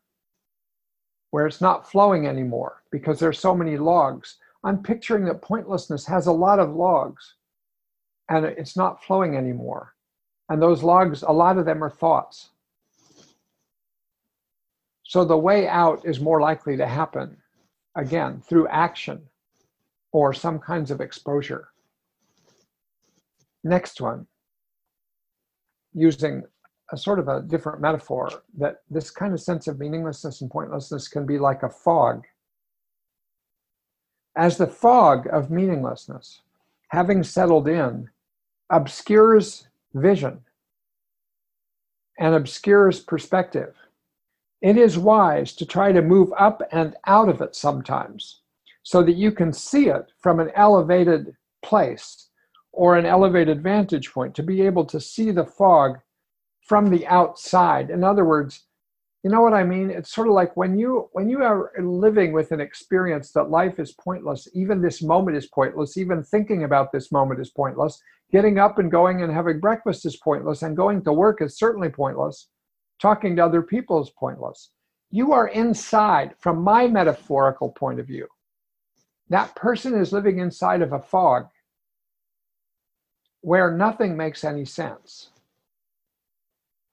where 1.34 1.48
it's 1.48 1.62
not 1.62 1.90
flowing 1.90 2.28
anymore 2.28 2.84
because 2.92 3.20
there's 3.20 3.40
so 3.40 3.56
many 3.56 3.76
logs. 3.76 4.38
I'm 4.64 4.84
picturing 4.84 5.26
that 5.26 5.42
pointlessness 5.42 6.06
has 6.06 6.28
a 6.28 6.32
lot 6.32 6.60
of 6.60 6.76
logs 6.76 7.38
and 8.30 8.46
it's 8.46 8.78
not 8.78 9.04
flowing 9.04 9.36
anymore. 9.36 9.96
And 10.50 10.62
those 10.62 10.84
logs, 10.84 11.24
a 11.24 11.32
lot 11.32 11.58
of 11.58 11.66
them 11.66 11.84
are 11.84 11.90
thoughts. 11.90 12.52
So 15.02 15.26
the 15.26 15.36
way 15.36 15.68
out 15.68 16.06
is 16.06 16.20
more 16.20 16.40
likely 16.40 16.78
to 16.78 16.86
happen 16.86 17.36
again 17.96 18.44
through 18.48 18.68
action 18.68 19.24
or 20.12 20.36
some 20.36 20.60
kinds 20.60 20.92
of 20.92 21.02
exposure. 21.02 21.70
Next 23.64 24.00
one, 24.00 24.28
using 25.96 26.44
a 26.94 26.98
sort 26.98 27.18
of 27.18 27.28
a 27.28 27.42
different 27.42 27.82
metaphor, 27.82 28.30
that 28.58 28.84
this 28.90 29.10
kind 29.10 29.34
of 29.34 29.42
sense 29.42 29.68
of 29.68 29.80
meaninglessness 29.80 30.42
and 30.42 30.52
pointlessness 30.52 31.08
can 31.08 31.26
be 31.26 31.40
like 31.40 31.64
a 31.64 31.70
fog. 31.70 32.24
As 34.38 34.58
the 34.58 34.68
fog 34.68 35.28
of 35.32 35.50
meaninglessness, 35.50 36.42
having 36.90 37.24
settled 37.24 37.68
in, 37.68 38.10
obscures 38.70 39.68
vision 39.94 40.40
and 42.20 42.34
obscures 42.34 43.00
perspective 43.00 43.76
it 44.64 44.78
is 44.78 44.98
wise 44.98 45.54
to 45.54 45.66
try 45.66 45.92
to 45.92 46.02
move 46.02 46.32
up 46.40 46.62
and 46.72 46.96
out 47.06 47.28
of 47.28 47.42
it 47.42 47.54
sometimes 47.54 48.40
so 48.82 49.04
that 49.04 49.18
you 49.18 49.32
can 49.32 49.52
see 49.52 49.90
it 49.90 50.12
from 50.18 50.40
an 50.40 50.50
elevated 50.56 51.36
place 51.62 52.30
or 52.72 52.96
an 52.96 53.06
elevated 53.06 53.62
vantage 53.62 54.12
point, 54.12 54.34
to 54.34 54.42
be 54.42 54.62
able 54.62 54.86
to 54.86 55.00
see 55.00 55.32
the 55.32 55.46
fog 55.46 56.00
from 56.66 56.90
the 56.90 57.06
outside. 57.08 57.90
In 57.90 58.04
other 58.04 58.26
words, 58.26 58.66
you 59.24 59.30
know 59.30 59.42
what 59.42 59.54
I 59.54 59.64
mean? 59.64 59.90
It's 59.90 60.14
sort 60.14 60.28
of 60.28 60.34
like 60.34 60.58
when 60.58 60.78
you 60.78 61.10
when 61.14 61.30
you 61.30 61.44
are 61.44 61.72
living 61.82 62.34
with 62.34 62.52
an 62.52 62.60
experience 62.60 63.32
that 63.32 63.50
life 63.50 63.80
is 63.80 63.94
pointless, 63.94 64.48
even 64.54 64.82
this 64.82 65.02
moment 65.02 65.38
is 65.38 65.48
pointless, 65.48 65.98
even 65.98 66.24
thinking 66.24 66.64
about 66.64 66.92
this 66.92 67.12
moment 67.12 67.40
is 67.40 67.50
pointless, 67.50 68.02
getting 68.32 68.60
up 68.60 68.80
and 68.80 68.92
going 68.92 69.22
and 69.22 69.32
having 69.32 69.60
breakfast 69.62 70.06
is 70.06 70.18
pointless, 70.18 70.62
and 70.62 70.76
going 70.76 71.04
to 71.04 71.14
work 71.14 71.42
is 71.42 71.58
certainly 71.58 71.90
pointless 71.90 72.50
talking 73.04 73.36
to 73.36 73.44
other 73.44 73.62
people 73.62 74.02
is 74.02 74.10
pointless. 74.10 74.72
You 75.12 75.34
are 75.34 75.50
inside, 75.50 76.36
from 76.40 76.64
my 76.64 76.88
metaphorical 76.88 77.70
point 77.70 78.00
of 78.00 78.08
view. 78.08 78.28
That 79.28 79.54
person 79.56 79.94
is 79.94 80.14
living 80.14 80.40
inside 80.40 80.82
of 80.82 80.94
a 80.94 81.02
fog 81.02 81.48
where 83.42 83.76
nothing 83.76 84.16
makes 84.16 84.46
any 84.46 84.64
sense. 84.64 85.32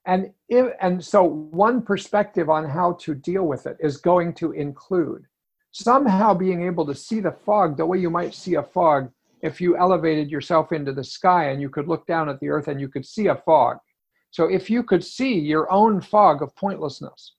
And, 0.06 0.32
if, 0.48 0.72
and 0.80 1.04
so, 1.04 1.22
one 1.22 1.82
perspective 1.82 2.48
on 2.48 2.68
how 2.68 2.94
to 3.00 3.14
deal 3.14 3.44
with 3.44 3.66
it 3.66 3.76
is 3.80 3.98
going 3.98 4.34
to 4.34 4.52
include 4.52 5.24
somehow 5.72 6.34
being 6.34 6.66
able 6.66 6.86
to 6.86 6.94
see 6.94 7.20
the 7.20 7.36
fog 7.44 7.76
the 7.76 7.86
way 7.86 7.98
you 7.98 8.10
might 8.10 8.34
see 8.34 8.54
a 8.54 8.62
fog 8.62 9.10
if 9.42 9.60
you 9.60 9.76
elevated 9.76 10.30
yourself 10.30 10.72
into 10.72 10.92
the 10.92 11.04
sky 11.04 11.50
and 11.50 11.60
you 11.60 11.68
could 11.68 11.86
look 11.86 12.06
down 12.06 12.28
at 12.28 12.40
the 12.40 12.48
earth 12.48 12.68
and 12.68 12.80
you 12.80 12.88
could 12.88 13.06
see 13.06 13.28
a 13.28 13.36
fog. 13.36 13.76
So 14.30 14.44
if 14.44 14.70
you 14.70 14.82
could 14.82 15.04
see 15.04 15.38
your 15.38 15.70
own 15.70 16.00
fog 16.00 16.42
of 16.42 16.54
pointlessness, 16.56 17.34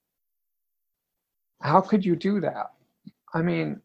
how 1.61 1.81
could 1.81 2.03
you 2.05 2.15
do 2.15 2.41
that? 2.41 2.71
I 3.33 3.41
mean, 3.41 3.81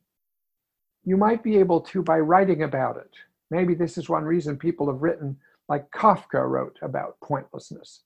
you 1.04 1.16
might 1.16 1.42
be 1.42 1.56
able 1.58 1.80
to 1.82 2.02
by 2.02 2.18
writing 2.18 2.62
about 2.62 2.96
it. 2.96 3.10
Maybe 3.50 3.74
this 3.74 3.96
is 3.96 4.08
one 4.08 4.24
reason 4.24 4.56
people 4.56 4.90
have 4.90 5.02
written, 5.02 5.36
like 5.68 5.90
Kafka 5.90 6.48
wrote 6.48 6.78
about 6.82 7.16
pointlessness 7.22 8.02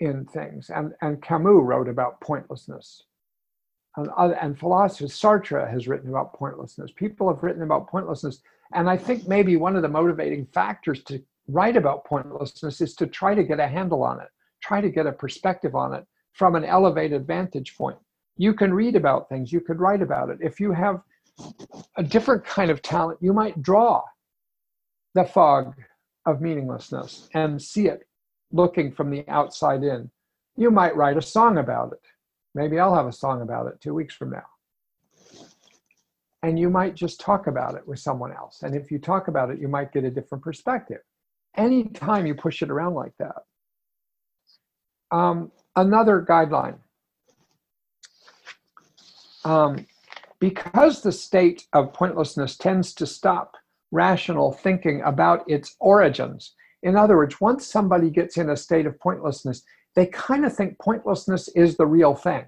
in 0.00 0.24
things, 0.24 0.70
and, 0.70 0.94
and 1.02 1.22
Camus 1.22 1.62
wrote 1.62 1.88
about 1.88 2.20
pointlessness. 2.20 3.04
And, 3.96 4.08
and 4.40 4.58
philosophers, 4.58 5.12
Sartre 5.12 5.70
has 5.70 5.88
written 5.88 6.10
about 6.10 6.32
pointlessness. 6.34 6.90
People 6.94 7.32
have 7.32 7.42
written 7.42 7.62
about 7.62 7.88
pointlessness. 7.88 8.40
And 8.72 8.88
I 8.88 8.96
think 8.96 9.28
maybe 9.28 9.56
one 9.56 9.76
of 9.76 9.82
the 9.82 9.88
motivating 9.88 10.46
factors 10.46 11.02
to 11.04 11.22
write 11.48 11.76
about 11.76 12.04
pointlessness 12.04 12.80
is 12.80 12.94
to 12.94 13.06
try 13.06 13.34
to 13.34 13.42
get 13.42 13.60
a 13.60 13.66
handle 13.66 14.02
on 14.02 14.20
it, 14.20 14.28
try 14.62 14.80
to 14.80 14.88
get 14.88 15.06
a 15.06 15.12
perspective 15.12 15.74
on 15.74 15.92
it 15.92 16.06
from 16.32 16.54
an 16.54 16.64
elevated 16.64 17.26
vantage 17.26 17.76
point. 17.76 17.98
You 18.36 18.54
can 18.54 18.72
read 18.72 18.96
about 18.96 19.28
things, 19.28 19.52
you 19.52 19.60
could 19.60 19.80
write 19.80 20.02
about 20.02 20.30
it. 20.30 20.38
If 20.40 20.60
you 20.60 20.72
have 20.72 21.02
a 21.96 22.02
different 22.02 22.44
kind 22.44 22.70
of 22.70 22.80
talent, 22.80 23.18
you 23.20 23.32
might 23.32 23.60
draw 23.60 24.02
the 25.14 25.24
fog 25.24 25.74
of 26.26 26.40
meaninglessness 26.40 27.28
and 27.34 27.60
see 27.60 27.88
it 27.88 28.06
looking 28.52 28.92
from 28.92 29.10
the 29.10 29.24
outside 29.28 29.82
in. 29.82 30.10
You 30.56 30.70
might 30.70 30.96
write 30.96 31.16
a 31.16 31.22
song 31.22 31.58
about 31.58 31.92
it. 31.92 32.02
Maybe 32.54 32.78
I'll 32.78 32.94
have 32.94 33.06
a 33.06 33.12
song 33.12 33.42
about 33.42 33.66
it 33.66 33.80
two 33.80 33.94
weeks 33.94 34.14
from 34.14 34.30
now. 34.30 34.46
And 36.42 36.58
you 36.58 36.70
might 36.70 36.94
just 36.94 37.20
talk 37.20 37.46
about 37.46 37.74
it 37.74 37.86
with 37.86 37.98
someone 37.98 38.32
else. 38.32 38.62
And 38.62 38.74
if 38.74 38.90
you 38.90 38.98
talk 38.98 39.28
about 39.28 39.50
it, 39.50 39.60
you 39.60 39.68
might 39.68 39.92
get 39.92 40.04
a 40.04 40.10
different 40.10 40.42
perspective 40.42 41.00
anytime 41.56 42.26
you 42.26 42.34
push 42.34 42.62
it 42.62 42.70
around 42.70 42.94
like 42.94 43.12
that. 43.18 43.42
Um, 45.10 45.50
another 45.76 46.24
guideline. 46.28 46.78
Um, 49.44 49.86
because 50.38 51.02
the 51.02 51.12
state 51.12 51.66
of 51.72 51.92
pointlessness 51.92 52.56
tends 52.56 52.94
to 52.94 53.06
stop 53.06 53.56
rational 53.90 54.52
thinking 54.52 55.02
about 55.02 55.48
its 55.48 55.76
origins. 55.80 56.54
In 56.82 56.96
other 56.96 57.16
words, 57.16 57.40
once 57.40 57.66
somebody 57.66 58.10
gets 58.10 58.36
in 58.36 58.50
a 58.50 58.56
state 58.56 58.86
of 58.86 58.98
pointlessness, 58.98 59.62
they 59.94 60.06
kind 60.06 60.44
of 60.44 60.54
think 60.54 60.78
pointlessness 60.78 61.48
is 61.48 61.76
the 61.76 61.86
real 61.86 62.14
thing. 62.14 62.46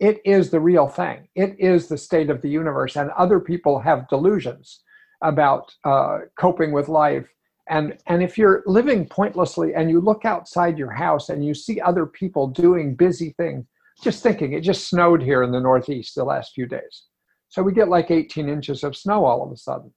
It 0.00 0.20
is 0.24 0.50
the 0.50 0.60
real 0.60 0.88
thing. 0.88 1.28
It 1.34 1.56
is 1.58 1.88
the 1.88 1.98
state 1.98 2.30
of 2.30 2.42
the 2.42 2.50
universe, 2.50 2.96
and 2.96 3.10
other 3.10 3.40
people 3.40 3.78
have 3.80 4.08
delusions 4.08 4.82
about 5.22 5.72
uh, 5.84 6.18
coping 6.38 6.72
with 6.72 6.88
life 6.88 7.28
and 7.68 7.96
and 8.06 8.22
if 8.22 8.36
you're 8.36 8.62
living 8.66 9.06
pointlessly 9.06 9.74
and 9.74 9.90
you 9.90 10.00
look 10.00 10.24
outside 10.24 10.78
your 10.78 10.90
house 10.90 11.28
and 11.28 11.44
you 11.44 11.54
see 11.54 11.80
other 11.80 12.06
people 12.06 12.46
doing 12.46 12.94
busy 12.94 13.34
things 13.38 13.64
just 14.02 14.22
thinking 14.22 14.52
it 14.52 14.60
just 14.60 14.88
snowed 14.88 15.22
here 15.22 15.42
in 15.42 15.50
the 15.50 15.60
northeast 15.60 16.14
the 16.14 16.24
last 16.24 16.52
few 16.54 16.66
days 16.66 17.04
so 17.48 17.62
we 17.62 17.72
get 17.72 17.88
like 17.88 18.10
18 18.10 18.48
inches 18.48 18.84
of 18.84 18.96
snow 18.96 19.24
all 19.24 19.44
of 19.44 19.50
a 19.50 19.56
sudden 19.56 19.92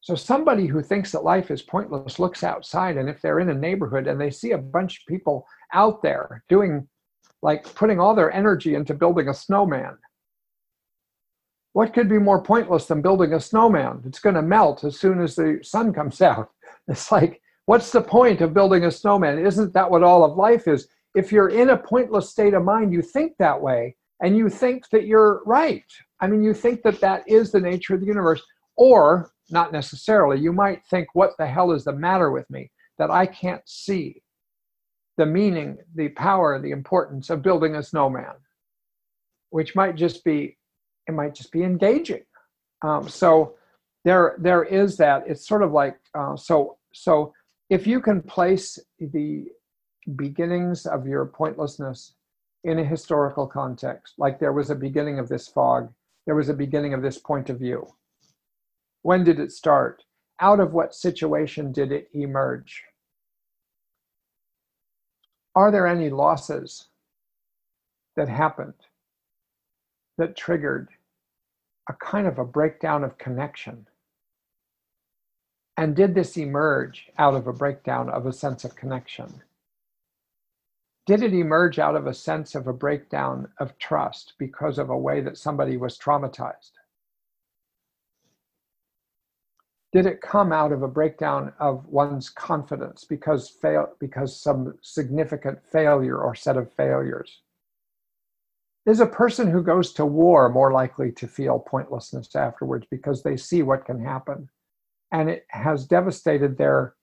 so 0.00 0.14
somebody 0.14 0.66
who 0.66 0.82
thinks 0.82 1.12
that 1.12 1.24
life 1.24 1.50
is 1.50 1.62
pointless 1.62 2.18
looks 2.18 2.42
outside 2.42 2.96
and 2.96 3.08
if 3.08 3.20
they're 3.20 3.40
in 3.40 3.50
a 3.50 3.54
neighborhood 3.54 4.06
and 4.06 4.20
they 4.20 4.30
see 4.30 4.52
a 4.52 4.58
bunch 4.58 5.00
of 5.00 5.06
people 5.06 5.46
out 5.72 6.02
there 6.02 6.42
doing 6.48 6.86
like 7.42 7.74
putting 7.74 8.00
all 8.00 8.14
their 8.14 8.32
energy 8.32 8.74
into 8.74 8.94
building 8.94 9.28
a 9.28 9.34
snowman 9.34 9.96
what 11.72 11.94
could 11.94 12.08
be 12.08 12.18
more 12.18 12.42
pointless 12.42 12.86
than 12.86 13.02
building 13.02 13.32
a 13.32 13.40
snowman? 13.40 14.02
It's 14.04 14.18
going 14.18 14.34
to 14.34 14.42
melt 14.42 14.84
as 14.84 14.98
soon 14.98 15.20
as 15.20 15.36
the 15.36 15.60
sun 15.62 15.92
comes 15.92 16.20
out. 16.22 16.50
It's 16.88 17.12
like, 17.12 17.40
what's 17.66 17.92
the 17.92 18.00
point 18.00 18.40
of 18.40 18.54
building 18.54 18.84
a 18.84 18.90
snowman? 18.90 19.38
Isn't 19.38 19.72
that 19.74 19.90
what 19.90 20.02
all 20.02 20.24
of 20.24 20.36
life 20.36 20.66
is? 20.66 20.88
If 21.14 21.32
you're 21.32 21.48
in 21.48 21.70
a 21.70 21.76
pointless 21.76 22.30
state 22.30 22.54
of 22.54 22.64
mind, 22.64 22.92
you 22.92 23.02
think 23.02 23.36
that 23.38 23.60
way 23.60 23.96
and 24.22 24.36
you 24.36 24.48
think 24.48 24.88
that 24.90 25.06
you're 25.06 25.42
right. 25.44 25.84
I 26.20 26.26
mean, 26.26 26.42
you 26.42 26.54
think 26.54 26.82
that 26.82 27.00
that 27.00 27.28
is 27.28 27.50
the 27.50 27.60
nature 27.60 27.94
of 27.94 28.00
the 28.00 28.06
universe, 28.06 28.42
or 28.76 29.30
not 29.50 29.72
necessarily. 29.72 30.38
You 30.40 30.52
might 30.52 30.84
think, 30.86 31.08
what 31.14 31.32
the 31.38 31.46
hell 31.46 31.72
is 31.72 31.84
the 31.84 31.92
matter 31.92 32.30
with 32.30 32.48
me 32.50 32.70
that 32.98 33.10
I 33.10 33.26
can't 33.26 33.62
see 33.66 34.22
the 35.16 35.26
meaning, 35.26 35.78
the 35.94 36.08
power, 36.10 36.58
the 36.58 36.70
importance 36.70 37.30
of 37.30 37.42
building 37.42 37.76
a 37.76 37.82
snowman, 37.82 38.34
which 39.50 39.74
might 39.74 39.96
just 39.96 40.24
be 40.24 40.56
it 41.06 41.12
might 41.12 41.34
just 41.34 41.50
be 41.50 41.62
engaging. 41.62 42.22
Um, 42.82 43.08
so 43.08 43.54
there 44.04 44.36
there 44.38 44.62
is 44.62 44.96
that. 44.96 45.24
It's 45.26 45.46
sort 45.46 45.62
of 45.62 45.72
like 45.72 45.98
uh, 46.14 46.36
so 46.36 46.78
so 46.92 47.32
if 47.68 47.86
you 47.86 48.00
can 48.00 48.22
place 48.22 48.78
the 48.98 49.46
beginnings 50.16 50.86
of 50.86 51.06
your 51.06 51.26
pointlessness 51.26 52.14
in 52.64 52.78
a 52.78 52.84
historical 52.84 53.46
context, 53.46 54.14
like 54.18 54.38
there 54.38 54.52
was 54.52 54.70
a 54.70 54.74
beginning 54.74 55.18
of 55.18 55.28
this 55.28 55.48
fog, 55.48 55.92
there 56.26 56.34
was 56.34 56.48
a 56.48 56.54
beginning 56.54 56.94
of 56.94 57.02
this 57.02 57.18
point 57.18 57.50
of 57.50 57.58
view. 57.58 57.86
When 59.02 59.24
did 59.24 59.40
it 59.40 59.52
start? 59.52 60.04
Out 60.40 60.60
of 60.60 60.72
what 60.72 60.94
situation 60.94 61.72
did 61.72 61.92
it 61.92 62.08
emerge? 62.12 62.84
are 65.54 65.70
there 65.70 65.86
any 65.86 66.10
losses 66.10 66.88
that 68.16 68.28
happened 68.28 68.74
that 70.18 70.36
triggered 70.36 70.88
a 71.88 71.94
kind 71.94 72.26
of 72.26 72.38
a 72.38 72.44
breakdown 72.44 73.02
of 73.02 73.18
connection? 73.18 73.86
And 75.76 75.96
did 75.96 76.14
this 76.14 76.36
emerge 76.36 77.10
out 77.18 77.34
of 77.34 77.46
a 77.46 77.52
breakdown 77.52 78.10
of 78.10 78.26
a 78.26 78.32
sense 78.32 78.64
of 78.64 78.76
connection? 78.76 79.42
Did 81.06 81.22
it 81.22 81.34
emerge 81.34 81.78
out 81.78 81.96
of 81.96 82.06
a 82.06 82.14
sense 82.14 82.54
of 82.54 82.66
a 82.66 82.72
breakdown 82.72 83.48
of 83.58 83.76
trust 83.78 84.34
because 84.38 84.78
of 84.78 84.90
a 84.90 84.96
way 84.96 85.20
that 85.22 85.38
somebody 85.38 85.76
was 85.76 85.98
traumatized? 85.98 86.72
Did 89.92 90.06
it 90.06 90.20
come 90.20 90.52
out 90.52 90.70
of 90.70 90.82
a 90.82 90.88
breakdown 90.88 91.52
of 91.58 91.86
one's 91.86 92.28
confidence 92.28 93.04
because 93.04 93.48
fail 93.48 93.88
because 93.98 94.40
some 94.40 94.78
significant 94.82 95.58
failure 95.64 96.18
or 96.18 96.34
set 96.34 96.56
of 96.56 96.72
failures? 96.72 97.40
Is 98.86 99.00
a 99.00 99.06
person 99.06 99.50
who 99.50 99.62
goes 99.62 99.92
to 99.94 100.06
war 100.06 100.48
more 100.48 100.72
likely 100.72 101.12
to 101.12 101.26
feel 101.26 101.58
pointlessness 101.58 102.34
afterwards 102.34 102.86
because 102.90 103.22
they 103.22 103.36
see 103.36 103.62
what 103.62 103.84
can 103.84 104.04
happen? 104.04 104.48
And 105.12 105.28
it 105.28 105.44
has 105.48 105.86
devastated 105.86 106.56
their 106.56 106.94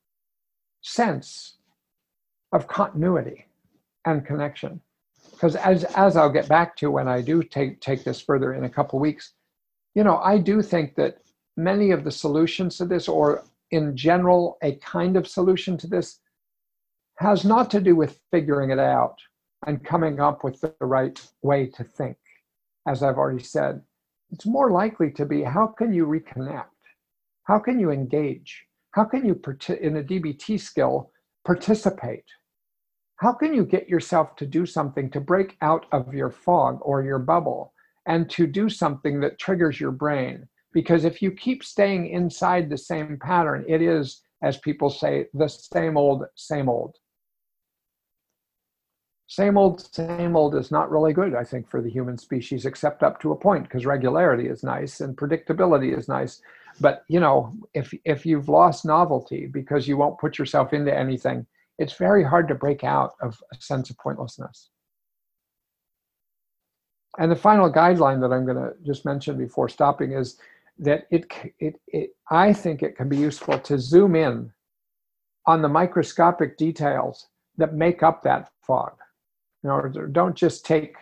sense 0.82 1.58
of 2.54 2.68
continuity 2.68 3.48
and 4.06 4.26
connection. 4.26 4.82
Because 5.32 5.56
as, 5.58 5.84
as 5.84 6.16
I'll 6.16 6.32
get 6.32 6.48
back 6.48 6.76
to 6.78 6.90
when 6.90 7.08
I 7.08 7.22
do 7.22 7.44
take, 7.44 7.82
take 7.82 8.04
this 8.04 8.22
further 8.22 8.54
in 8.54 8.64
a 8.64 8.70
couple 8.70 8.98
weeks, 9.00 9.34
you 9.94 10.04
know, 10.04 10.18
I 10.18 10.38
do 10.38 10.62
think 10.62 10.96
that 10.96 11.18
many 11.58 11.92
of 11.92 12.04
the 12.04 12.12
solutions 12.12 12.78
to 12.78 12.86
this, 12.86 13.08
or 13.08 13.44
in 13.72 13.98
general, 13.98 14.58
a 14.64 14.76
kind 14.76 15.18
of 15.18 15.28
solution 15.28 15.78
to 15.80 15.88
this, 15.88 16.20
has 17.18 17.44
not 17.44 17.70
to 17.72 17.82
do 17.82 17.96
with 17.96 18.22
figuring 18.32 18.70
it 18.70 18.80
out 18.80 19.18
and 19.66 19.84
coming 19.84 20.20
up 20.20 20.44
with 20.44 20.62
the 20.62 20.74
right 20.80 21.20
way 21.42 21.66
to 21.66 21.84
think, 21.84 22.18
as 22.88 23.02
I've 23.02 23.18
already 23.18 23.44
said. 23.44 23.82
It's 24.30 24.46
more 24.46 24.72
likely 24.72 25.12
to 25.14 25.26
be 25.26 25.42
how 25.42 25.68
can 25.68 25.92
you 25.92 26.06
reconnect? 26.06 26.66
How 27.44 27.60
can 27.60 27.80
you 27.80 27.92
engage? 27.92 28.66
How 28.92 29.04
can 29.04 29.26
you, 29.26 29.34
in 29.82 29.98
a 29.98 30.04
DBT 30.04 30.60
skill, 30.60 31.12
participate? 31.46 32.26
How 33.18 33.34
can 33.34 33.54
you 33.54 33.66
get 33.66 33.90
yourself 33.90 34.36
to 34.36 34.46
do 34.46 34.66
something 34.66 35.10
to 35.12 35.20
break 35.20 35.58
out 35.62 35.88
of 35.92 36.14
your 36.14 36.30
fog 36.30 36.80
or 36.82 37.04
your 37.04 37.20
bubble 37.20 37.74
and 38.06 38.30
to 38.32 38.46
do 38.46 38.70
something 38.70 39.20
that 39.22 39.40
triggers 39.40 39.80
your 39.80 39.92
brain? 39.92 40.48
Because 40.78 41.06
if 41.06 41.24
you 41.24 41.32
keep 41.32 41.64
staying 41.64 42.10
inside 42.10 42.70
the 42.70 42.78
same 42.78 43.18
pattern, 43.18 43.66
it 43.68 43.82
is, 43.82 44.22
as 44.44 44.60
people 44.60 44.92
say, 44.92 45.26
the 45.34 45.48
same 45.48 45.98
old, 45.98 46.26
same 46.36 46.70
old 46.70 46.98
same 49.26 49.58
old, 49.58 49.92
same 49.92 50.36
old 50.36 50.54
is 50.54 50.70
not 50.70 50.92
really 50.92 51.14
good, 51.14 51.34
I 51.34 51.44
think, 51.44 51.68
for 51.68 51.82
the 51.82 51.90
human 51.90 52.16
species, 52.16 52.68
except 52.68 53.02
up 53.02 53.20
to 53.22 53.32
a 53.32 53.36
point, 53.36 53.64
because 53.64 53.88
regularity 53.88 54.50
is 54.50 54.64
nice 54.64 55.02
and 55.02 55.18
predictability 55.18 55.98
is 55.98 56.08
nice. 56.08 56.44
But 56.80 57.04
you 57.08 57.20
know, 57.20 57.56
if 57.74 57.92
if 58.06 58.24
you've 58.24 58.48
lost 58.48 58.86
novelty 58.86 59.48
because 59.48 59.88
you 59.88 59.98
won't 59.98 60.20
put 60.20 60.38
yourself 60.38 60.74
into 60.74 60.96
anything, 60.96 61.48
it's 61.80 61.94
very 61.94 62.24
hard 62.24 62.48
to 62.50 62.56
break 62.56 62.84
out 62.84 63.16
of 63.20 63.42
a 63.52 63.60
sense 63.60 63.90
of 63.90 63.98
pointlessness. 63.98 64.70
And 67.18 67.32
the 67.32 67.36
final 67.50 67.74
guideline 67.74 68.22
that 68.22 68.32
I'm 68.32 68.46
going 68.46 68.64
to 68.64 68.74
just 68.86 69.06
mention 69.06 69.40
before 69.40 69.70
stopping 69.70 70.12
is 70.12 70.38
that 70.80 71.08
it, 71.12 71.26
it, 71.60 71.76
it 71.88 72.12
I 72.30 72.54
think 72.54 72.84
it 72.84 72.96
can 72.96 73.10
be 73.10 73.18
useful 73.18 73.60
to 73.60 73.80
zoom 73.80 74.16
in 74.16 74.52
on 75.46 75.62
the 75.62 75.70
microscopic 75.70 76.58
details 76.58 77.28
that 77.58 77.74
make 77.74 78.04
up 78.04 78.24
that 78.24 78.50
fog 78.62 78.94
you 79.64 79.70
know, 79.70 80.08
don't 80.12 80.36
just 80.36 80.66
take, 80.66 80.96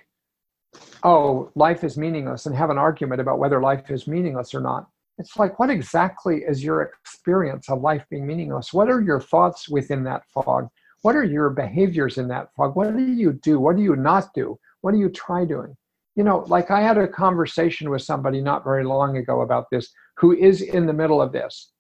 oh, 1.04 1.52
life 1.56 1.84
is 1.84 1.98
meaningless 1.98 2.46
and 2.46 2.56
have 2.56 2.70
an 2.70 2.78
argument 2.78 3.22
about 3.22 3.40
whether 3.40 3.62
life 3.62 3.90
is 3.92 4.08
meaningless 4.08 4.54
or 4.54 4.62
not. 4.62 4.88
It's 5.18 5.38
like, 5.38 5.60
what 5.60 5.70
exactly 5.70 6.38
is 6.38 6.64
your 6.64 6.82
experience 6.82 7.70
of 7.70 7.82
life 7.82 8.06
being 8.10 8.28
meaningless? 8.28 8.74
What 8.74 8.90
are 8.90 9.02
your 9.02 9.22
thoughts 9.22 9.70
within 9.70 10.04
that 10.04 10.24
fog? 10.30 10.68
What 11.04 11.16
are 11.16 11.24
your 11.24 11.50
behaviors 11.50 12.18
in 12.18 12.28
that 12.30 12.54
fog? 12.56 12.76
What 12.76 12.96
do 12.96 13.04
you 13.04 13.34
do? 13.34 13.60
What 13.60 13.78
do 13.78 13.84
you 13.84 13.96
not 13.96 14.34
do? 14.34 14.58
What 14.82 14.92
do 14.92 14.98
you 14.98 15.10
try 15.10 15.46
doing? 15.46 15.76
You 16.16 16.24
know, 16.24 16.46
like 16.48 16.72
I 16.72 16.82
had 16.82 16.98
a 16.98 17.08
conversation 17.08 17.90
with 17.90 18.02
somebody 18.02 18.42
not 18.42 18.64
very 18.64 18.86
long 18.86 19.18
ago 19.18 19.42
about 19.42 19.66
this 19.70 19.92
who 20.18 20.34
is 20.34 20.62
in 20.62 20.86
the 20.86 20.94
middle 20.94 21.22
of 21.22 21.32
this 21.32 21.72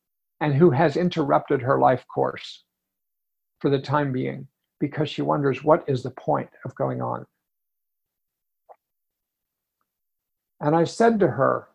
and 0.41 0.53
who 0.53 0.71
has 0.71 0.97
interrupted 0.97 1.61
her 1.61 1.79
life 1.79 2.05
course 2.13 2.63
for 3.59 3.69
the 3.69 3.79
time 3.79 4.11
being 4.11 4.47
because 4.79 5.09
she 5.09 5.21
wonders 5.21 5.63
what 5.63 5.83
is 5.88 6.03
the 6.03 6.11
point 6.11 6.49
of 6.65 6.75
going 6.75 7.01
on. 7.01 7.25
And 10.59 10.75
I 10.75 10.83
said 10.83 11.19
to 11.19 11.27
her 11.27 11.69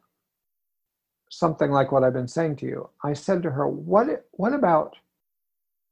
something 1.30 1.70
like 1.70 1.92
what 1.92 2.04
I've 2.04 2.12
been 2.12 2.28
saying 2.28 2.56
to 2.56 2.66
you. 2.66 2.90
I 3.04 3.12
said 3.12 3.42
to 3.42 3.50
her, 3.50 3.68
"What? 3.68 4.26
What 4.32 4.52
about? 4.52 4.96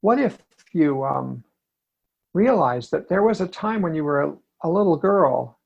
What 0.01 0.19
if 0.19 0.37
you 0.73 1.03
um, 1.03 1.43
realized 2.33 2.91
that 2.91 3.09
there 3.09 3.23
was 3.23 3.41
a 3.41 3.47
time 3.47 3.81
when 3.81 3.93
you 3.93 4.03
were 4.03 4.21
a, 4.21 4.37
a 4.63 4.69
little 4.69 4.97
girl, 4.97 5.58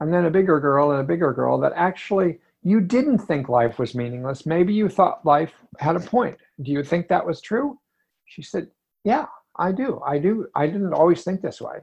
and 0.00 0.12
then 0.12 0.24
a 0.24 0.30
bigger 0.30 0.60
girl 0.60 0.92
and 0.92 1.00
a 1.00 1.04
bigger 1.04 1.32
girl 1.32 1.58
that 1.58 1.72
actually 1.74 2.38
you 2.62 2.80
didn't 2.80 3.18
think 3.18 3.48
life 3.48 3.78
was 3.78 3.94
meaningless. 3.94 4.46
Maybe 4.46 4.74
you 4.74 4.88
thought 4.88 5.24
life 5.24 5.52
had 5.78 5.96
a 5.96 6.00
point. 6.00 6.36
Do 6.62 6.72
you 6.72 6.82
think 6.82 7.08
that 7.08 7.26
was 7.26 7.40
true?" 7.40 7.78
She 8.26 8.42
said, 8.42 8.68
"Yeah." 9.04 9.26
I 9.58 9.72
do. 9.72 10.00
I 10.06 10.18
do. 10.18 10.46
I 10.54 10.66
didn't 10.66 10.94
always 10.94 11.24
think 11.24 11.42
this 11.42 11.60
way. 11.60 11.78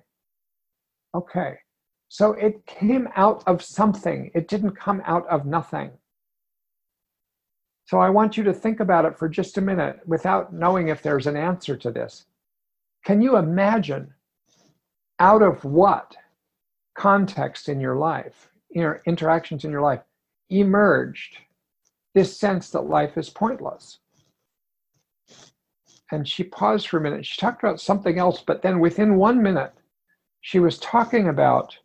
Okay. 1.13 1.57
So 2.07 2.32
it 2.34 2.66
came 2.66 3.09
out 3.16 3.43
of 3.47 3.61
something, 3.61 4.32
it 4.34 4.47
didn't 4.47 4.72
come 4.72 5.01
out 5.05 5.28
of 5.28 5.45
nothing. 5.45 5.91
So 7.86 7.99
I 7.99 8.09
want 8.09 8.38
you 8.38 8.43
to 8.45 8.53
think 8.53 8.80
about 8.80 9.05
it 9.05 9.18
for 9.18 9.28
just 9.28 9.57
a 9.57 9.61
minute 9.61 9.99
without 10.05 10.53
knowing 10.53 10.88
if 10.88 11.01
there's 11.01 11.28
an 11.28 11.36
answer 11.36 11.76
to 11.76 11.91
this. 11.91 12.26
Can 13.03 13.22
you 13.22 13.38
imagine 13.38 14.13
out 15.20 15.41
of 15.41 15.63
what 15.63 16.16
context 16.96 17.70
in 17.70 17.80
your 17.80 17.96
life, 17.96 18.50
your 18.70 19.02
interactions 19.06 19.64
in 19.64 19.72
your 19.72 19.82
life, 19.82 20.02
emerged 20.50 21.38
this 22.14 22.38
sense 22.38 22.70
that 22.72 22.82
life 22.82 23.18
is 23.18 23.30
pointless? 23.30 24.00
and 26.12 26.28
she 26.28 26.43
paused 26.43 26.88
for 26.88 26.98
a 26.98 27.02
minute. 27.02 27.26
She 27.26 27.39
talked 27.39 27.64
about 27.64 27.82
something 27.82 28.18
else, 28.20 28.43
but 28.46 28.62
then 28.62 28.80
within 28.80 29.16
one 29.16 29.41
minute, 29.41 29.74
she 30.41 30.60
was 30.60 30.78
talking 30.78 31.28
about 31.28 31.76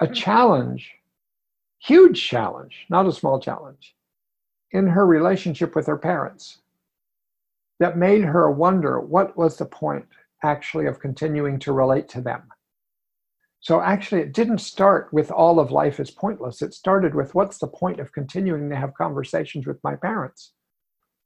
a 0.00 0.08
challenge, 0.08 0.92
huge 1.78 2.20
challenge, 2.22 2.86
not 2.90 3.06
a 3.06 3.12
small 3.12 3.40
challenge, 3.40 3.94
in 4.72 4.88
her 4.88 5.06
relationship 5.06 5.76
with 5.76 5.86
her 5.86 5.96
parents 5.96 6.58
that 7.78 7.96
made 7.96 8.24
her 8.24 8.50
wonder 8.50 9.00
what 9.00 9.36
was 9.36 9.56
the 9.56 9.64
point 9.64 10.06
actually 10.42 10.86
of 10.86 10.98
continuing 10.98 11.58
to 11.60 11.72
relate 11.72 12.08
to 12.08 12.20
them. 12.20 12.42
So 13.60 13.80
actually, 13.80 14.20
it 14.20 14.32
didn't 14.32 14.58
start 14.58 15.08
with 15.12 15.30
all 15.30 15.58
of 15.58 15.72
life 15.72 15.98
is 15.98 16.10
pointless. 16.10 16.62
It 16.62 16.74
started 16.74 17.14
with 17.14 17.34
what's 17.34 17.58
the 17.58 17.66
point 17.66 17.98
of 18.00 18.12
continuing 18.12 18.70
to 18.70 18.76
have 18.76 18.94
conversations 18.94 19.66
with 19.66 19.82
my 19.82 19.96
parents? 19.96 20.52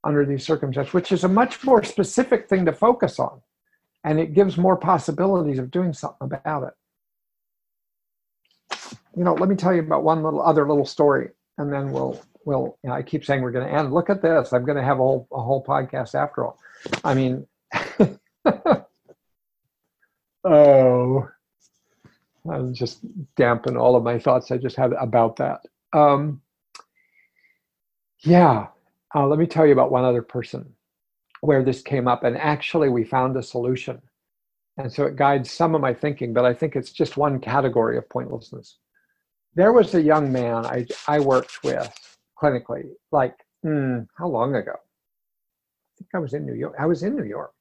under 0.04 0.24
these 0.24 0.44
circumstances, 0.44 0.94
which 0.94 1.12
is 1.12 1.24
a 1.24 1.28
much 1.28 1.62
more 1.64 1.82
specific 1.84 2.48
thing 2.48 2.64
to 2.64 2.72
focus 2.72 3.18
on. 3.18 3.42
And 4.04 4.18
it 4.18 4.32
gives 4.32 4.56
more 4.56 4.78
possibilities 4.78 5.58
of 5.58 5.70
doing 5.70 5.92
something 5.92 6.32
about 6.32 6.68
it. 6.68 6.72
You 9.14 9.24
know, 9.24 9.34
let 9.34 9.50
me 9.50 9.56
tell 9.56 9.74
you 9.74 9.80
about 9.80 10.04
one 10.04 10.22
little 10.22 10.40
other 10.40 10.66
little 10.66 10.86
story, 10.86 11.30
and 11.58 11.70
then 11.72 11.90
we'll 11.90 12.18
we'll. 12.46 12.78
You 12.82 12.88
know, 12.88 12.96
I 12.96 13.02
keep 13.02 13.24
saying 13.24 13.42
we're 13.42 13.50
going 13.50 13.66
to 13.66 13.74
end. 13.74 13.92
Look 13.92 14.08
at 14.08 14.22
this. 14.22 14.54
I'm 14.54 14.64
going 14.64 14.78
to 14.78 14.84
have 14.84 14.98
a 14.98 15.02
whole 15.02 15.28
a 15.32 15.42
whole 15.42 15.62
podcast 15.62 16.14
after 16.14 16.46
all. 16.46 16.58
I 17.04 17.12
mean, 17.12 17.46
oh, 20.44 21.28
I'll 22.50 22.72
just 22.72 23.00
dampen 23.36 23.76
all 23.76 23.96
of 23.96 24.02
my 24.02 24.18
thoughts 24.18 24.50
I 24.50 24.58
just 24.58 24.76
had 24.76 24.92
about 24.94 25.36
that. 25.36 25.60
Um, 25.92 26.40
yeah, 28.24 28.68
uh, 29.14 29.26
let 29.26 29.38
me 29.38 29.46
tell 29.46 29.66
you 29.66 29.72
about 29.72 29.90
one 29.90 30.04
other 30.04 30.22
person 30.22 30.74
where 31.40 31.64
this 31.64 31.82
came 31.82 32.06
up, 32.06 32.24
and 32.24 32.36
actually 32.36 32.88
we 32.88 33.04
found 33.04 33.36
a 33.36 33.42
solution. 33.42 34.00
And 34.76 34.92
so 34.92 35.04
it 35.04 35.16
guides 35.16 35.50
some 35.50 35.74
of 35.74 35.80
my 35.80 35.94
thinking, 35.94 36.32
but 36.32 36.44
I 36.44 36.54
think 36.54 36.76
it's 36.76 36.92
just 36.92 37.16
one 37.16 37.40
category 37.40 37.98
of 37.98 38.08
pointlessness. 38.08 38.78
There 39.54 39.72
was 39.72 39.94
a 39.94 40.02
young 40.02 40.32
man 40.32 40.64
I, 40.64 40.86
I 41.08 41.20
worked 41.20 41.62
with 41.64 41.92
clinically, 42.40 42.90
like, 43.10 43.34
hmm, 43.62 44.00
how 44.16 44.28
long 44.28 44.54
ago? 44.54 44.72
I 44.72 45.92
think 45.98 46.10
I 46.14 46.18
was 46.18 46.34
in 46.34 46.46
New 46.46 46.54
York. 46.54 46.74
I 46.78 46.86
was 46.86 47.02
in 47.02 47.16
New 47.16 47.24
York. 47.24 47.52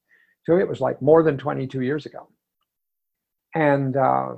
So 0.45 0.57
it 0.57 0.67
was 0.67 0.81
like 0.81 1.01
more 1.01 1.23
than 1.23 1.37
22 1.37 1.81
years 1.81 2.05
ago. 2.05 2.29
And 3.55 3.97
uh, 3.97 4.35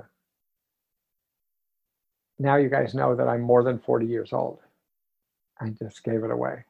now 2.42 2.56
you 2.56 2.68
guys 2.68 2.94
know 2.94 3.14
that 3.14 3.28
I'm 3.28 3.40
more 3.40 3.62
than 3.62 3.78
40 3.78 4.06
years 4.06 4.32
old. 4.32 4.58
I 5.60 5.68
just 5.70 6.02
gave 6.02 6.24
it 6.24 6.30
away. 6.30 6.64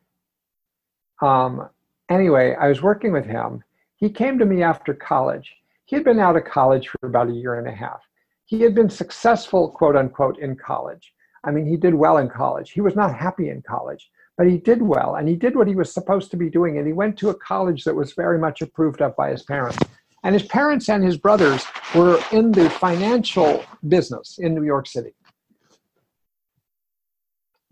Um, 1.23 1.69
anyway, 2.11 2.55
I 2.61 2.69
was 2.69 2.83
working 2.83 3.13
with 3.13 3.25
him. 3.25 3.65
He 3.97 4.11
came 4.11 4.39
to 4.39 4.45
me 4.45 4.63
after 4.63 4.93
college. 4.93 5.55
He 5.87 5.97
had 5.97 6.05
been 6.05 6.19
out 6.19 6.37
of 6.37 6.45
college 6.45 6.89
for 6.89 7.07
about 7.07 7.29
a 7.29 7.33
year 7.33 7.55
and 7.55 7.69
a 7.69 7.73
half. 7.73 8.01
He 8.45 8.61
had 8.61 8.75
been 8.75 8.91
successful, 8.91 9.71
quote 9.71 9.97
unquote, 9.97 10.39
in 10.39 10.57
college. 10.57 11.15
I 11.45 11.51
mean, 11.51 11.67
he 11.67 11.77
did 11.77 11.95
well 11.95 12.19
in 12.19 12.29
college. 12.29 12.73
He 12.73 12.81
was 12.81 12.95
not 12.95 13.15
happy 13.15 13.49
in 13.49 13.63
college, 13.63 14.11
but 14.37 14.47
he 14.47 14.59
did 14.59 14.83
well 14.83 15.17
and 15.17 15.29
he 15.29 15.37
did 15.37 15.57
what 15.57 15.69
he 15.69 15.75
was 15.75 15.93
supposed 15.93 16.31
to 16.33 16.37
be 16.37 16.51
doing. 16.51 16.79
And 16.79 16.87
he 16.87 16.93
went 16.93 17.17
to 17.19 17.31
a 17.31 17.35
college 17.35 17.85
that 17.85 17.95
was 17.95 18.13
very 18.13 18.39
much 18.39 18.61
approved 18.61 19.01
of 19.01 19.17
by 19.17 19.31
his 19.31 19.43
parents. 19.43 19.79
And 20.25 20.35
his 20.35 20.45
parents 20.45 20.89
and 20.89 21.03
his 21.03 21.17
brothers 21.17 21.65
were 21.95 22.21
in 22.31 22.53
the 22.53 22.71
financial 22.71 23.65
business 23.89 24.39
in 24.39 24.55
New 24.55 24.65
York 24.65 24.87
City. 24.87 25.15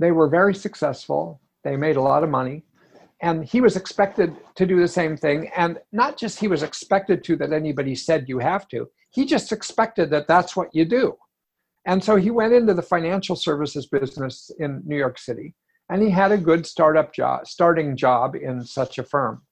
They 0.00 0.12
were 0.12 0.28
very 0.28 0.54
successful. 0.54 1.42
They 1.62 1.76
made 1.76 1.96
a 1.96 2.00
lot 2.00 2.24
of 2.24 2.30
money. 2.30 2.64
And 3.20 3.44
he 3.44 3.60
was 3.60 3.76
expected 3.76 4.34
to 4.54 4.64
do 4.64 4.80
the 4.80 4.88
same 4.88 5.14
thing. 5.14 5.50
And 5.54 5.78
not 5.92 6.16
just 6.16 6.40
he 6.40 6.48
was 6.48 6.62
expected 6.62 7.22
to 7.24 7.36
that 7.36 7.52
anybody 7.52 7.94
said 7.94 8.26
you 8.26 8.38
have 8.38 8.66
to, 8.68 8.88
he 9.10 9.26
just 9.26 9.52
expected 9.52 10.08
that 10.10 10.26
that's 10.26 10.56
what 10.56 10.74
you 10.74 10.86
do. 10.86 11.18
And 11.84 12.02
so 12.02 12.16
he 12.16 12.30
went 12.30 12.54
into 12.54 12.72
the 12.72 12.82
financial 12.82 13.36
services 13.36 13.86
business 13.86 14.50
in 14.58 14.82
New 14.86 14.96
York 14.96 15.18
City 15.18 15.54
and 15.90 16.02
he 16.02 16.08
had 16.08 16.32
a 16.32 16.38
good 16.38 16.66
startup 16.66 17.12
job, 17.12 17.46
starting 17.46 17.94
job 17.94 18.34
in 18.34 18.64
such 18.64 18.96
a 18.96 19.02
firm. 19.02 19.42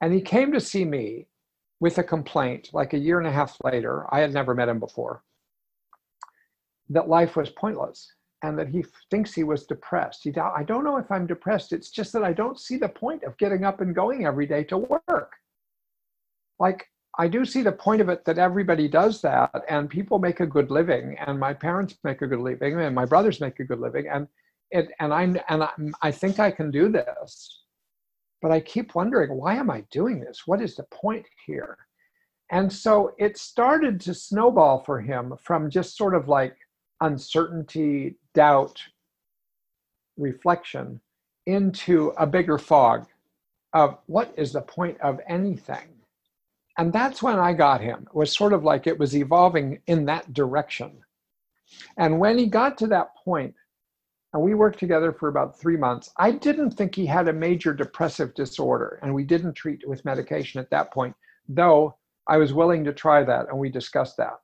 And 0.00 0.14
he 0.14 0.22
came 0.22 0.50
to 0.52 0.60
see 0.60 0.86
me 0.86 1.26
with 1.78 1.98
a 1.98 2.02
complaint 2.02 2.70
like 2.72 2.94
a 2.94 2.98
year 2.98 3.18
and 3.18 3.26
a 3.26 3.32
half 3.32 3.58
later. 3.62 4.06
I 4.14 4.20
had 4.20 4.32
never 4.32 4.54
met 4.54 4.68
him 4.68 4.78
before. 4.78 5.22
That 6.88 7.08
life 7.08 7.36
was 7.36 7.50
pointless 7.50 8.12
and 8.42 8.58
that 8.58 8.68
he 8.68 8.84
thinks 9.10 9.34
he 9.34 9.44
was 9.44 9.66
depressed. 9.66 10.24
He, 10.24 10.36
I 10.36 10.62
don't 10.62 10.84
know 10.84 10.96
if 10.96 11.10
I'm 11.10 11.26
depressed. 11.26 11.72
It's 11.72 11.90
just 11.90 12.12
that 12.12 12.24
I 12.24 12.32
don't 12.32 12.58
see 12.58 12.76
the 12.76 12.88
point 12.88 13.24
of 13.24 13.36
getting 13.38 13.64
up 13.64 13.80
and 13.80 13.94
going 13.94 14.26
every 14.26 14.46
day 14.46 14.64
to 14.64 14.78
work. 14.78 15.32
Like, 16.58 16.86
I 17.18 17.26
do 17.26 17.44
see 17.44 17.62
the 17.62 17.72
point 17.72 18.00
of 18.00 18.08
it 18.08 18.24
that 18.26 18.38
everybody 18.38 18.86
does 18.86 19.20
that 19.22 19.64
and 19.68 19.90
people 19.90 20.20
make 20.20 20.38
a 20.38 20.46
good 20.46 20.70
living 20.70 21.16
and 21.26 21.38
my 21.38 21.52
parents 21.52 21.96
make 22.04 22.22
a 22.22 22.28
good 22.28 22.38
living 22.38 22.80
and 22.80 22.94
my 22.94 23.06
brothers 23.06 23.40
make 23.40 23.58
a 23.58 23.64
good 23.64 23.80
living 23.80 24.06
and 24.08 24.28
it 24.70 24.92
and 25.00 25.12
I 25.12 25.22
and 25.22 25.64
I, 25.64 25.70
I 26.00 26.10
think 26.12 26.38
I 26.38 26.52
can 26.52 26.70
do 26.70 26.88
this 26.88 27.58
but 28.40 28.52
I 28.52 28.60
keep 28.60 28.94
wondering, 28.94 29.36
why 29.36 29.54
am 29.54 29.70
I 29.70 29.84
doing 29.90 30.20
this? 30.20 30.46
What 30.46 30.62
is 30.62 30.76
the 30.76 30.84
point 30.84 31.26
here? 31.46 31.76
And 32.50 32.72
so 32.72 33.14
it 33.18 33.36
started 33.36 34.00
to 34.02 34.14
snowball 34.14 34.82
for 34.84 35.00
him 35.00 35.34
from 35.42 35.70
just 35.70 35.96
sort 35.96 36.14
of 36.14 36.28
like 36.28 36.56
uncertainty, 37.00 38.16
doubt, 38.34 38.82
reflection 40.16 41.00
into 41.46 42.12
a 42.18 42.26
bigger 42.26 42.58
fog 42.58 43.06
of 43.72 43.98
what 44.06 44.32
is 44.36 44.52
the 44.52 44.60
point 44.60 45.00
of 45.00 45.20
anything? 45.28 45.88
And 46.76 46.92
that's 46.92 47.22
when 47.22 47.38
I 47.38 47.52
got 47.52 47.80
him. 47.80 48.06
It 48.06 48.14
was 48.14 48.36
sort 48.36 48.52
of 48.52 48.64
like 48.64 48.86
it 48.86 48.98
was 48.98 49.16
evolving 49.16 49.80
in 49.86 50.04
that 50.06 50.32
direction. 50.32 50.92
And 51.96 52.18
when 52.18 52.38
he 52.38 52.46
got 52.46 52.78
to 52.78 52.86
that 52.88 53.14
point, 53.16 53.54
and 54.32 54.42
we 54.42 54.54
worked 54.54 54.78
together 54.78 55.12
for 55.12 55.28
about 55.28 55.58
three 55.58 55.76
months. 55.76 56.10
I 56.16 56.32
didn't 56.32 56.72
think 56.72 56.94
he 56.94 57.06
had 57.06 57.28
a 57.28 57.32
major 57.32 57.72
depressive 57.72 58.34
disorder, 58.34 58.98
and 59.02 59.14
we 59.14 59.24
didn't 59.24 59.54
treat 59.54 59.88
with 59.88 60.04
medication 60.04 60.60
at 60.60 60.70
that 60.70 60.92
point, 60.92 61.16
though 61.48 61.96
I 62.26 62.36
was 62.36 62.52
willing 62.52 62.84
to 62.84 62.92
try 62.92 63.24
that, 63.24 63.48
and 63.48 63.58
we 63.58 63.70
discussed 63.70 64.18
that. 64.18 64.38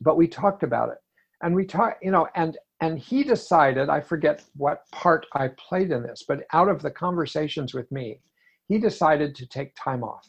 But 0.00 0.16
we 0.16 0.26
talked 0.26 0.64
about 0.64 0.90
it, 0.90 0.98
and 1.42 1.54
we 1.54 1.64
talked, 1.64 2.04
you 2.04 2.10
know, 2.10 2.28
and 2.34 2.56
and 2.80 2.98
he 2.98 3.24
decided, 3.24 3.88
I 3.88 4.00
forget 4.00 4.44
what 4.56 4.88
part 4.92 5.26
I 5.34 5.48
played 5.48 5.90
in 5.90 6.02
this, 6.02 6.24
but 6.26 6.44
out 6.52 6.68
of 6.68 6.80
the 6.80 6.92
conversations 6.92 7.74
with 7.74 7.90
me, 7.90 8.20
he 8.68 8.78
decided 8.78 9.34
to 9.34 9.46
take 9.46 9.74
time 9.74 10.04
off. 10.04 10.28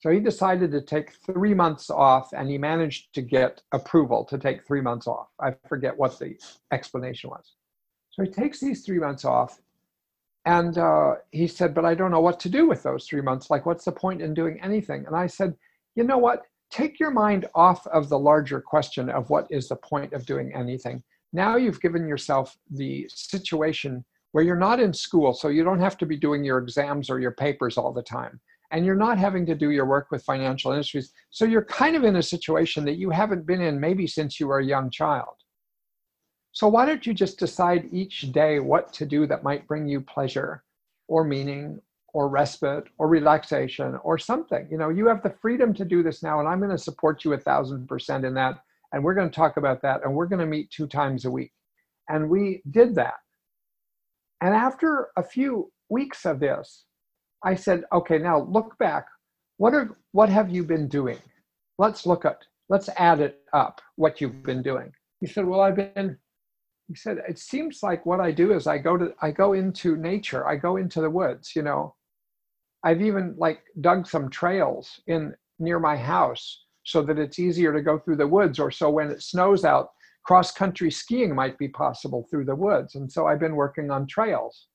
So 0.00 0.10
he 0.10 0.20
decided 0.20 0.70
to 0.72 0.80
take 0.80 1.12
three 1.26 1.54
months 1.54 1.90
off, 1.90 2.32
and 2.32 2.48
he 2.48 2.56
managed 2.56 3.12
to 3.14 3.22
get 3.22 3.62
approval 3.72 4.24
to 4.26 4.38
take 4.38 4.66
three 4.66 4.80
months 4.80 5.06
off. 5.06 5.28
I 5.40 5.54
forget 5.68 5.96
what 5.96 6.18
the 6.18 6.36
explanation 6.72 7.30
was. 7.30 7.54
So 8.10 8.22
he 8.22 8.30
takes 8.30 8.60
these 8.60 8.84
three 8.84 8.98
months 8.98 9.24
off, 9.24 9.60
and 10.44 10.78
uh, 10.78 11.16
he 11.32 11.48
said, 11.48 11.74
But 11.74 11.84
I 11.84 11.94
don't 11.94 12.12
know 12.12 12.20
what 12.20 12.38
to 12.40 12.48
do 12.48 12.68
with 12.68 12.82
those 12.82 13.06
three 13.06 13.22
months. 13.22 13.50
Like, 13.50 13.66
what's 13.66 13.84
the 13.84 13.92
point 13.92 14.22
in 14.22 14.34
doing 14.34 14.60
anything? 14.62 15.04
And 15.06 15.16
I 15.16 15.26
said, 15.26 15.54
You 15.96 16.04
know 16.04 16.18
what? 16.18 16.42
Take 16.70 17.00
your 17.00 17.10
mind 17.10 17.46
off 17.54 17.86
of 17.88 18.08
the 18.08 18.18
larger 18.18 18.60
question 18.60 19.08
of 19.08 19.30
what 19.30 19.46
is 19.50 19.68
the 19.68 19.76
point 19.76 20.12
of 20.12 20.26
doing 20.26 20.52
anything. 20.54 21.02
Now 21.32 21.56
you've 21.56 21.80
given 21.80 22.06
yourself 22.06 22.56
the 22.70 23.08
situation 23.12 24.04
where 24.32 24.44
you're 24.44 24.56
not 24.56 24.80
in 24.80 24.92
school, 24.92 25.32
so 25.32 25.48
you 25.48 25.64
don't 25.64 25.80
have 25.80 25.96
to 25.98 26.06
be 26.06 26.16
doing 26.16 26.44
your 26.44 26.58
exams 26.58 27.08
or 27.08 27.20
your 27.20 27.32
papers 27.32 27.78
all 27.78 27.92
the 27.92 28.02
time 28.02 28.40
and 28.70 28.84
you're 28.84 28.94
not 28.94 29.18
having 29.18 29.46
to 29.46 29.54
do 29.54 29.70
your 29.70 29.86
work 29.86 30.10
with 30.10 30.24
financial 30.24 30.72
industries. 30.72 31.12
So 31.30 31.44
you're 31.44 31.64
kind 31.64 31.96
of 31.96 32.04
in 32.04 32.16
a 32.16 32.22
situation 32.22 32.84
that 32.84 32.98
you 32.98 33.10
haven't 33.10 33.46
been 33.46 33.60
in 33.60 33.80
maybe 33.80 34.06
since 34.06 34.38
you 34.38 34.48
were 34.48 34.58
a 34.58 34.64
young 34.64 34.90
child. 34.90 35.34
So 36.52 36.68
why 36.68 36.86
don't 36.86 37.06
you 37.06 37.14
just 37.14 37.38
decide 37.38 37.88
each 37.92 38.32
day 38.32 38.58
what 38.58 38.92
to 38.94 39.06
do 39.06 39.26
that 39.26 39.42
might 39.42 39.66
bring 39.66 39.88
you 39.88 40.00
pleasure 40.00 40.64
or 41.06 41.24
meaning 41.24 41.80
or 42.14 42.28
respite 42.28 42.84
or 42.98 43.08
relaxation 43.08 43.98
or 44.02 44.18
something? 44.18 44.66
You 44.70 44.78
know, 44.78 44.88
you 44.88 45.06
have 45.08 45.22
the 45.22 45.34
freedom 45.42 45.74
to 45.74 45.84
do 45.84 46.02
this 46.02 46.22
now, 46.22 46.40
and 46.40 46.48
I'm 46.48 46.58
going 46.58 46.70
to 46.70 46.78
support 46.78 47.24
you 47.24 47.32
a 47.32 47.38
thousand 47.38 47.86
percent 47.88 48.24
in 48.24 48.34
that. 48.34 48.60
And 48.92 49.04
we're 49.04 49.14
going 49.14 49.28
to 49.28 49.36
talk 49.36 49.58
about 49.58 49.82
that, 49.82 50.02
and 50.02 50.14
we're 50.14 50.26
going 50.26 50.40
to 50.40 50.46
meet 50.46 50.70
two 50.70 50.86
times 50.86 51.24
a 51.26 51.30
week. 51.30 51.52
And 52.08 52.30
we 52.30 52.62
did 52.70 52.94
that. 52.94 53.14
And 54.40 54.54
after 54.54 55.08
a 55.16 55.22
few 55.22 55.70
weeks 55.90 56.24
of 56.24 56.40
this, 56.40 56.84
I 57.44 57.54
said, 57.54 57.84
okay, 57.92 58.18
now 58.18 58.40
look 58.42 58.78
back. 58.78 59.06
What 59.58 59.74
are 59.74 59.96
what 60.12 60.28
have 60.28 60.50
you 60.50 60.64
been 60.64 60.88
doing? 60.88 61.18
Let's 61.78 62.06
look 62.06 62.24
at 62.24 62.38
let's 62.68 62.88
add 62.96 63.20
it 63.20 63.40
up 63.52 63.80
what 63.96 64.20
you've 64.20 64.42
been 64.42 64.62
doing. 64.62 64.92
He 65.20 65.26
said, 65.26 65.46
well, 65.46 65.60
I've 65.60 65.76
been. 65.76 66.16
He 66.88 66.94
said, 66.94 67.18
it 67.28 67.38
seems 67.38 67.80
like 67.82 68.06
what 68.06 68.18
I 68.18 68.30
do 68.30 68.52
is 68.52 68.66
I 68.66 68.78
go 68.78 68.96
to 68.96 69.12
I 69.20 69.30
go 69.30 69.52
into 69.52 69.96
nature. 69.96 70.48
I 70.48 70.56
go 70.56 70.76
into 70.76 71.00
the 71.00 71.10
woods. 71.10 71.52
You 71.54 71.62
know, 71.62 71.94
I've 72.84 73.02
even 73.02 73.34
like 73.36 73.60
dug 73.80 74.06
some 74.06 74.30
trails 74.30 75.00
in 75.06 75.34
near 75.58 75.78
my 75.78 75.96
house 75.96 76.64
so 76.84 77.02
that 77.02 77.18
it's 77.18 77.38
easier 77.38 77.72
to 77.72 77.82
go 77.82 77.98
through 77.98 78.16
the 78.16 78.26
woods. 78.26 78.58
Or 78.58 78.70
so 78.70 78.90
when 78.90 79.10
it 79.10 79.22
snows 79.22 79.64
out, 79.64 79.90
cross 80.24 80.52
country 80.52 80.90
skiing 80.90 81.34
might 81.34 81.58
be 81.58 81.68
possible 81.68 82.26
through 82.30 82.44
the 82.44 82.54
woods. 82.54 82.94
And 82.94 83.10
so 83.10 83.26
I've 83.26 83.40
been 83.40 83.56
working 83.56 83.90
on 83.90 84.06
trails. 84.06 84.66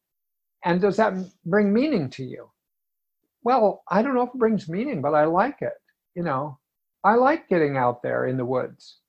And 0.66 0.82
does 0.82 0.98
that 0.98 1.14
bring 1.46 1.74
meaning 1.74 2.10
to 2.12 2.24
you? 2.24 2.50
Well, 3.44 3.84
I 3.90 4.02
don't 4.02 4.16
know 4.16 4.24
if 4.24 4.30
it 4.30 4.40
brings 4.40 4.70
meaning, 4.70 5.02
but 5.02 5.14
I 5.14 5.26
like 5.26 5.62
it. 5.62 5.74
You 6.16 6.24
know, 6.24 6.60
I 7.04 7.16
like 7.16 7.50
getting 7.50 7.78
out 7.78 8.02
there 8.02 8.28
in 8.28 8.38
the 8.38 8.46
woods. 8.46 9.00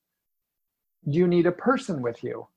Do 1.09 1.17
you 1.17 1.27
need 1.27 1.45
a 1.45 1.51
person 1.51 2.01
with 2.01 2.23
you? 2.23 2.47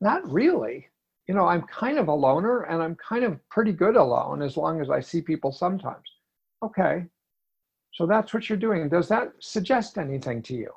Not 0.00 0.30
really. 0.30 0.88
You 1.28 1.34
know, 1.34 1.46
I'm 1.46 1.62
kind 1.62 1.98
of 1.98 2.08
a 2.08 2.14
loner 2.14 2.62
and 2.64 2.82
I'm 2.82 2.96
kind 2.96 3.24
of 3.24 3.38
pretty 3.48 3.72
good 3.72 3.96
alone 3.96 4.42
as 4.42 4.56
long 4.56 4.80
as 4.80 4.90
I 4.90 5.00
see 5.00 5.22
people 5.22 5.52
sometimes. 5.52 6.08
Okay. 6.62 7.06
So 7.92 8.06
that's 8.06 8.34
what 8.34 8.48
you're 8.48 8.58
doing. 8.58 8.88
Does 8.88 9.08
that 9.08 9.32
suggest 9.40 9.98
anything 9.98 10.42
to 10.44 10.54
you 10.54 10.72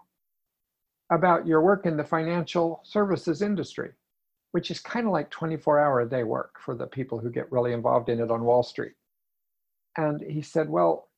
about 1.12 1.48
your 1.48 1.62
work 1.62 1.86
in 1.86 1.98
the 1.98 2.04
financial 2.04 2.82
services 2.84 3.42
industry, 3.42 3.92
which 4.52 4.72
is 4.72 4.80
kind 4.80 5.06
of 5.08 5.14
like 5.14 5.30
24 5.30 5.80
hour 5.80 6.02
a 6.02 6.10
day 6.10 6.24
work 6.24 6.60
for 6.64 6.76
the 6.76 6.88
people 6.88 7.20
who 7.20 7.32
get 7.32 7.52
really 7.52 7.74
involved 7.74 8.10
in 8.10 8.20
it 8.20 8.32
on 8.32 8.44
Wall 8.44 8.64
Street? 8.64 8.94
And 9.98 10.22
he 10.22 10.42
said, 10.42 10.70
Well, 10.70 11.10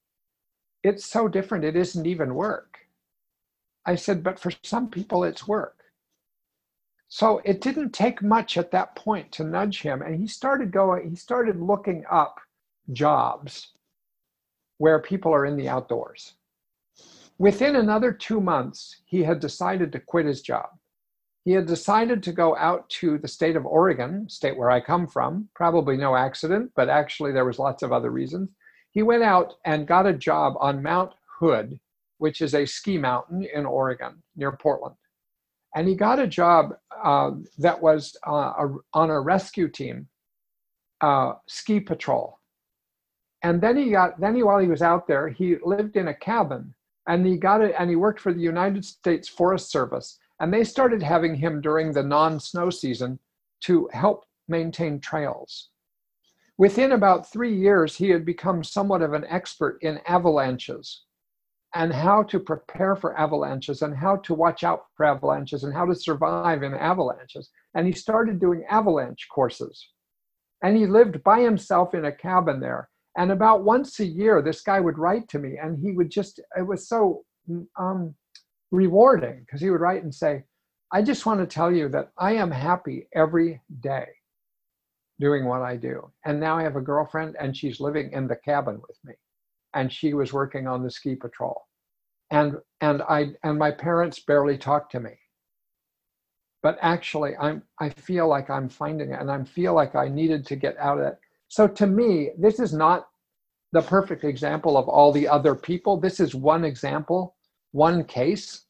it's 0.84 1.06
so 1.06 1.28
different, 1.28 1.66
it 1.66 1.76
isn't 1.76 2.06
even 2.06 2.36
work. 2.36 2.80
I 3.86 3.96
said, 3.96 4.24
But 4.24 4.40
for 4.40 4.52
some 4.64 4.90
people, 4.90 5.24
it's 5.24 5.48
work. 5.48 5.77
So 7.10 7.42
it 7.46 7.62
didn't 7.62 7.94
take 7.94 8.22
much 8.22 8.58
at 8.58 8.72
that 8.72 8.96
point 8.96 9.32
to 9.34 9.44
nudge 9.44 9.82
him. 9.82 10.02
And 10.02 10.20
he 10.20 10.28
started 10.28 10.72
going, 10.72 11.10
he 11.10 11.16
started 11.16 11.62
looking 11.62 12.04
up 12.12 12.40
jobs 12.92 13.72
where 14.78 15.00
people 15.00 15.34
are 15.34 15.46
in 15.46 15.58
the 15.58 15.70
outdoors. 15.70 16.34
Within 17.40 17.76
another 17.76 18.12
two 18.12 18.42
months, 18.42 19.02
he 19.06 19.24
had 19.24 19.40
decided 19.40 19.92
to 19.92 20.00
quit 20.00 20.26
his 20.26 20.42
job. 20.42 20.70
He 21.46 21.54
had 21.54 21.66
decided 21.66 22.22
to 22.24 22.34
go 22.34 22.58
out 22.58 22.90
to 22.90 23.18
the 23.18 23.28
state 23.28 23.56
of 23.56 23.66
Oregon, 23.66 24.28
state 24.28 24.58
where 24.58 24.70
I 24.70 24.82
come 24.82 25.08
from. 25.08 25.48
Probably 25.56 25.96
no 25.96 26.16
accident, 26.16 26.72
but 26.76 26.90
actually 26.90 27.32
there 27.32 27.46
was 27.46 27.60
lots 27.60 27.84
of 27.84 27.94
other 27.94 28.12
reasons. 28.12 28.50
He 28.92 29.02
went 29.02 29.24
out 29.24 29.54
and 29.64 29.88
got 29.88 30.08
a 30.08 30.14
job 30.14 30.56
on 30.60 30.84
Mount 30.84 31.14
Hood, 31.40 31.80
which 32.18 32.42
is 32.42 32.54
a 32.54 32.66
ski 32.66 32.98
mountain 32.98 33.48
in 33.54 33.66
Oregon 33.66 34.22
near 34.36 34.52
Portland. 34.52 34.96
And 35.78 35.88
he 35.88 35.94
got 35.94 36.18
a 36.18 36.26
job 36.26 36.76
uh, 37.04 37.34
that 37.60 37.80
was 37.80 38.18
uh, 38.28 38.32
a, 38.58 38.76
on 38.96 39.12
a 39.12 39.22
rescue 39.22 39.68
team, 39.68 40.08
uh, 41.02 41.34
ski 41.48 41.80
patrol. 41.80 42.40
And 43.44 43.62
then 43.62 43.78
he 43.78 43.92
got, 43.92 44.20
then 44.20 44.36
he, 44.36 44.42
while 44.42 44.58
he 44.58 44.68
was 44.68 44.82
out 44.82 45.08
there, 45.08 45.28
he 45.28 45.58
lived 45.64 45.96
in 45.96 46.08
a 46.08 46.16
cabin 46.16 46.74
and 47.08 47.28
he 47.28 47.38
got 47.38 47.62
it, 47.62 47.76
and 47.78 47.92
he 47.92 47.96
worked 47.96 48.20
for 48.20 48.34
the 48.34 48.42
United 48.42 48.86
States 48.86 49.30
Forest 49.30 49.70
Service. 49.70 50.18
And 50.40 50.52
they 50.52 50.64
started 50.64 51.04
having 51.04 51.36
him 51.36 51.62
during 51.62 51.92
the 51.92 52.02
non 52.02 52.40
snow 52.40 52.72
season 52.72 53.20
to 53.62 53.88
help 53.94 54.26
maintain 54.48 55.00
trails. 55.00 55.70
Within 56.58 56.94
about 56.94 57.32
three 57.32 57.56
years, 57.56 57.96
he 57.96 58.10
had 58.10 58.26
become 58.26 58.64
somewhat 58.64 59.04
of 59.04 59.14
an 59.14 59.26
expert 59.30 59.78
in 59.84 60.02
avalanches 60.08 61.04
and 61.76 61.94
how 61.94 62.24
to 62.24 62.40
prepare 62.40 62.96
for 62.96 63.18
avalanches 63.20 63.82
and 63.82 63.96
how 63.96 64.18
to 64.18 64.34
watch 64.34 64.64
out 64.64 64.86
for 64.96 65.06
avalanches 65.06 65.64
and 65.64 65.74
how 65.74 65.86
to 65.86 65.96
survive 65.96 66.64
in 66.64 66.74
avalanches. 66.74 67.50
And 67.76 67.86
he 67.86 67.94
started 67.94 68.40
doing 68.40 68.64
avalanche 68.70 69.28
courses. 69.30 69.90
And 70.64 70.76
he 70.76 70.88
lived 70.88 71.24
by 71.24 71.42
himself 71.42 71.94
in 71.94 72.06
a 72.06 72.12
cabin 72.12 72.60
there. 72.60 72.90
And 73.18 73.32
about 73.32 73.64
once 73.64 74.00
a 74.00 74.06
year, 74.06 74.42
this 74.42 74.62
guy 74.62 74.80
would 74.80 74.98
write 74.98 75.28
to 75.30 75.40
me 75.40 75.58
and 75.62 75.78
he 75.78 75.92
would 75.92 76.10
just, 76.10 76.40
it 76.58 76.66
was 76.66 76.88
so 76.88 77.24
um, 77.78 78.16
rewarding 78.72 79.42
because 79.42 79.62
he 79.62 79.70
would 79.70 79.82
write 79.82 80.04
and 80.04 80.14
say, 80.14 80.44
I 80.92 81.02
just 81.02 81.26
want 81.26 81.40
to 81.42 81.46
tell 81.46 81.72
you 81.72 81.90
that 81.90 82.12
I 82.18 82.34
am 82.34 82.50
happy 82.50 83.08
every 83.14 83.62
day 83.82 84.08
doing 85.20 85.46
what 85.46 85.62
I 85.62 85.76
do. 85.76 86.12
And 86.26 86.40
now 86.40 86.58
I 86.58 86.64
have 86.64 86.76
a 86.76 86.82
girlfriend 86.82 87.36
and 87.40 87.56
she's 87.56 87.80
living 87.80 88.12
in 88.14 88.28
the 88.28 88.36
cabin 88.36 88.80
with 88.88 88.98
me. 89.04 89.14
And 89.74 89.92
she 89.92 90.14
was 90.14 90.34
working 90.34 90.68
on 90.68 90.84
the 90.84 90.92
ski 90.92 91.16
patrol. 91.16 91.64
And 92.32 92.58
and 92.82 93.02
I 93.04 93.32
and 93.44 93.58
my 93.58 93.72
parents 93.72 94.20
barely 94.20 94.58
talked 94.58 94.92
to 94.94 95.00
me. 95.00 95.12
But 96.64 96.78
actually 96.82 97.36
I'm 97.38 97.64
I 97.80 97.90
feel 97.90 98.28
like 98.28 98.50
I'm 98.50 98.70
finding 98.70 99.12
it 99.12 99.20
and 99.20 99.32
I 99.32 99.44
feel 99.44 99.74
like 99.74 99.96
I 99.96 100.08
needed 100.08 100.46
to 100.48 100.56
get 100.56 100.78
out 100.78 101.00
of 101.00 101.06
it. 101.08 101.18
So 101.48 101.68
to 101.68 101.88
me, 101.88 102.32
this 102.38 102.60
is 102.60 102.74
not 102.74 103.08
the 103.72 103.82
perfect 103.82 104.24
example 104.24 104.78
of 104.78 104.88
all 104.88 105.12
the 105.12 105.28
other 105.28 105.56
people. 105.56 106.00
This 106.00 106.20
is 106.20 106.34
one 106.36 106.64
example, 106.66 107.36
one 107.72 108.04
case, 108.04 108.66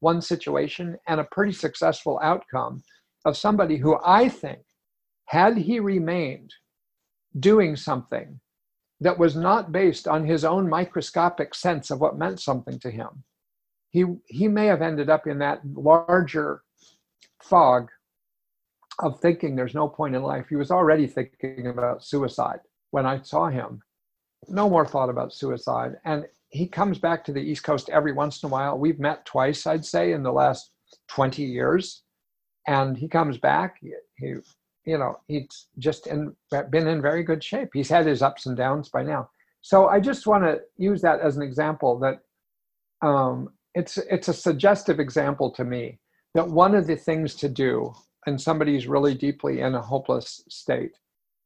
one 0.00 0.20
situation, 0.20 0.96
and 1.08 1.20
a 1.20 1.28
pretty 1.32 1.52
successful 1.52 2.20
outcome 2.22 2.82
of 3.24 3.36
somebody 3.36 3.76
who 3.76 3.98
I 4.04 4.28
think 4.28 4.60
had 5.26 5.56
he 5.56 5.78
remained 5.78 6.52
doing 7.38 7.76
something 7.76 8.40
that 9.00 9.18
was 9.18 9.36
not 9.36 9.72
based 9.72 10.06
on 10.06 10.24
his 10.24 10.44
own 10.44 10.68
microscopic 10.68 11.54
sense 11.54 11.90
of 11.90 12.00
what 12.00 12.18
meant 12.18 12.40
something 12.40 12.78
to 12.80 12.90
him, 12.90 13.24
he, 13.90 14.04
he 14.26 14.46
may 14.46 14.66
have 14.66 14.82
ended 14.82 15.08
up 15.10 15.26
in 15.26 15.38
that 15.38 15.60
larger 15.64 16.62
fog 17.42 17.88
of 19.00 19.18
thinking 19.20 19.56
there's 19.56 19.74
no 19.74 19.88
point 19.88 20.14
in 20.14 20.22
life. 20.22 20.46
He 20.48 20.56
was 20.56 20.70
already 20.70 21.06
thinking 21.06 21.66
about 21.66 22.04
suicide 22.04 22.60
when 22.90 23.06
I 23.06 23.22
saw 23.22 23.48
him. 23.48 23.80
No 24.48 24.68
more 24.68 24.86
thought 24.86 25.08
about 25.08 25.32
suicide. 25.32 25.96
And 26.04 26.26
he 26.50 26.66
comes 26.66 26.98
back 26.98 27.24
to 27.24 27.32
the 27.32 27.40
East 27.40 27.62
Coast 27.62 27.88
every 27.88 28.12
once 28.12 28.42
in 28.42 28.48
a 28.48 28.52
while. 28.52 28.78
We've 28.78 28.98
met 28.98 29.24
twice, 29.24 29.66
I'd 29.66 29.84
say, 29.84 30.12
in 30.12 30.22
the 30.22 30.32
last 30.32 30.70
20 31.08 31.42
years. 31.42 32.02
And 32.66 32.96
he 32.96 33.08
comes 33.08 33.38
back. 33.38 33.76
He, 33.80 33.92
he 34.16 34.34
you 34.84 34.98
know, 34.98 35.20
he's 35.28 35.66
just 35.78 36.06
in, 36.06 36.34
been 36.70 36.88
in 36.88 37.02
very 37.02 37.22
good 37.22 37.44
shape. 37.44 37.70
He's 37.72 37.88
had 37.88 38.06
his 38.06 38.22
ups 38.22 38.46
and 38.46 38.56
downs 38.56 38.88
by 38.88 39.02
now. 39.02 39.30
So 39.62 39.88
I 39.88 40.00
just 40.00 40.26
want 40.26 40.44
to 40.44 40.60
use 40.78 41.02
that 41.02 41.20
as 41.20 41.36
an 41.36 41.42
example 41.42 41.98
that 41.98 42.20
um, 43.06 43.50
it's 43.74 43.98
it's 43.98 44.28
a 44.28 44.34
suggestive 44.34 44.98
example 44.98 45.50
to 45.52 45.64
me 45.64 45.98
that 46.34 46.48
one 46.48 46.74
of 46.74 46.86
the 46.86 46.96
things 46.96 47.34
to 47.36 47.48
do, 47.48 47.92
and 48.26 48.40
somebody's 48.40 48.86
really 48.86 49.14
deeply 49.14 49.60
in 49.60 49.74
a 49.74 49.82
hopeless 49.82 50.42
state, 50.48 50.96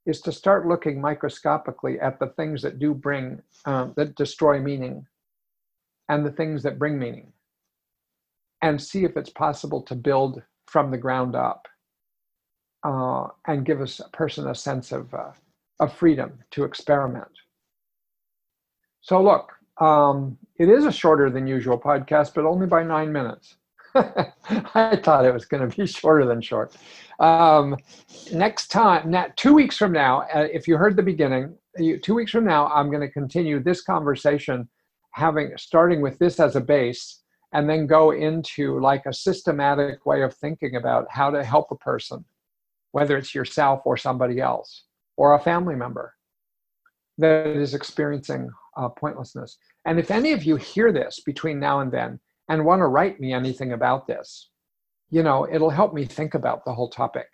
is 0.07 0.21
to 0.21 0.33
start 0.33 0.69
looking 0.69 1.01
microscopically 1.01 1.99
at 2.01 2.19
the 2.19 2.29
things 2.29 2.63
that 2.63 2.79
do 2.79 2.95
bring 2.95 3.43
um, 3.65 3.95
that 3.97 4.15
destroy 4.15 4.61
meaning, 4.61 5.07
and 6.09 6.25
the 6.25 6.33
things 6.33 6.63
that 6.63 6.79
bring 6.79 6.99
meaning, 6.99 7.33
and 8.63 8.81
see 8.81 9.05
if 9.05 9.17
it's 9.17 9.31
possible 9.31 9.83
to 9.83 9.95
build 9.95 10.43
from 10.67 10.91
the 10.91 10.99
ground 10.99 11.35
up 11.35 11.67
uh, 12.85 13.29
and 13.47 13.65
give 13.65 13.81
a 13.81 13.87
person 14.13 14.49
a 14.49 14.55
sense 14.55 14.93
of, 14.93 15.13
uh, 15.15 15.33
of 15.81 15.93
freedom 15.93 16.39
to 16.53 16.65
experiment. 16.65 17.31
So, 19.01 19.23
look, 19.23 19.53
um, 19.81 20.39
it 20.59 20.69
is 20.69 20.85
a 20.85 20.93
shorter 20.93 21.31
than 21.31 21.47
usual 21.47 21.79
podcast, 21.79 22.35
but 22.35 22.45
only 22.45 22.67
by 22.67 22.85
nine 22.85 23.13
minutes. 23.13 23.57
I 23.95 24.99
thought 25.03 25.25
it 25.25 25.33
was 25.33 25.45
going 25.45 25.69
to 25.69 25.77
be 25.77 25.87
shorter 25.87 26.27
than 26.27 26.41
short. 26.41 26.77
Um, 27.21 27.77
next 28.33 28.69
time, 28.69 29.11
now, 29.11 29.27
two 29.37 29.55
weeks 29.55 29.77
from 29.77 29.93
now, 29.93 30.23
uh, 30.35 30.49
if 30.53 30.69
you 30.69 30.77
heard 30.77 30.97
the 30.97 31.03
beginning, 31.03 31.57
you, 31.77 31.99
two 31.99 32.15
weeks 32.15 32.33
from 32.33 32.45
now, 32.45 32.67
I'm 32.69 32.89
going 32.89 33.01
to 33.01 33.11
continue 33.11 33.61
this 33.61 33.83
conversation, 33.83 34.69
having 35.13 35.53
starting 35.57 36.01
with 36.01 36.19
this 36.19 36.41
as 36.41 36.57
a 36.57 36.61
base, 36.61 37.21
and 37.53 37.71
then 37.71 37.87
go 37.87 38.11
into 38.11 38.81
like 38.81 39.07
a 39.07 39.13
systematic 39.13 40.05
way 40.07 40.23
of 40.23 40.35
thinking 40.35 40.77
about 40.77 41.07
how 41.09 41.31
to 41.31 41.45
help 41.45 41.71
a 41.71 41.77
person 41.77 42.25
whether 42.95 43.17
it's 43.17 43.35
yourself 43.35 43.81
or 43.85 43.97
somebody 43.97 44.41
else 44.41 44.85
or 45.17 45.35
a 45.35 45.41
family 45.41 45.75
member 45.75 46.15
that 47.19 47.49
is 47.49 47.75
experiencing 47.75 48.49
uh, 48.77 48.89
pointlessness. 48.89 49.59
And 49.85 49.99
if 49.99 50.13
any 50.13 50.31
of 50.31 50.45
you 50.45 50.55
hear 50.55 50.93
this 50.93 51.19
between 51.27 51.59
now 51.59 51.81
and 51.81 51.91
then 51.91 52.21
and 52.49 52.65
want 52.65 52.79
to 52.79 52.87
write 52.87 53.19
me 53.19 53.33
anything 53.33 53.73
about 53.73 54.07
this, 54.07 54.51
you 55.11 55.25
know, 55.25 55.45
it'll 55.53 55.71
help 55.71 55.93
me 55.93 56.05
think 56.05 56.35
about 56.35 56.65
the 56.65 56.73
whole 56.73 56.89
topic. 56.89 57.27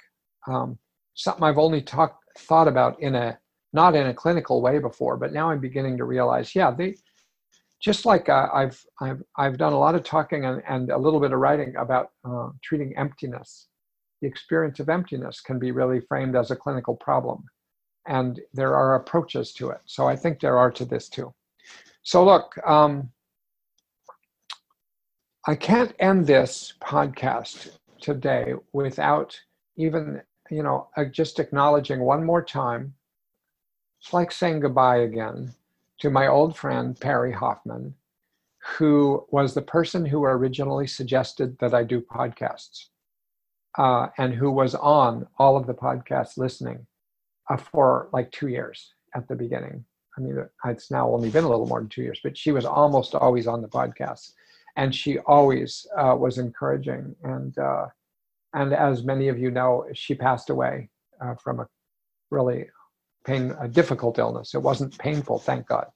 Um, 0.49 0.79
something 1.13 1.45
I've 1.45 1.59
only 1.59 1.83
talked 1.83 2.25
thought 2.39 2.67
about 2.67 2.99
in 3.03 3.15
a 3.15 3.39
not 3.75 3.95
in 3.95 4.07
a 4.07 4.15
clinical 4.15 4.63
way 4.63 4.79
before, 4.79 5.19
but 5.19 5.35
now 5.35 5.51
I'm 5.51 5.61
beginning 5.61 5.99
to 5.99 6.05
realize, 6.05 6.55
yeah, 6.55 6.71
they 6.71 6.95
just 7.83 8.07
like 8.07 8.31
uh, 8.31 8.49
I've 8.53 8.83
I've 9.03 9.23
I've 9.37 9.59
done 9.59 9.75
a 9.75 9.79
lot 9.79 9.95
of 9.95 10.05
talking 10.05 10.47
and, 10.47 10.63
and 10.67 10.91
a 10.91 10.97
little 10.97 11.21
bit 11.21 11.33
of 11.33 11.39
writing 11.39 11.77
about 11.77 12.13
uh, 12.25 12.49
treating 12.63 12.97
emptiness 12.97 13.69
the 14.21 14.27
experience 14.27 14.81
of 14.81 14.89
emptiness 14.89 15.41
can 15.41 15.59
be 15.59 15.73
really 15.73 16.01
framed 16.01 16.37
as 16.37 16.51
a 16.51 16.57
clinical 16.57 16.95
problem. 16.95 17.45
And 18.07 18.41
there 18.53 18.77
are 18.77 18.97
approaches 18.97 19.53
to 19.55 19.71
it. 19.71 19.81
So 19.87 20.07
I 20.07 20.17
think 20.17 20.41
there 20.41 20.59
are 20.59 20.71
to 20.73 20.85
this 20.85 21.09
too. 21.09 21.33
So, 22.03 22.25
look, 22.25 22.57
um, 22.67 23.11
I 25.47 25.55
can't 25.55 25.95
end 25.99 26.27
this 26.27 26.75
podcast 26.83 27.79
today 28.01 28.55
without 28.73 29.39
even, 29.77 30.23
you 30.51 30.63
know, 30.63 30.89
uh, 30.97 31.05
just 31.05 31.39
acknowledging 31.39 32.01
one 32.01 32.25
more 32.25 32.43
time. 32.43 32.95
It's 34.01 34.13
like 34.13 34.33
saying 34.33 34.61
goodbye 34.61 34.99
again 34.99 35.55
to 36.01 36.11
my 36.11 36.27
old 36.27 36.57
friend, 36.57 36.99
Perry 36.99 37.33
Hoffman, 37.33 37.95
who 38.77 39.27
was 39.31 39.53
the 39.53 39.63
person 39.63 40.05
who 40.05 40.25
originally 40.25 40.87
suggested 40.87 41.59
that 41.59 41.75
I 41.75 41.85
do 41.85 42.01
podcasts 42.01 42.87
uh, 43.79 44.09
and 44.19 44.35
who 44.35 44.51
was 44.51 44.75
on 44.75 45.27
all 45.39 45.57
of 45.57 45.67
the 45.67 45.75
podcasts 45.75 46.37
listening 46.37 46.87
uh, 47.49 47.57
for 47.57 48.09
like 48.13 48.31
two 48.31 48.49
years 48.49 48.95
at 49.15 49.29
the 49.29 49.37
beginning. 49.37 49.85
I 50.17 50.21
mean, 50.21 50.45
it's 50.67 50.91
now 50.91 51.11
only 51.13 51.31
been 51.31 51.45
a 51.45 51.49
little 51.49 51.67
more 51.67 51.81
than 51.81 51.89
two 51.89 52.03
years, 52.03 52.21
but 52.23 52.37
she 52.37 52.53
was 52.53 52.65
almost 52.65 53.15
always 53.15 53.47
on 53.47 53.63
the 53.63 53.69
podcast, 53.69 54.33
and 54.77 54.95
she 54.95 55.19
always 55.21 55.87
uh, 55.97 56.17
was 56.19 56.39
encouraging. 56.39 57.15
And 57.23 57.57
uh, 57.59 57.87
and 58.53 58.73
as 58.73 59.05
many 59.05 59.29
of 59.29 59.39
you 59.39 59.51
know, 59.51 59.87
she 59.95 60.15
passed 60.15 60.51
away 60.51 60.91
uh, 61.21 61.35
from 61.37 61.61
a 61.61 61.69
really 62.31 62.67
pain, 63.25 63.55
a 63.61 63.69
difficult 63.69 64.19
illness. 64.19 64.55
It 64.55 64.63
wasn't 64.63 64.99
painful, 64.99 65.39
thank 65.39 65.67
God, 65.67 65.87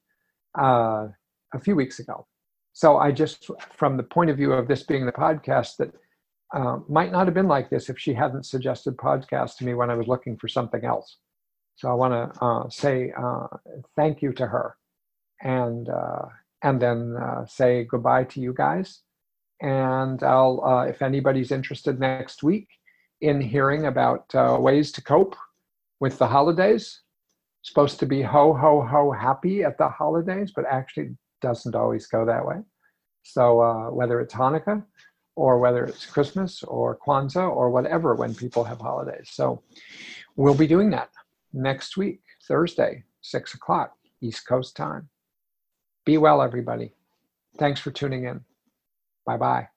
uh, 0.59 1.09
a 1.53 1.61
few 1.61 1.75
weeks 1.75 1.99
ago. 1.99 2.27
So 2.73 2.99
I 2.99 3.13
just, 3.13 3.51
from 3.73 3.97
the 3.97 4.03
point 4.03 4.31
of 4.31 4.37
view 4.37 4.53
of 4.53 4.69
this 4.69 4.83
being 4.83 5.07
the 5.07 5.13
podcast, 5.13 5.77
that 5.79 5.95
uh, 6.53 6.79
might 6.89 7.13
not 7.13 7.27
have 7.27 7.35
been 7.35 7.49
like 7.49 7.71
this 7.71 7.89
if 7.89 7.99
she 7.99 8.15
hadn't 8.15 8.47
suggested 8.47 8.97
podcasts 8.97 9.57
to 9.57 9.65
me 9.65 9.75
when 9.75 9.91
I 9.91 9.95
was 9.95 10.07
looking 10.07 10.37
for 10.37 10.49
something 10.49 10.85
else. 10.85 11.17
So 11.77 11.89
I 11.89 11.95
want 11.95 12.13
to 12.13 12.45
uh, 12.45 12.69
say 12.69 13.13
uh, 13.17 13.47
thank 13.97 14.23
you 14.23 14.33
to 14.35 14.47
her, 14.47 14.77
and 15.43 15.89
uh, 15.89 16.27
and 16.63 16.81
then 16.81 17.17
uh, 17.17 17.47
say 17.47 17.85
goodbye 17.85 18.25
to 18.25 18.41
you 18.41 18.53
guys. 18.53 19.01
And 19.61 20.23
I'll, 20.23 20.63
uh, 20.65 20.85
if 20.85 21.03
anybody's 21.03 21.51
interested 21.51 21.99
next 21.99 22.43
week 22.43 22.69
in 23.21 23.41
hearing 23.41 23.87
about 23.87 24.33
ways 24.61 24.93
to 24.93 25.03
cope 25.03 25.37
with 26.01 26.19
the 26.19 26.27
holidays, 26.27 27.01
supposed 27.63 27.99
to 28.01 28.07
be 28.07 28.21
ho 28.23 28.53
ho 28.53 28.83
ho 28.83 29.11
happy 29.11 29.65
at 29.65 29.79
the 29.79 29.89
holidays, 29.89 30.53
but 30.55 30.67
actually 30.71 31.17
doesn't 31.41 31.75
always 31.75 32.07
go 32.07 32.25
that 32.25 32.47
way. 32.47 32.57
So 33.23 33.91
whether 33.91 34.21
it's 34.21 34.35
Hanukkah 34.35 34.85
or 35.37 35.59
whether 35.59 35.85
it's 35.85 36.07
Christmas 36.07 36.63
or 36.63 36.99
Kwanzaa 36.99 37.51
or 37.51 37.71
whatever 37.71 38.15
when 38.15 38.35
people 38.35 38.65
have 38.65 38.81
holidays. 38.81 39.31
So 39.33 39.63
we'll 40.37 40.55
be 40.55 40.67
doing 40.67 40.91
that 40.91 41.11
next 41.53 41.97
week, 41.97 42.21
Thursday, 42.47 43.05
six 43.21 43.55
o'clock, 43.55 43.93
East 44.21 44.47
Coast 44.47 44.77
time. 44.77 45.09
Be 46.05 46.19
well, 46.19 46.43
everybody. 46.43 46.93
Thanks 47.59 47.81
for 47.81 47.91
tuning 47.91 48.25
in. 48.25 48.45
Bye 49.27 49.39
bye. 49.39 49.74